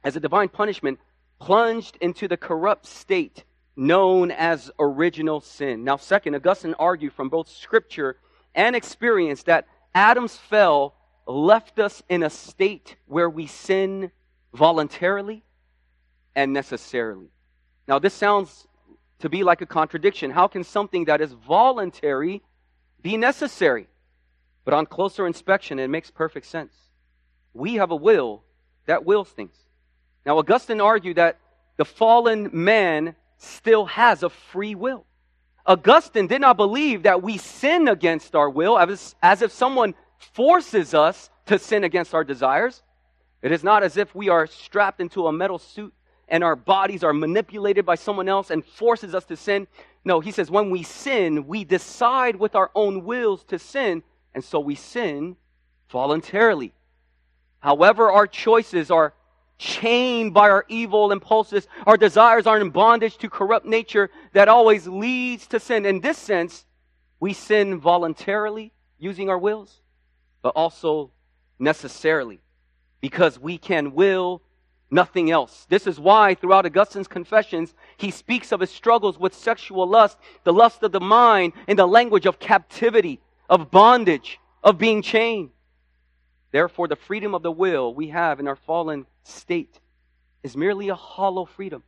as 0.04 0.16
a 0.16 0.20
divine 0.20 0.48
punishment, 0.48 0.98
plunged 1.40 1.96
into 2.00 2.28
the 2.28 2.36
corrupt 2.36 2.86
state 2.86 3.44
known 3.76 4.30
as 4.32 4.70
original 4.78 5.40
sin. 5.40 5.84
Now, 5.84 5.96
second, 5.96 6.34
Augustine 6.34 6.74
argued 6.78 7.12
from 7.12 7.28
both 7.28 7.48
scripture 7.48 8.16
and 8.54 8.74
experience 8.74 9.44
that 9.44 9.68
Adam's 9.94 10.36
fell 10.36 10.94
left 11.26 11.78
us 11.78 12.02
in 12.08 12.22
a 12.24 12.30
state 12.30 12.96
where 13.06 13.30
we 13.30 13.46
sin 13.46 14.10
voluntarily 14.52 15.44
and 16.34 16.52
necessarily. 16.52 17.28
Now, 17.86 17.98
this 17.98 18.14
sounds 18.14 18.66
to 19.20 19.28
be 19.28 19.44
like 19.44 19.60
a 19.60 19.66
contradiction. 19.66 20.30
How 20.30 20.48
can 20.48 20.64
something 20.64 21.04
that 21.04 21.20
is 21.20 21.32
voluntary 21.32 22.42
be 23.00 23.16
necessary? 23.16 23.86
But 24.68 24.74
on 24.74 24.84
closer 24.84 25.26
inspection, 25.26 25.78
it 25.78 25.88
makes 25.88 26.10
perfect 26.10 26.44
sense. 26.44 26.74
We 27.54 27.76
have 27.76 27.90
a 27.90 27.96
will 27.96 28.42
that 28.84 29.06
wills 29.06 29.30
things. 29.30 29.56
Now, 30.26 30.36
Augustine 30.36 30.82
argued 30.82 31.16
that 31.16 31.38
the 31.78 31.86
fallen 31.86 32.50
man 32.52 33.14
still 33.38 33.86
has 33.86 34.22
a 34.22 34.28
free 34.28 34.74
will. 34.74 35.06
Augustine 35.64 36.26
did 36.26 36.42
not 36.42 36.58
believe 36.58 37.04
that 37.04 37.22
we 37.22 37.38
sin 37.38 37.88
against 37.88 38.34
our 38.34 38.50
will 38.50 38.78
as, 38.78 39.14
as 39.22 39.40
if 39.40 39.52
someone 39.52 39.94
forces 40.18 40.92
us 40.92 41.30
to 41.46 41.58
sin 41.58 41.82
against 41.82 42.12
our 42.12 42.22
desires. 42.22 42.82
It 43.40 43.52
is 43.52 43.64
not 43.64 43.82
as 43.82 43.96
if 43.96 44.14
we 44.14 44.28
are 44.28 44.46
strapped 44.46 45.00
into 45.00 45.28
a 45.28 45.32
metal 45.32 45.58
suit 45.58 45.94
and 46.28 46.44
our 46.44 46.56
bodies 46.56 47.02
are 47.02 47.14
manipulated 47.14 47.86
by 47.86 47.94
someone 47.94 48.28
else 48.28 48.50
and 48.50 48.62
forces 48.62 49.14
us 49.14 49.24
to 49.24 49.36
sin. 49.38 49.66
No, 50.04 50.20
he 50.20 50.30
says 50.30 50.50
when 50.50 50.68
we 50.68 50.82
sin, 50.82 51.46
we 51.46 51.64
decide 51.64 52.36
with 52.36 52.54
our 52.54 52.70
own 52.74 53.06
wills 53.06 53.44
to 53.44 53.58
sin, 53.58 54.02
and 54.38 54.44
so 54.44 54.60
we 54.60 54.76
sin 54.76 55.34
voluntarily. 55.90 56.72
However, 57.58 58.08
our 58.08 58.28
choices 58.28 58.88
are 58.88 59.12
chained 59.58 60.32
by 60.32 60.48
our 60.48 60.64
evil 60.68 61.10
impulses. 61.10 61.66
Our 61.88 61.96
desires 61.96 62.46
are 62.46 62.60
in 62.60 62.70
bondage 62.70 63.18
to 63.18 63.28
corrupt 63.28 63.66
nature 63.66 64.10
that 64.34 64.46
always 64.46 64.86
leads 64.86 65.48
to 65.48 65.58
sin. 65.58 65.84
In 65.84 66.02
this 66.02 66.18
sense, 66.18 66.66
we 67.18 67.32
sin 67.32 67.80
voluntarily 67.80 68.72
using 68.96 69.28
our 69.28 69.38
wills, 69.38 69.80
but 70.40 70.50
also 70.50 71.10
necessarily 71.58 72.38
because 73.00 73.40
we 73.40 73.58
can 73.58 73.92
will 73.92 74.40
nothing 74.88 75.32
else. 75.32 75.66
This 75.68 75.88
is 75.88 75.98
why 75.98 76.36
throughout 76.36 76.64
Augustine's 76.64 77.08
confessions, 77.08 77.74
he 77.96 78.12
speaks 78.12 78.52
of 78.52 78.60
his 78.60 78.70
struggles 78.70 79.18
with 79.18 79.34
sexual 79.34 79.88
lust, 79.88 80.16
the 80.44 80.52
lust 80.52 80.84
of 80.84 80.92
the 80.92 81.00
mind, 81.00 81.54
in 81.66 81.76
the 81.76 81.88
language 81.88 82.24
of 82.24 82.38
captivity, 82.38 83.18
of 83.48 83.70
bondage, 83.70 84.38
of 84.62 84.78
being 84.78 85.02
chained. 85.02 85.50
Therefore, 86.50 86.88
the 86.88 86.96
freedom 86.96 87.34
of 87.34 87.42
the 87.42 87.52
will 87.52 87.94
we 87.94 88.08
have 88.08 88.40
in 88.40 88.48
our 88.48 88.56
fallen 88.56 89.06
state 89.22 89.80
is 90.42 90.56
merely 90.56 90.88
a 90.88 90.94
hollow 90.94 91.44
freedom. 91.44 91.82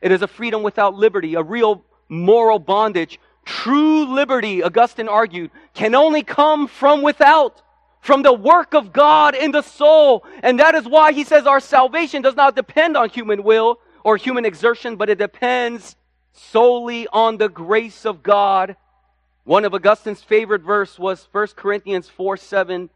It 0.00 0.12
is 0.12 0.22
a 0.22 0.28
freedom 0.28 0.62
without 0.62 0.94
liberty, 0.94 1.34
a 1.34 1.42
real 1.42 1.84
moral 2.08 2.58
bondage. 2.58 3.18
True 3.44 4.06
liberty, 4.06 4.62
Augustine 4.62 5.08
argued, 5.08 5.50
can 5.74 5.94
only 5.94 6.22
come 6.22 6.66
from 6.66 7.02
without 7.02 7.62
from 8.00 8.22
the 8.22 8.32
work 8.32 8.72
of 8.72 8.92
God 8.92 9.34
in 9.34 9.50
the 9.50 9.62
soul. 9.62 10.24
And 10.42 10.60
that 10.60 10.76
is 10.76 10.86
why 10.86 11.12
he 11.12 11.24
says 11.24 11.46
our 11.46 11.60
salvation 11.60 12.22
does 12.22 12.36
not 12.36 12.54
depend 12.54 12.96
on 12.96 13.10
human 13.10 13.42
will 13.42 13.80
or 14.04 14.16
human 14.16 14.44
exertion, 14.44 14.94
but 14.94 15.10
it 15.10 15.18
depends 15.18 15.96
solely 16.32 17.08
on 17.08 17.38
the 17.38 17.48
grace 17.48 18.06
of 18.06 18.22
God. 18.22 18.76
One 19.46 19.64
of 19.64 19.74
Augustine's 19.74 20.24
favorite 20.24 20.62
verse 20.62 20.98
was 20.98 21.28
1 21.30 21.46
Corinthians 21.54 22.08
4 22.08 22.36
7. 22.36 22.90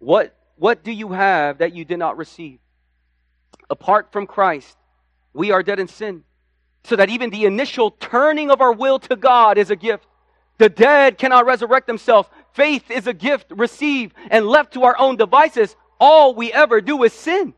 What, 0.00 0.36
what 0.56 0.84
do 0.84 0.92
you 0.92 1.12
have 1.12 1.58
that 1.58 1.74
you 1.74 1.86
did 1.86 1.98
not 1.98 2.18
receive? 2.18 2.58
Apart 3.70 4.12
from 4.12 4.26
Christ, 4.26 4.76
we 5.32 5.50
are 5.50 5.62
dead 5.62 5.80
in 5.80 5.88
sin. 5.88 6.24
So 6.84 6.96
that 6.96 7.08
even 7.08 7.30
the 7.30 7.46
initial 7.46 7.90
turning 7.90 8.50
of 8.50 8.60
our 8.60 8.72
will 8.74 8.98
to 8.98 9.16
God 9.16 9.56
is 9.56 9.70
a 9.70 9.76
gift. 9.76 10.04
The 10.58 10.68
dead 10.68 11.16
cannot 11.16 11.46
resurrect 11.46 11.86
themselves. 11.86 12.28
Faith 12.52 12.90
is 12.90 13.06
a 13.06 13.14
gift 13.14 13.46
received 13.48 14.14
and 14.30 14.46
left 14.46 14.74
to 14.74 14.82
our 14.82 14.98
own 14.98 15.16
devices. 15.16 15.74
All 15.98 16.34
we 16.34 16.52
ever 16.52 16.82
do 16.82 17.02
is 17.04 17.14
sin. 17.14 17.54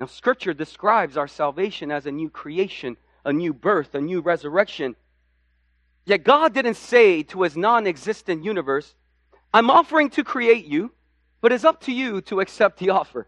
Now, 0.00 0.06
Scripture 0.06 0.54
describes 0.54 1.18
our 1.18 1.28
salvation 1.28 1.92
as 1.92 2.06
a 2.06 2.10
new 2.10 2.30
creation, 2.30 2.96
a 3.22 3.34
new 3.34 3.52
birth, 3.52 3.94
a 3.94 4.00
new 4.00 4.22
resurrection. 4.22 4.96
Yet 6.04 6.24
God 6.24 6.54
didn't 6.54 6.74
say 6.74 7.22
to 7.24 7.42
his 7.42 7.56
non 7.56 7.86
existent 7.86 8.44
universe, 8.44 8.94
I'm 9.52 9.70
offering 9.70 10.10
to 10.10 10.24
create 10.24 10.66
you, 10.66 10.92
but 11.40 11.52
it's 11.52 11.64
up 11.64 11.80
to 11.82 11.92
you 11.92 12.20
to 12.22 12.40
accept 12.40 12.78
the 12.78 12.90
offer. 12.90 13.26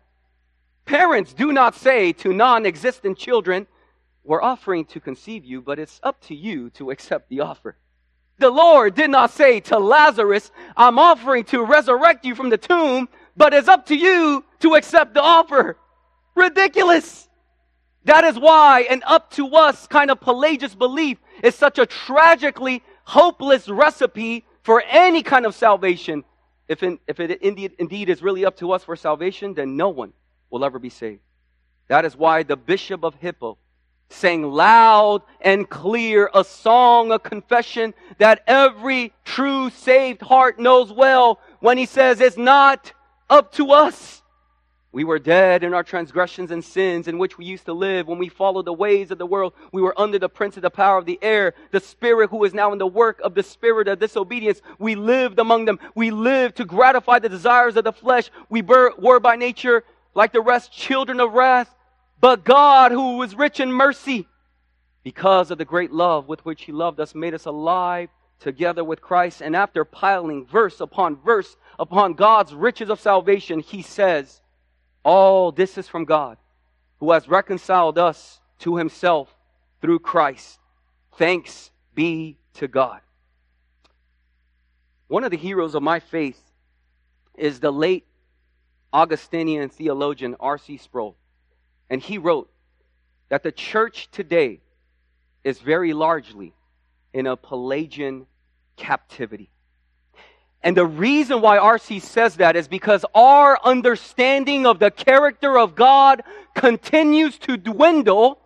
Parents 0.84 1.32
do 1.32 1.52
not 1.52 1.74
say 1.74 2.12
to 2.14 2.32
non 2.32 2.66
existent 2.66 3.18
children, 3.18 3.66
We're 4.24 4.42
offering 4.42 4.84
to 4.86 5.00
conceive 5.00 5.44
you, 5.44 5.62
but 5.62 5.78
it's 5.78 6.00
up 6.02 6.20
to 6.22 6.34
you 6.34 6.70
to 6.70 6.90
accept 6.90 7.28
the 7.28 7.40
offer. 7.40 7.76
The 8.38 8.50
Lord 8.50 8.94
did 8.94 9.10
not 9.10 9.30
say 9.30 9.60
to 9.60 9.78
Lazarus, 9.78 10.50
I'm 10.76 10.98
offering 10.98 11.44
to 11.44 11.64
resurrect 11.64 12.24
you 12.24 12.34
from 12.34 12.50
the 12.50 12.58
tomb, 12.58 13.08
but 13.36 13.54
it's 13.54 13.68
up 13.68 13.86
to 13.86 13.94
you 13.94 14.44
to 14.60 14.74
accept 14.74 15.14
the 15.14 15.22
offer. 15.22 15.76
Ridiculous. 16.34 17.28
That 18.04 18.24
is 18.24 18.38
why 18.38 18.86
an 18.90 19.02
up 19.06 19.30
to 19.32 19.48
us 19.54 19.86
kind 19.86 20.10
of 20.10 20.20
Pelagius 20.20 20.74
belief 20.74 21.18
is 21.42 21.54
such 21.54 21.78
a 21.78 21.86
tragically 21.86 22.82
hopeless 23.04 23.68
recipe 23.68 24.44
for 24.62 24.82
any 24.88 25.22
kind 25.22 25.46
of 25.46 25.54
salvation. 25.54 26.24
If, 26.68 26.82
in, 26.82 26.98
if 27.06 27.20
it 27.20 27.42
indeed, 27.42 27.72
indeed 27.78 28.08
is 28.08 28.22
really 28.22 28.44
up 28.44 28.56
to 28.58 28.72
us 28.72 28.84
for 28.84 28.96
salvation, 28.96 29.54
then 29.54 29.76
no 29.76 29.88
one 29.88 30.12
will 30.50 30.64
ever 30.64 30.78
be 30.78 30.90
saved. 30.90 31.20
That 31.88 32.04
is 32.04 32.16
why 32.16 32.42
the 32.42 32.56
Bishop 32.56 33.04
of 33.04 33.14
Hippo 33.16 33.58
sang 34.08 34.44
loud 34.44 35.22
and 35.40 35.68
clear 35.68 36.30
a 36.34 36.44
song, 36.44 37.10
a 37.10 37.18
confession 37.18 37.94
that 38.18 38.42
every 38.46 39.12
true 39.24 39.70
saved 39.70 40.22
heart 40.22 40.58
knows 40.58 40.92
well 40.92 41.40
when 41.60 41.78
he 41.78 41.86
says, 41.86 42.20
It's 42.20 42.36
not 42.36 42.92
up 43.28 43.52
to 43.54 43.72
us. 43.72 44.21
We 44.92 45.04
were 45.04 45.18
dead 45.18 45.64
in 45.64 45.72
our 45.72 45.82
transgressions 45.82 46.50
and 46.50 46.62
sins 46.62 47.08
in 47.08 47.16
which 47.16 47.38
we 47.38 47.46
used 47.46 47.64
to 47.64 47.72
live 47.72 48.06
when 48.06 48.18
we 48.18 48.28
followed 48.28 48.66
the 48.66 48.74
ways 48.74 49.10
of 49.10 49.16
the 49.16 49.24
world. 49.24 49.54
We 49.72 49.80
were 49.80 49.98
under 49.98 50.18
the 50.18 50.28
prince 50.28 50.56
of 50.56 50.62
the 50.62 50.70
power 50.70 50.98
of 50.98 51.06
the 51.06 51.18
air, 51.22 51.54
the 51.70 51.80
spirit 51.80 52.28
who 52.28 52.44
is 52.44 52.52
now 52.52 52.72
in 52.72 52.78
the 52.78 52.86
work 52.86 53.18
of 53.20 53.34
the 53.34 53.42
spirit 53.42 53.88
of 53.88 54.00
disobedience. 54.00 54.60
We 54.78 54.94
lived 54.94 55.38
among 55.38 55.64
them. 55.64 55.78
We 55.94 56.10
lived 56.10 56.58
to 56.58 56.66
gratify 56.66 57.20
the 57.20 57.30
desires 57.30 57.78
of 57.78 57.84
the 57.84 57.92
flesh. 57.92 58.30
We 58.50 58.60
were 58.60 59.18
by 59.18 59.36
nature, 59.36 59.82
like 60.14 60.32
the 60.32 60.42
rest, 60.42 60.72
children 60.72 61.20
of 61.20 61.32
wrath. 61.32 61.74
But 62.20 62.44
God, 62.44 62.92
who 62.92 63.16
was 63.16 63.34
rich 63.34 63.60
in 63.60 63.72
mercy, 63.72 64.28
because 65.02 65.50
of 65.50 65.56
the 65.56 65.64
great 65.64 65.90
love 65.90 66.28
with 66.28 66.44
which 66.44 66.64
He 66.64 66.72
loved 66.72 67.00
us, 67.00 67.14
made 67.14 67.32
us 67.32 67.46
alive 67.46 68.10
together 68.40 68.84
with 68.84 69.00
Christ. 69.00 69.40
And 69.40 69.56
after 69.56 69.86
piling 69.86 70.44
verse 70.44 70.82
upon 70.82 71.16
verse 71.16 71.56
upon 71.78 72.12
God's 72.12 72.52
riches 72.52 72.90
of 72.90 73.00
salvation, 73.00 73.60
He 73.60 73.80
says, 73.80 74.41
All 75.04 75.52
this 75.52 75.78
is 75.78 75.88
from 75.88 76.04
God, 76.04 76.38
who 77.00 77.12
has 77.12 77.28
reconciled 77.28 77.98
us 77.98 78.40
to 78.60 78.76
Himself 78.76 79.34
through 79.80 79.98
Christ. 79.98 80.58
Thanks 81.16 81.70
be 81.94 82.38
to 82.54 82.68
God. 82.68 83.00
One 85.08 85.24
of 85.24 85.30
the 85.30 85.36
heroes 85.36 85.74
of 85.74 85.82
my 85.82 86.00
faith 86.00 86.40
is 87.36 87.60
the 87.60 87.72
late 87.72 88.06
Augustinian 88.92 89.68
theologian 89.68 90.36
R.C. 90.38 90.76
Sproul. 90.76 91.16
And 91.90 92.00
he 92.00 92.18
wrote 92.18 92.50
that 93.28 93.42
the 93.42 93.52
church 93.52 94.10
today 94.10 94.60
is 95.44 95.58
very 95.58 95.92
largely 95.92 96.54
in 97.12 97.26
a 97.26 97.36
Pelagian 97.36 98.26
captivity. 98.76 99.50
And 100.62 100.76
the 100.76 100.86
reason 100.86 101.40
why 101.40 101.58
R.C. 101.58 101.98
says 101.98 102.36
that 102.36 102.54
is 102.54 102.68
because 102.68 103.04
our 103.14 103.58
understanding 103.64 104.64
of 104.66 104.78
the 104.78 104.90
character 104.90 105.58
of 105.58 105.74
God 105.74 106.22
continues 106.54 107.36
to 107.38 107.56
dwindle, 107.56 108.38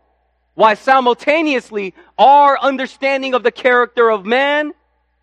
while 0.55 0.77
simultaneously 0.77 1.93
our 2.19 2.59
understanding 2.59 3.35
of 3.35 3.43
the 3.43 3.51
character 3.51 4.11
of 4.11 4.25
man 4.25 4.73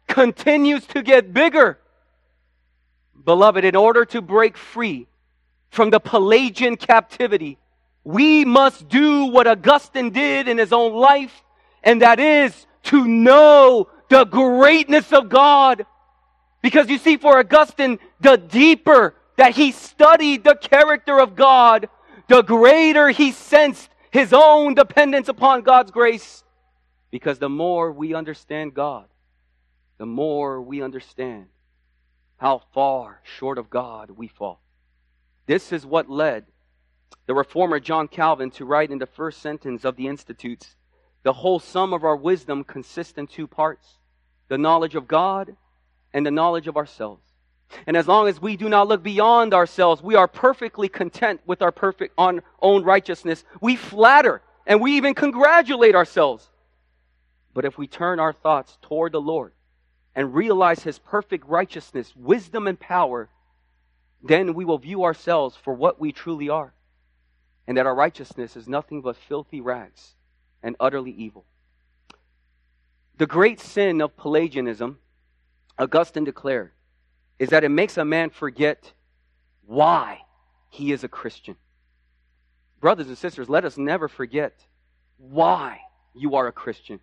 continues 0.08 0.86
to 0.88 1.02
get 1.02 1.34
bigger. 1.34 1.80
Beloved, 3.26 3.66
in 3.66 3.76
order 3.76 4.06
to 4.06 4.22
break 4.22 4.56
free 4.56 5.08
from 5.72 5.90
the 5.90 6.00
Pelagian 6.00 6.78
captivity, 6.78 7.58
we 8.04 8.46
must 8.46 8.88
do 8.88 9.26
what 9.26 9.48
Augustine 9.48 10.12
did 10.12 10.48
in 10.48 10.60
his 10.60 10.74
own 10.74 10.94
life, 10.94 11.44
and 11.84 12.04
that 12.04 12.20
is 12.20 12.68
to 12.84 13.08
know 13.08 13.88
the 14.10 14.26
greatness 14.26 15.12
of 15.12 15.30
God. 15.30 15.88
Because 16.64 16.90
you 16.90 16.98
see, 16.98 17.18
for 17.18 17.38
Augustine, 17.38 18.00
the 18.22 18.38
deeper 18.38 19.14
that 19.36 19.54
he 19.54 19.72
studied 19.72 20.46
the 20.46 20.56
character 20.56 21.20
of 21.20 21.36
God, 21.36 21.90
the 22.30 22.42
greater 22.42 23.10
he 23.10 23.34
sensed 23.34 23.90
his 24.10 24.32
own 24.32 24.74
dependence 24.74 25.28
upon 25.28 25.62
God's 25.62 25.92
grace. 25.92 26.44
Because 27.12 27.38
the 27.38 27.50
more 27.50 27.92
we 27.92 28.14
understand 28.16 28.74
God, 28.74 29.06
the 29.98 30.06
more 30.06 30.62
we 30.62 30.82
understand 30.82 31.48
how 32.38 32.62
far 32.74 33.20
short 33.24 33.58
of 33.58 33.70
God 33.70 34.10
we 34.10 34.30
fall. 34.30 34.62
This 35.46 35.74
is 35.74 35.86
what 35.86 36.10
led 36.10 36.46
the 37.26 37.34
reformer 37.34 37.80
John 37.80 38.08
Calvin 38.08 38.52
to 38.52 38.66
write 38.66 38.90
in 38.90 39.00
the 39.00 39.06
first 39.06 39.42
sentence 39.42 39.84
of 39.84 39.98
the 39.98 40.08
Institutes 40.08 40.76
the 41.24 41.34
whole 41.34 41.60
sum 41.60 41.94
of 41.94 42.04
our 42.04 42.16
wisdom 42.16 42.64
consists 42.64 43.18
in 43.18 43.28
two 43.28 43.48
parts 43.48 43.98
the 44.48 44.58
knowledge 44.58 44.96
of 44.96 45.08
God 45.08 45.56
and 46.14 46.26
the 46.26 46.32
knowledge 46.32 46.68
of 46.68 46.78
ourselves. 46.78 47.22
And 47.88 47.98
as 47.98 48.08
long 48.08 48.28
as 48.28 48.42
we 48.42 48.56
do 48.56 48.70
not 48.70 48.88
look 48.88 49.02
beyond 49.02 49.54
ourselves, 49.54 50.02
we 50.02 50.16
are 50.16 50.28
perfectly 50.28 50.88
content 50.88 51.42
with 51.46 51.62
our 51.62 51.72
perfect 51.72 52.14
on, 52.18 52.42
own 52.62 52.84
righteousness. 52.84 53.44
We 53.62 53.76
flatter 53.76 54.42
and 54.66 54.82
we 54.82 54.98
even 54.98 55.14
congratulate 55.14 55.96
ourselves. 55.96 56.48
But 57.54 57.66
if 57.66 57.78
we 57.78 57.88
turn 57.88 58.20
our 58.20 58.34
thoughts 58.34 58.78
toward 58.82 59.12
the 59.12 59.22
Lord 59.22 59.54
and 60.16 60.34
realize 60.34 60.84
His 60.84 61.00
perfect 61.00 61.48
righteousness, 61.48 62.14
wisdom, 62.16 62.68
and 62.68 62.80
power, 62.80 63.30
then 64.22 64.54
we 64.54 64.66
will 64.66 64.78
view 64.78 65.04
ourselves 65.04 65.56
for 65.56 65.74
what 65.74 66.00
we 66.00 66.12
truly 66.12 66.50
are, 66.50 66.74
and 67.68 67.78
that 67.78 67.86
our 67.86 67.96
righteousness 67.96 68.56
is 68.56 68.68
nothing 68.68 69.02
but 69.02 69.18
filthy 69.18 69.62
rags 69.62 70.16
and 70.62 70.76
utterly 70.80 71.12
evil. 71.12 71.46
The 73.18 73.28
great 73.28 73.60
sin 73.60 74.02
of 74.02 74.16
Pelagianism, 74.18 74.98
Augustine 75.78 76.24
declared, 76.24 76.72
is 77.40 77.50
that 77.50 77.64
it 77.64 77.70
makes 77.70 77.98
a 77.98 78.06
man 78.06 78.30
forget 78.30 78.94
why 79.66 80.20
he 80.70 80.92
is 80.92 81.04
a 81.04 81.08
Christian. 81.08 81.56
Brothers 82.80 83.08
and 83.08 83.18
sisters, 83.18 83.50
let 83.50 83.66
us 83.66 83.78
never 83.78 84.08
forget 84.08 84.54
why 85.18 85.80
you 86.14 86.36
are 86.36 86.48
a 86.48 86.52
Christian. 86.52 87.00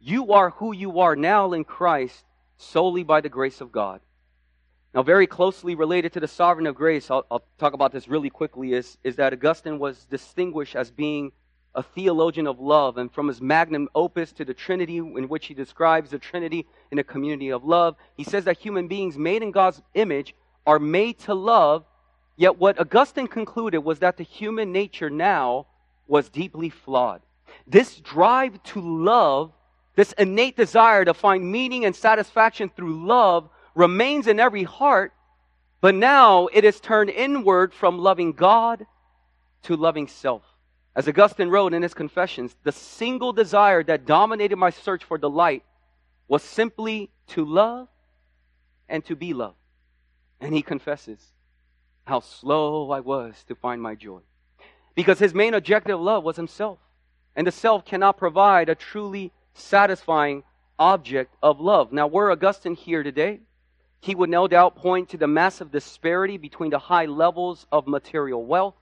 You 0.00 0.32
are 0.32 0.50
who 0.50 0.74
you 0.74 1.00
are 1.00 1.14
now 1.14 1.52
in 1.52 1.64
Christ 1.64 2.24
solely 2.56 3.02
by 3.02 3.20
the 3.20 3.28
grace 3.28 3.60
of 3.60 3.70
God. 3.70 4.00
Now, 4.92 5.02
very 5.02 5.26
closely 5.26 5.74
related 5.74 6.14
to 6.14 6.20
the 6.20 6.26
sovereign 6.26 6.66
of 6.66 6.74
grace, 6.74 7.10
I'll, 7.10 7.24
I'll, 7.30 7.44
talk 7.58 7.74
about 7.74 7.92
this 7.92 8.08
really 8.08 8.30
quickly, 8.30 8.72
is, 8.72 8.98
is 9.04 9.16
that 9.16 9.32
Augustine 9.32 9.78
was 9.78 10.04
distinguished 10.06 10.74
as 10.74 10.90
being 10.90 11.30
a 11.74 11.82
theologian 11.82 12.46
of 12.46 12.60
love. 12.60 12.98
And 12.98 13.12
from 13.12 13.28
his 13.28 13.40
magnum 13.40 13.88
opus 13.94 14.32
to 14.32 14.44
the 14.44 14.54
Trinity, 14.54 14.98
in 14.98 15.28
which 15.28 15.46
he 15.46 15.54
describes 15.54 16.10
the 16.10 16.18
Trinity 16.18 16.66
in 16.90 16.98
a 16.98 17.04
community 17.04 17.50
of 17.50 17.64
love, 17.64 17.96
he 18.16 18.24
says 18.24 18.44
that 18.44 18.58
human 18.58 18.88
beings 18.88 19.16
made 19.16 19.42
in 19.42 19.50
God's 19.50 19.80
image 19.94 20.34
are 20.66 20.78
made 20.78 21.18
to 21.20 21.34
love. 21.34 21.84
Yet 22.36 22.58
what 22.58 22.80
Augustine 22.80 23.28
concluded 23.28 23.80
was 23.80 24.00
that 24.00 24.16
the 24.16 24.24
human 24.24 24.72
nature 24.72 25.10
now 25.10 25.66
was 26.06 26.28
deeply 26.28 26.70
flawed. 26.70 27.22
This 27.66 27.96
drive 27.96 28.62
to 28.64 28.80
love, 28.80 29.52
this 29.94 30.12
innate 30.12 30.56
desire 30.56 31.04
to 31.04 31.14
find 31.14 31.50
meaning 31.50 31.84
and 31.84 31.94
satisfaction 31.94 32.70
through 32.74 33.06
love, 33.06 33.48
remains 33.74 34.26
in 34.26 34.40
every 34.40 34.64
heart, 34.64 35.12
but 35.80 35.94
now 35.94 36.48
it 36.52 36.64
is 36.64 36.80
turned 36.80 37.10
inward 37.10 37.72
from 37.72 37.98
loving 37.98 38.32
God 38.32 38.86
to 39.62 39.76
loving 39.76 40.08
self. 40.08 40.42
As 40.94 41.06
Augustine 41.06 41.48
wrote 41.48 41.72
in 41.72 41.82
his 41.82 41.94
Confessions, 41.94 42.56
the 42.64 42.72
single 42.72 43.32
desire 43.32 43.82
that 43.84 44.06
dominated 44.06 44.56
my 44.56 44.70
search 44.70 45.04
for 45.04 45.18
delight 45.18 45.62
was 46.26 46.42
simply 46.42 47.10
to 47.28 47.44
love 47.44 47.88
and 48.88 49.04
to 49.04 49.14
be 49.14 49.32
loved. 49.32 49.56
And 50.40 50.52
he 50.54 50.62
confesses 50.62 51.20
how 52.04 52.20
slow 52.20 52.90
I 52.90 53.00
was 53.00 53.44
to 53.44 53.54
find 53.54 53.80
my 53.80 53.94
joy. 53.94 54.20
Because 54.94 55.18
his 55.18 55.34
main 55.34 55.54
objective 55.54 55.94
of 55.94 56.00
love 56.00 56.24
was 56.24 56.36
himself. 56.36 56.78
And 57.36 57.46
the 57.46 57.52
self 57.52 57.84
cannot 57.84 58.18
provide 58.18 58.68
a 58.68 58.74
truly 58.74 59.32
satisfying 59.54 60.42
object 60.78 61.34
of 61.42 61.60
love. 61.60 61.92
Now, 61.92 62.08
were 62.08 62.32
Augustine 62.32 62.74
here 62.74 63.02
today, 63.04 63.40
he 64.00 64.14
would 64.14 64.30
no 64.30 64.48
doubt 64.48 64.76
point 64.76 65.10
to 65.10 65.16
the 65.16 65.28
massive 65.28 65.70
disparity 65.70 66.38
between 66.38 66.70
the 66.70 66.78
high 66.78 67.04
levels 67.04 67.66
of 67.70 67.86
material 67.86 68.44
wealth 68.44 68.74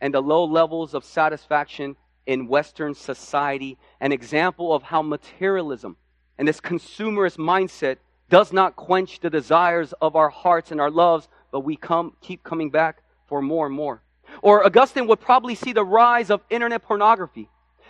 and 0.00 0.14
the 0.14 0.20
low 0.20 0.44
levels 0.44 0.94
of 0.94 1.04
satisfaction 1.04 1.96
in 2.26 2.46
Western 2.46 2.94
society, 2.94 3.78
an 4.00 4.12
example 4.12 4.72
of 4.72 4.82
how 4.82 5.02
materialism 5.02 5.96
and 6.38 6.46
this 6.46 6.60
consumerist 6.60 7.36
mindset 7.36 7.96
does 8.30 8.52
not 8.52 8.76
quench 8.76 9.20
the 9.20 9.30
desires 9.30 9.92
of 10.00 10.14
our 10.14 10.28
hearts 10.28 10.70
and 10.70 10.80
our 10.80 10.90
loves, 10.90 11.28
but 11.50 11.60
we 11.60 11.76
come, 11.76 12.14
keep 12.20 12.44
coming 12.44 12.70
back 12.70 13.02
for 13.26 13.42
more 13.42 13.66
and 13.66 13.74
more. 13.74 14.02
Or 14.42 14.64
Augustine 14.64 15.06
would 15.08 15.20
probably 15.20 15.54
see 15.54 15.72
the 15.72 15.84
rise 15.84 16.30
of 16.30 16.42
internet 16.48 16.82
pornography 16.82 17.48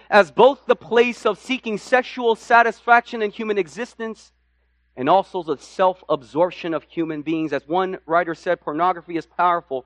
as 0.09 0.31
both 0.31 0.65
the 0.67 0.77
place 0.77 1.27
of 1.27 1.39
seeking 1.39 1.77
sexual 1.77 2.35
satisfaction 2.35 3.21
in 3.21 3.31
human 3.31 3.59
existence 3.59 4.33
and 4.97 5.09
also 5.09 5.43
the 5.43 5.59
self 5.59 6.03
absorption 6.09 6.73
of 6.73 6.85
human 6.85 7.23
beings. 7.23 7.53
As 7.53 7.67
one 7.69 7.99
writer 8.07 8.35
said, 8.35 8.61
pornography 8.61 9.17
is 9.17 9.27
powerful 9.27 9.85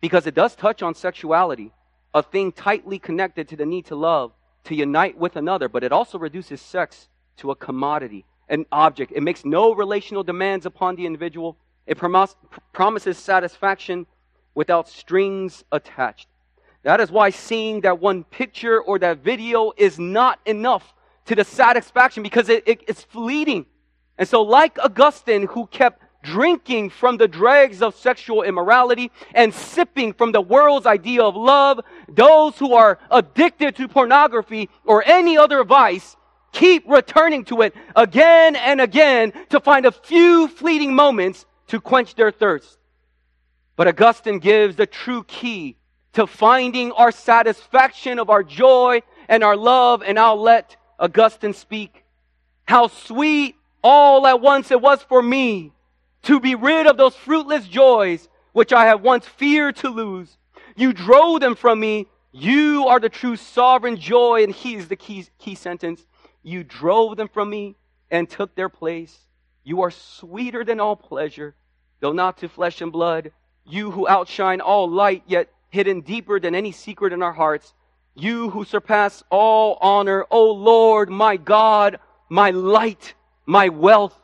because 0.00 0.26
it 0.26 0.34
does 0.34 0.54
touch 0.54 0.82
on 0.82 0.94
sexuality, 0.94 1.72
a 2.14 2.22
thing 2.22 2.52
tightly 2.52 2.98
connected 2.98 3.48
to 3.48 3.56
the 3.56 3.66
need 3.66 3.86
to 3.86 3.96
love, 3.96 4.32
to 4.64 4.74
unite 4.74 5.18
with 5.18 5.36
another, 5.36 5.68
but 5.68 5.84
it 5.84 5.92
also 5.92 6.18
reduces 6.18 6.60
sex 6.60 7.08
to 7.38 7.50
a 7.50 7.56
commodity, 7.56 8.24
an 8.48 8.66
object. 8.72 9.12
It 9.14 9.22
makes 9.22 9.44
no 9.44 9.74
relational 9.74 10.22
demands 10.22 10.66
upon 10.66 10.96
the 10.96 11.06
individual. 11.06 11.56
It 11.86 11.98
prom- 11.98 12.28
promises 12.72 13.18
satisfaction 13.18 14.06
without 14.54 14.88
strings 14.88 15.64
attached. 15.70 16.28
That 16.82 17.00
is 17.00 17.10
why 17.10 17.30
seeing 17.30 17.80
that 17.82 18.00
one 18.00 18.24
picture 18.24 18.80
or 18.80 18.98
that 19.00 19.18
video 19.18 19.72
is 19.76 19.98
not 19.98 20.40
enough 20.46 20.94
to 21.26 21.34
the 21.34 21.44
satisfaction 21.44 22.22
because 22.22 22.48
it, 22.48 22.62
it, 22.66 22.80
it's 22.86 23.02
fleeting. 23.02 23.66
And 24.18 24.28
so, 24.28 24.42
like 24.42 24.78
Augustine, 24.78 25.46
who 25.48 25.66
kept 25.66 26.02
drinking 26.26 26.90
from 26.90 27.16
the 27.16 27.28
dregs 27.28 27.80
of 27.80 27.94
sexual 27.94 28.42
immorality 28.42 29.10
and 29.32 29.54
sipping 29.54 30.12
from 30.12 30.32
the 30.32 30.40
world's 30.40 30.86
idea 30.86 31.22
of 31.22 31.36
love, 31.36 31.80
those 32.08 32.58
who 32.58 32.74
are 32.74 32.98
addicted 33.10 33.76
to 33.76 33.88
pornography 33.88 34.68
or 34.84 35.04
any 35.06 35.38
other 35.38 35.62
vice 35.64 36.16
keep 36.52 36.84
returning 36.88 37.44
to 37.44 37.62
it 37.62 37.74
again 37.94 38.56
and 38.56 38.80
again 38.80 39.32
to 39.50 39.60
find 39.60 39.86
a 39.86 39.92
few 39.92 40.48
fleeting 40.48 40.94
moments 40.94 41.46
to 41.68 41.80
quench 41.80 42.14
their 42.16 42.32
thirst. 42.32 42.78
But 43.76 43.88
Augustine 43.88 44.38
gives 44.38 44.76
the 44.76 44.86
true 44.86 45.22
key 45.24 45.76
to 46.14 46.26
finding 46.26 46.92
our 46.92 47.12
satisfaction 47.12 48.18
of 48.18 48.30
our 48.30 48.42
joy 48.42 49.02
and 49.28 49.44
our 49.44 49.56
love, 49.56 50.02
and 50.02 50.18
I'll 50.18 50.40
let 50.40 50.76
Augustine 50.98 51.52
speak. 51.52 52.04
How 52.64 52.88
sweet 52.88 53.54
all 53.84 54.26
at 54.26 54.40
once 54.40 54.70
it 54.70 54.80
was 54.80 55.02
for 55.02 55.22
me 55.22 55.72
to 56.26 56.40
be 56.40 56.54
rid 56.54 56.86
of 56.86 56.96
those 56.96 57.16
fruitless 57.16 57.66
joys 57.66 58.28
which 58.52 58.72
I 58.72 58.86
have 58.86 59.02
once 59.02 59.26
feared 59.26 59.76
to 59.76 59.88
lose. 59.88 60.36
You 60.76 60.92
drove 60.92 61.40
them 61.40 61.54
from 61.54 61.80
me. 61.80 62.06
You 62.32 62.86
are 62.88 63.00
the 63.00 63.08
true 63.08 63.36
sovereign 63.36 63.96
joy. 63.96 64.44
And 64.44 64.54
here's 64.54 64.88
the 64.88 64.96
key, 64.96 65.26
key 65.38 65.54
sentence. 65.54 66.04
You 66.42 66.64
drove 66.64 67.16
them 67.16 67.28
from 67.28 67.50
me 67.50 67.76
and 68.10 68.28
took 68.28 68.54
their 68.54 68.68
place. 68.68 69.18
You 69.64 69.82
are 69.82 69.90
sweeter 69.90 70.64
than 70.64 70.80
all 70.80 70.96
pleasure, 70.96 71.54
though 72.00 72.12
not 72.12 72.38
to 72.38 72.48
flesh 72.48 72.80
and 72.80 72.92
blood. 72.92 73.32
You 73.64 73.90
who 73.90 74.06
outshine 74.06 74.60
all 74.60 74.88
light, 74.88 75.24
yet 75.26 75.50
hidden 75.70 76.02
deeper 76.02 76.38
than 76.38 76.54
any 76.54 76.72
secret 76.72 77.12
in 77.12 77.22
our 77.22 77.32
hearts. 77.32 77.74
You 78.14 78.50
who 78.50 78.64
surpass 78.64 79.24
all 79.30 79.76
honor, 79.80 80.24
O 80.30 80.52
Lord, 80.52 81.10
my 81.10 81.36
God, 81.36 81.98
my 82.28 82.50
light 82.50 83.14
my 83.46 83.68
wealth, 83.68 84.20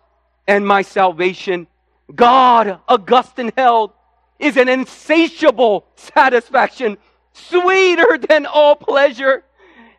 and 0.47 0.67
my 0.67 0.83
salvation. 0.83 1.69
God, 2.15 2.81
Augustine 2.89 3.53
held, 3.57 3.93
is 4.39 4.57
an 4.57 4.69
insatiable 4.69 5.87
satisfaction, 5.97 6.99
sweeter 7.33 8.19
than 8.19 8.47
all 8.47 8.77
pleasure. 8.77 9.45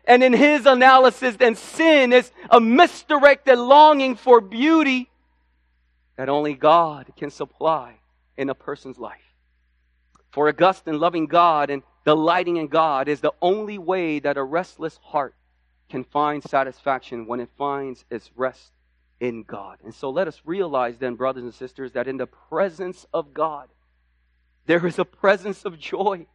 And 0.04 0.22
in 0.22 0.32
his 0.32 0.66
analysis, 0.66 1.36
then 1.36 1.54
sin 1.54 2.12
is 2.12 2.30
a 2.50 2.60
misdirected 2.60 3.58
longing 3.58 4.16
for 4.16 4.40
beauty 4.40 5.10
that 6.16 6.28
only 6.28 6.54
God 6.54 7.12
can 7.16 7.30
supply 7.30 7.96
in 8.36 8.50
a 8.50 8.54
person's 8.54 8.98
life. 8.98 9.20
For 10.30 10.48
Augustine, 10.48 10.98
loving 10.98 11.26
God 11.26 11.70
and 11.70 11.82
delighting 12.04 12.56
in 12.56 12.68
God 12.68 13.08
is 13.08 13.20
the 13.20 13.32
only 13.40 13.78
way 13.78 14.18
that 14.18 14.36
a 14.36 14.42
restless 14.42 14.98
heart 15.02 15.34
can 15.88 16.04
find 16.04 16.42
satisfaction 16.42 17.26
when 17.26 17.40
it 17.40 17.48
finds 17.56 18.04
its 18.10 18.30
rest 18.36 18.72
in 19.20 19.42
God. 19.42 19.78
And 19.84 19.94
so 19.94 20.10
let 20.10 20.28
us 20.28 20.40
realize 20.44 20.98
then, 20.98 21.14
brothers 21.14 21.44
and 21.44 21.54
sisters, 21.54 21.92
that 21.92 22.08
in 22.08 22.16
the 22.16 22.26
presence 22.26 23.06
of 23.12 23.32
God, 23.32 23.68
there 24.66 24.86
is 24.86 24.98
a 24.98 25.04
presence 25.04 25.64
of 25.64 25.78
joy. 25.78 26.26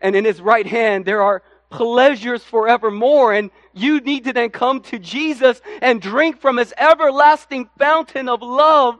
And 0.00 0.14
in 0.14 0.24
his 0.24 0.40
right 0.40 0.66
hand, 0.66 1.04
there 1.04 1.22
are 1.22 1.42
pleasures 1.70 2.44
forevermore. 2.44 3.32
And 3.32 3.50
you 3.74 4.00
need 4.00 4.24
to 4.24 4.32
then 4.32 4.50
come 4.50 4.80
to 4.82 4.98
Jesus 4.98 5.60
and 5.82 6.00
drink 6.00 6.40
from 6.40 6.56
his 6.56 6.72
everlasting 6.76 7.68
fountain 7.78 8.28
of 8.28 8.42
love. 8.42 8.98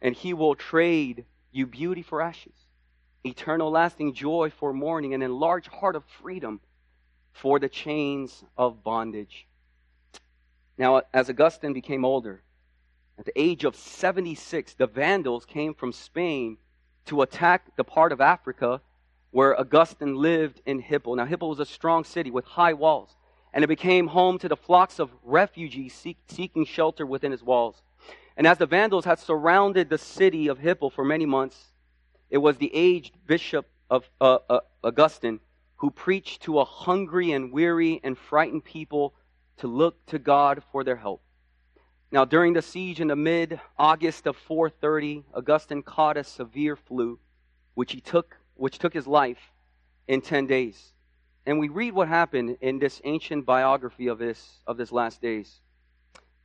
And 0.00 0.14
he 0.14 0.34
will 0.34 0.54
trade 0.54 1.24
you 1.52 1.66
beauty 1.66 2.02
for 2.02 2.22
ashes, 2.22 2.54
eternal 3.24 3.70
lasting 3.70 4.14
joy 4.14 4.50
for 4.58 4.72
mourning, 4.72 5.14
and 5.14 5.22
enlarged 5.22 5.68
heart 5.68 5.94
of 5.94 6.04
freedom 6.22 6.60
for 7.32 7.58
the 7.58 7.68
chains 7.68 8.42
of 8.56 8.82
bondage. 8.82 9.46
Now, 10.78 11.02
as 11.12 11.28
Augustine 11.28 11.72
became 11.72 12.04
older, 12.04 12.42
at 13.18 13.26
the 13.26 13.40
age 13.40 13.64
of 13.64 13.76
76, 13.76 14.74
the 14.74 14.86
Vandals 14.86 15.44
came 15.44 15.74
from 15.74 15.92
Spain 15.92 16.56
to 17.06 17.22
attack 17.22 17.76
the 17.76 17.84
part 17.84 18.12
of 18.12 18.20
Africa 18.20 18.80
where 19.30 19.58
Augustine 19.58 20.16
lived 20.16 20.60
in 20.66 20.78
Hippo. 20.78 21.14
Now, 21.14 21.24
Hippo 21.24 21.48
was 21.48 21.60
a 21.60 21.66
strong 21.66 22.04
city 22.04 22.30
with 22.30 22.44
high 22.44 22.74
walls, 22.74 23.16
and 23.52 23.64
it 23.64 23.68
became 23.68 24.08
home 24.08 24.38
to 24.38 24.48
the 24.48 24.56
flocks 24.56 24.98
of 24.98 25.10
refugees 25.22 25.94
seek, 25.94 26.18
seeking 26.28 26.64
shelter 26.64 27.04
within 27.06 27.32
its 27.32 27.42
walls. 27.42 27.82
And 28.36 28.46
as 28.46 28.58
the 28.58 28.66
Vandals 28.66 29.04
had 29.04 29.18
surrounded 29.18 29.88
the 29.88 29.98
city 29.98 30.48
of 30.48 30.58
Hippo 30.58 30.90
for 30.90 31.04
many 31.04 31.26
months, 31.26 31.72
it 32.30 32.38
was 32.38 32.56
the 32.56 32.74
aged 32.74 33.14
bishop 33.26 33.66
of 33.90 34.08
uh, 34.20 34.38
uh, 34.48 34.60
Augustine 34.82 35.40
who 35.76 35.90
preached 35.90 36.42
to 36.42 36.60
a 36.60 36.64
hungry 36.64 37.32
and 37.32 37.52
weary 37.52 38.00
and 38.04 38.16
frightened 38.16 38.64
people 38.64 39.14
to 39.58 39.66
look 39.66 40.04
to 40.06 40.18
God 40.18 40.62
for 40.72 40.84
their 40.84 40.96
help. 40.96 41.22
Now, 42.10 42.26
during 42.26 42.52
the 42.52 42.62
siege 42.62 43.00
in 43.00 43.08
the 43.08 43.16
mid 43.16 43.58
August 43.78 44.26
of 44.26 44.36
430, 44.36 45.24
Augustine 45.34 45.82
caught 45.82 46.16
a 46.16 46.24
severe 46.24 46.76
flu, 46.76 47.18
which 47.74 47.92
he 47.92 48.00
took, 48.00 48.36
which 48.54 48.78
took 48.78 48.92
his 48.92 49.06
life 49.06 49.38
in 50.08 50.20
10 50.20 50.46
days. 50.46 50.92
And 51.46 51.58
we 51.58 51.68
read 51.68 51.94
what 51.94 52.08
happened 52.08 52.58
in 52.60 52.78
this 52.78 53.00
ancient 53.04 53.46
biography 53.46 54.08
of 54.08 54.18
this, 54.18 54.60
of 54.66 54.76
this 54.76 54.92
last 54.92 55.22
days. 55.22 55.60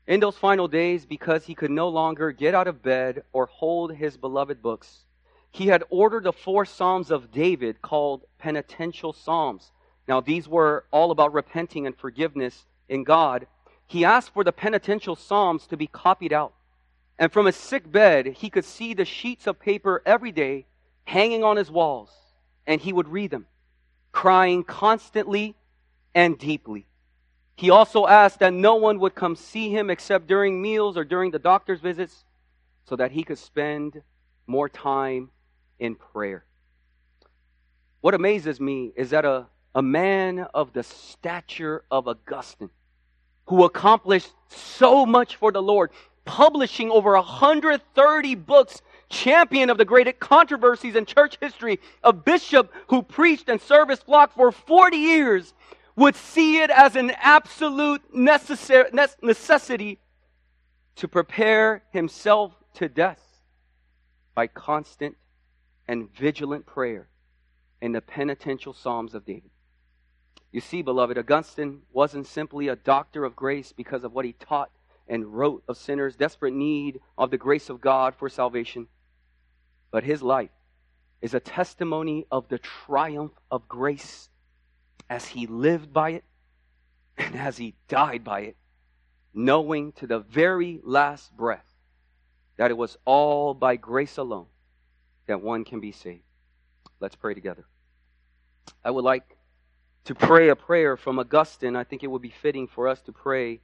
In 0.08 0.22
those 0.22 0.38
final 0.38 0.70
days, 0.70 1.06
because 1.06 1.46
he 1.46 1.54
could 1.54 1.70
no 1.70 1.90
longer 1.90 2.32
get 2.32 2.56
out 2.56 2.68
of 2.68 2.82
bed 2.82 3.24
or 3.34 3.46
hold 3.48 3.94
his 3.94 4.16
beloved 4.16 4.62
books, 4.62 5.04
he 5.52 5.68
had 5.68 5.84
ordered 5.90 6.24
the 6.24 6.34
four 6.34 6.66
Psalms 6.66 7.12
of 7.12 7.32
David 7.32 7.82
called 7.82 8.24
penitential 8.38 9.12
Psalms. 9.12 9.72
Now, 10.08 10.22
these 10.22 10.48
were 10.48 10.86
all 10.92 11.12
about 11.12 11.34
repenting 11.34 11.86
and 11.86 11.98
forgiveness 11.98 12.66
in 12.90 13.04
God 13.04 13.48
he 13.88 14.04
asked 14.04 14.34
for 14.34 14.44
the 14.44 14.52
penitential 14.52 15.16
Psalms 15.16 15.66
to 15.68 15.78
be 15.78 15.88
copied 15.88 16.34
out. 16.34 16.54
And 17.18 17.32
from 17.32 17.46
his 17.46 17.56
sick 17.56 17.90
bed, 17.90 18.28
he 18.28 18.50
could 18.50 18.66
see 18.66 18.94
the 18.94 19.06
sheets 19.06 19.48
of 19.48 19.60
paper 19.60 20.04
every 20.06 20.32
day 20.32 20.66
hanging 21.06 21.44
on 21.44 21.56
his 21.56 21.72
walls, 21.72 22.12
and 22.68 22.82
he 22.82 22.92
would 22.92 23.08
read 23.08 23.32
them, 23.32 23.48
crying 24.12 24.64
constantly 24.64 25.56
and 26.14 26.38
deeply. 26.38 26.86
He 27.56 27.70
also 27.70 28.06
asked 28.06 28.40
that 28.40 28.54
no 28.54 28.76
one 28.76 29.00
would 29.00 29.16
come 29.16 29.36
see 29.36 29.70
him 29.70 29.90
except 29.90 30.28
during 30.28 30.62
meals 30.62 30.98
or 30.98 31.06
during 31.06 31.32
the 31.32 31.40
doctor's 31.40 31.80
visits 31.80 32.26
so 32.84 32.98
that 32.98 33.12
he 33.12 33.24
could 33.24 33.40
spend 33.40 34.02
more 34.46 34.70
time 34.70 35.32
in 35.80 35.96
prayer. 35.96 36.46
What 38.02 38.14
amazes 38.14 38.60
me 38.60 38.92
is 38.96 39.10
that 39.10 39.26
a, 39.26 39.48
a 39.74 39.82
man 39.82 40.46
of 40.54 40.74
the 40.74 40.84
stature 40.84 41.84
of 41.90 42.08
Augustine 42.08 42.70
who 43.48 43.64
accomplished 43.64 44.32
so 44.50 45.06
much 45.06 45.36
for 45.36 45.52
the 45.52 45.62
Lord, 45.62 45.92
publishing 46.26 46.92
over 46.92 47.14
130 47.14 48.36
books, 48.36 48.82
champion 49.10 49.70
of 49.70 49.78
the 49.78 49.86
greatest 49.86 50.20
controversies 50.20 50.96
in 50.96 51.06
church 51.06 51.38
history, 51.40 51.80
a 52.04 52.12
bishop 52.12 52.74
who 52.90 53.02
preached 53.02 53.50
and 53.50 53.62
served 53.62 53.90
his 53.90 54.00
flock 54.00 54.34
for 54.36 54.52
40 54.52 54.98
years, 54.98 55.54
would 55.96 56.16
see 56.16 56.62
it 56.62 56.70
as 56.70 56.96
an 56.96 57.12
absolute 57.12 58.02
necessity 58.14 60.00
to 60.96 61.08
prepare 61.08 61.84
himself 61.92 62.54
to 62.74 62.90
death 62.90 63.22
by 64.36 64.46
constant 64.48 65.16
and 65.88 66.14
vigilant 66.14 66.66
prayer 66.66 67.08
in 67.82 67.94
the 67.94 68.02
penitential 68.02 68.74
Psalms 68.74 69.16
of 69.16 69.26
David. 69.26 69.50
You 70.58 70.62
see, 70.62 70.82
beloved, 70.82 71.20
Augustine 71.20 71.84
wasn't 71.94 72.26
simply 72.26 72.68
a 72.68 72.76
doctor 72.76 73.26
of 73.26 73.36
grace 73.36 73.72
because 73.72 74.04
of 74.04 74.14
what 74.14 74.26
he 74.26 74.34
taught 74.34 74.72
and 75.08 75.38
wrote 75.38 75.62
of 75.68 75.78
sinners' 75.78 76.16
desperate 76.16 76.56
need 76.56 77.00
of 77.16 77.30
the 77.30 77.38
grace 77.38 77.70
of 77.70 77.80
God 77.80 78.16
for 78.16 78.28
salvation, 78.28 78.88
but 79.92 80.04
his 80.04 80.24
life 80.24 80.50
is 81.22 81.36
a 81.36 81.40
testimony 81.40 82.26
of 82.32 82.48
the 82.48 82.58
triumph 82.58 83.34
of 83.52 83.68
grace 83.68 84.30
as 85.12 85.28
he 85.28 85.46
lived 85.46 85.94
by 85.94 86.10
it 86.10 86.24
and 87.20 87.36
as 87.36 87.58
he 87.58 87.76
died 87.88 88.24
by 88.24 88.40
it, 88.40 88.58
knowing 89.36 89.92
to 89.92 90.08
the 90.08 90.22
very 90.22 90.82
last 90.84 91.38
breath 91.38 91.72
that 92.56 92.72
it 92.72 92.78
was 92.78 92.98
all 93.06 93.54
by 93.54 93.76
grace 93.76 94.18
alone 94.18 94.48
that 95.28 95.40
one 95.40 95.64
can 95.64 95.80
be 95.80 95.92
saved. 95.92 96.24
Let's 97.00 97.16
pray 97.16 97.36
together. 97.36 97.68
I 98.84 98.90
would 98.90 99.04
like 99.04 99.37
to 100.08 100.16
pray 100.16 100.48
a 100.48 100.56
prayer 100.56 100.96
from 100.96 101.20
Augustine, 101.20 101.76
I 101.76 101.84
think 101.84 102.02
it 102.02 102.08
would 102.08 102.22
be 102.22 102.30
fitting 102.30 102.66
for 102.68 102.88
us 102.88 103.02
to 103.02 103.12
pray 103.12 103.60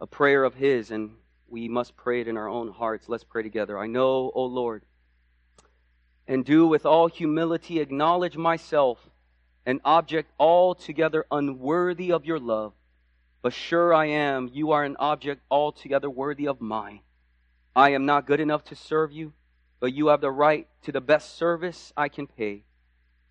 a 0.00 0.06
prayer 0.06 0.44
of 0.44 0.54
his, 0.54 0.92
and 0.92 1.16
we 1.48 1.66
must 1.66 1.96
pray 1.96 2.20
it 2.20 2.28
in 2.28 2.36
our 2.36 2.48
own 2.48 2.70
hearts. 2.70 3.08
Let's 3.08 3.24
pray 3.24 3.42
together. 3.42 3.76
I 3.76 3.88
know, 3.88 4.30
O 4.36 4.44
Lord, 4.44 4.84
and 6.28 6.44
do 6.44 6.68
with 6.68 6.86
all 6.86 7.08
humility 7.08 7.80
acknowledge 7.80 8.36
myself 8.36 9.10
an 9.66 9.80
object 9.84 10.30
altogether 10.38 11.26
unworthy 11.32 12.12
of 12.12 12.24
your 12.24 12.38
love. 12.38 12.72
But 13.42 13.52
sure 13.52 13.92
I 13.92 14.06
am, 14.06 14.48
you 14.52 14.70
are 14.70 14.84
an 14.84 14.94
object 15.00 15.42
altogether 15.50 16.08
worthy 16.08 16.46
of 16.46 16.60
mine. 16.60 17.00
I 17.74 17.90
am 17.90 18.06
not 18.06 18.28
good 18.28 18.38
enough 18.38 18.62
to 18.66 18.76
serve 18.76 19.10
you, 19.10 19.32
but 19.80 19.92
you 19.92 20.06
have 20.06 20.20
the 20.20 20.30
right 20.30 20.68
to 20.82 20.92
the 20.92 21.00
best 21.00 21.36
service 21.36 21.92
I 21.96 22.08
can 22.08 22.28
pay. 22.28 22.62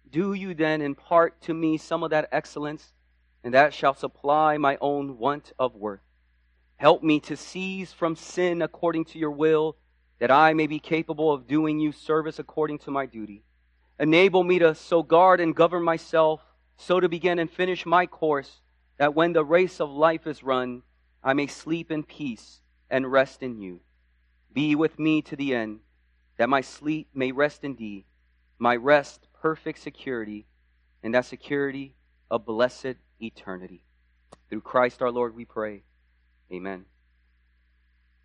Do 0.10 0.34
you 0.34 0.54
then 0.54 0.82
impart 0.82 1.42
to 1.42 1.54
me 1.54 1.78
some 1.78 2.04
of 2.04 2.12
that 2.12 2.30
excellence, 2.32 2.94
and 3.44 3.54
that 3.54 3.74
shall 3.74 3.94
supply 3.94 4.58
my 4.58 4.78
own 4.80 5.18
want 5.18 5.52
of 5.60 5.76
worth. 5.76 6.02
Help 6.78 7.04
me 7.04 7.20
to 7.22 7.36
cease 7.36 7.94
from 7.94 8.16
sin 8.16 8.62
according 8.62 9.06
to 9.06 9.20
your 9.20 9.32
will, 9.32 9.76
that 10.20 10.32
I 10.32 10.54
may 10.54 10.68
be 10.68 10.80
capable 10.80 11.32
of 11.32 11.48
doing 11.48 11.80
you 11.80 11.92
service 11.92 12.40
according 12.40 12.80
to 12.80 12.92
my 12.92 13.06
duty. 13.06 13.44
Enable 14.00 14.44
me 14.44 14.60
to 14.60 14.76
so 14.76 15.04
guard 15.04 15.40
and 15.40 15.56
govern 15.56 15.84
myself, 15.84 16.42
so 16.78 17.00
to 17.00 17.10
begin 17.10 17.40
and 17.40 17.50
finish 17.50 17.86
my 17.86 18.06
course, 18.06 18.62
that 18.98 19.16
when 19.16 19.34
the 19.34 19.46
race 19.46 19.80
of 19.80 19.90
life 19.90 20.28
is 20.28 20.44
run, 20.44 20.84
I 21.24 21.34
may 21.34 21.48
sleep 21.48 21.92
in 21.92 22.04
peace 22.04 22.62
and 22.90 23.12
rest 23.12 23.44
in 23.44 23.60
you. 23.60 23.82
Be 24.52 24.76
with 24.76 25.00
me 25.00 25.22
to 25.24 25.36
the 25.36 25.56
end, 25.56 25.80
that 26.38 26.50
my 26.50 26.62
sleep 26.62 27.10
may 27.14 27.32
rest 27.32 27.64
indeed, 27.64 28.06
my 28.60 28.76
rest 28.76 29.28
perfect 29.44 29.80
security, 29.80 30.46
and 31.04 31.14
that 31.14 31.26
security 31.26 31.94
of 32.32 32.46
blessed 32.46 32.96
eternity. 33.22 33.84
Through 34.50 34.62
Christ 34.62 35.02
our 35.02 35.12
Lord 35.12 35.36
we 35.36 35.44
pray. 35.44 35.84
Amen. 36.50 36.86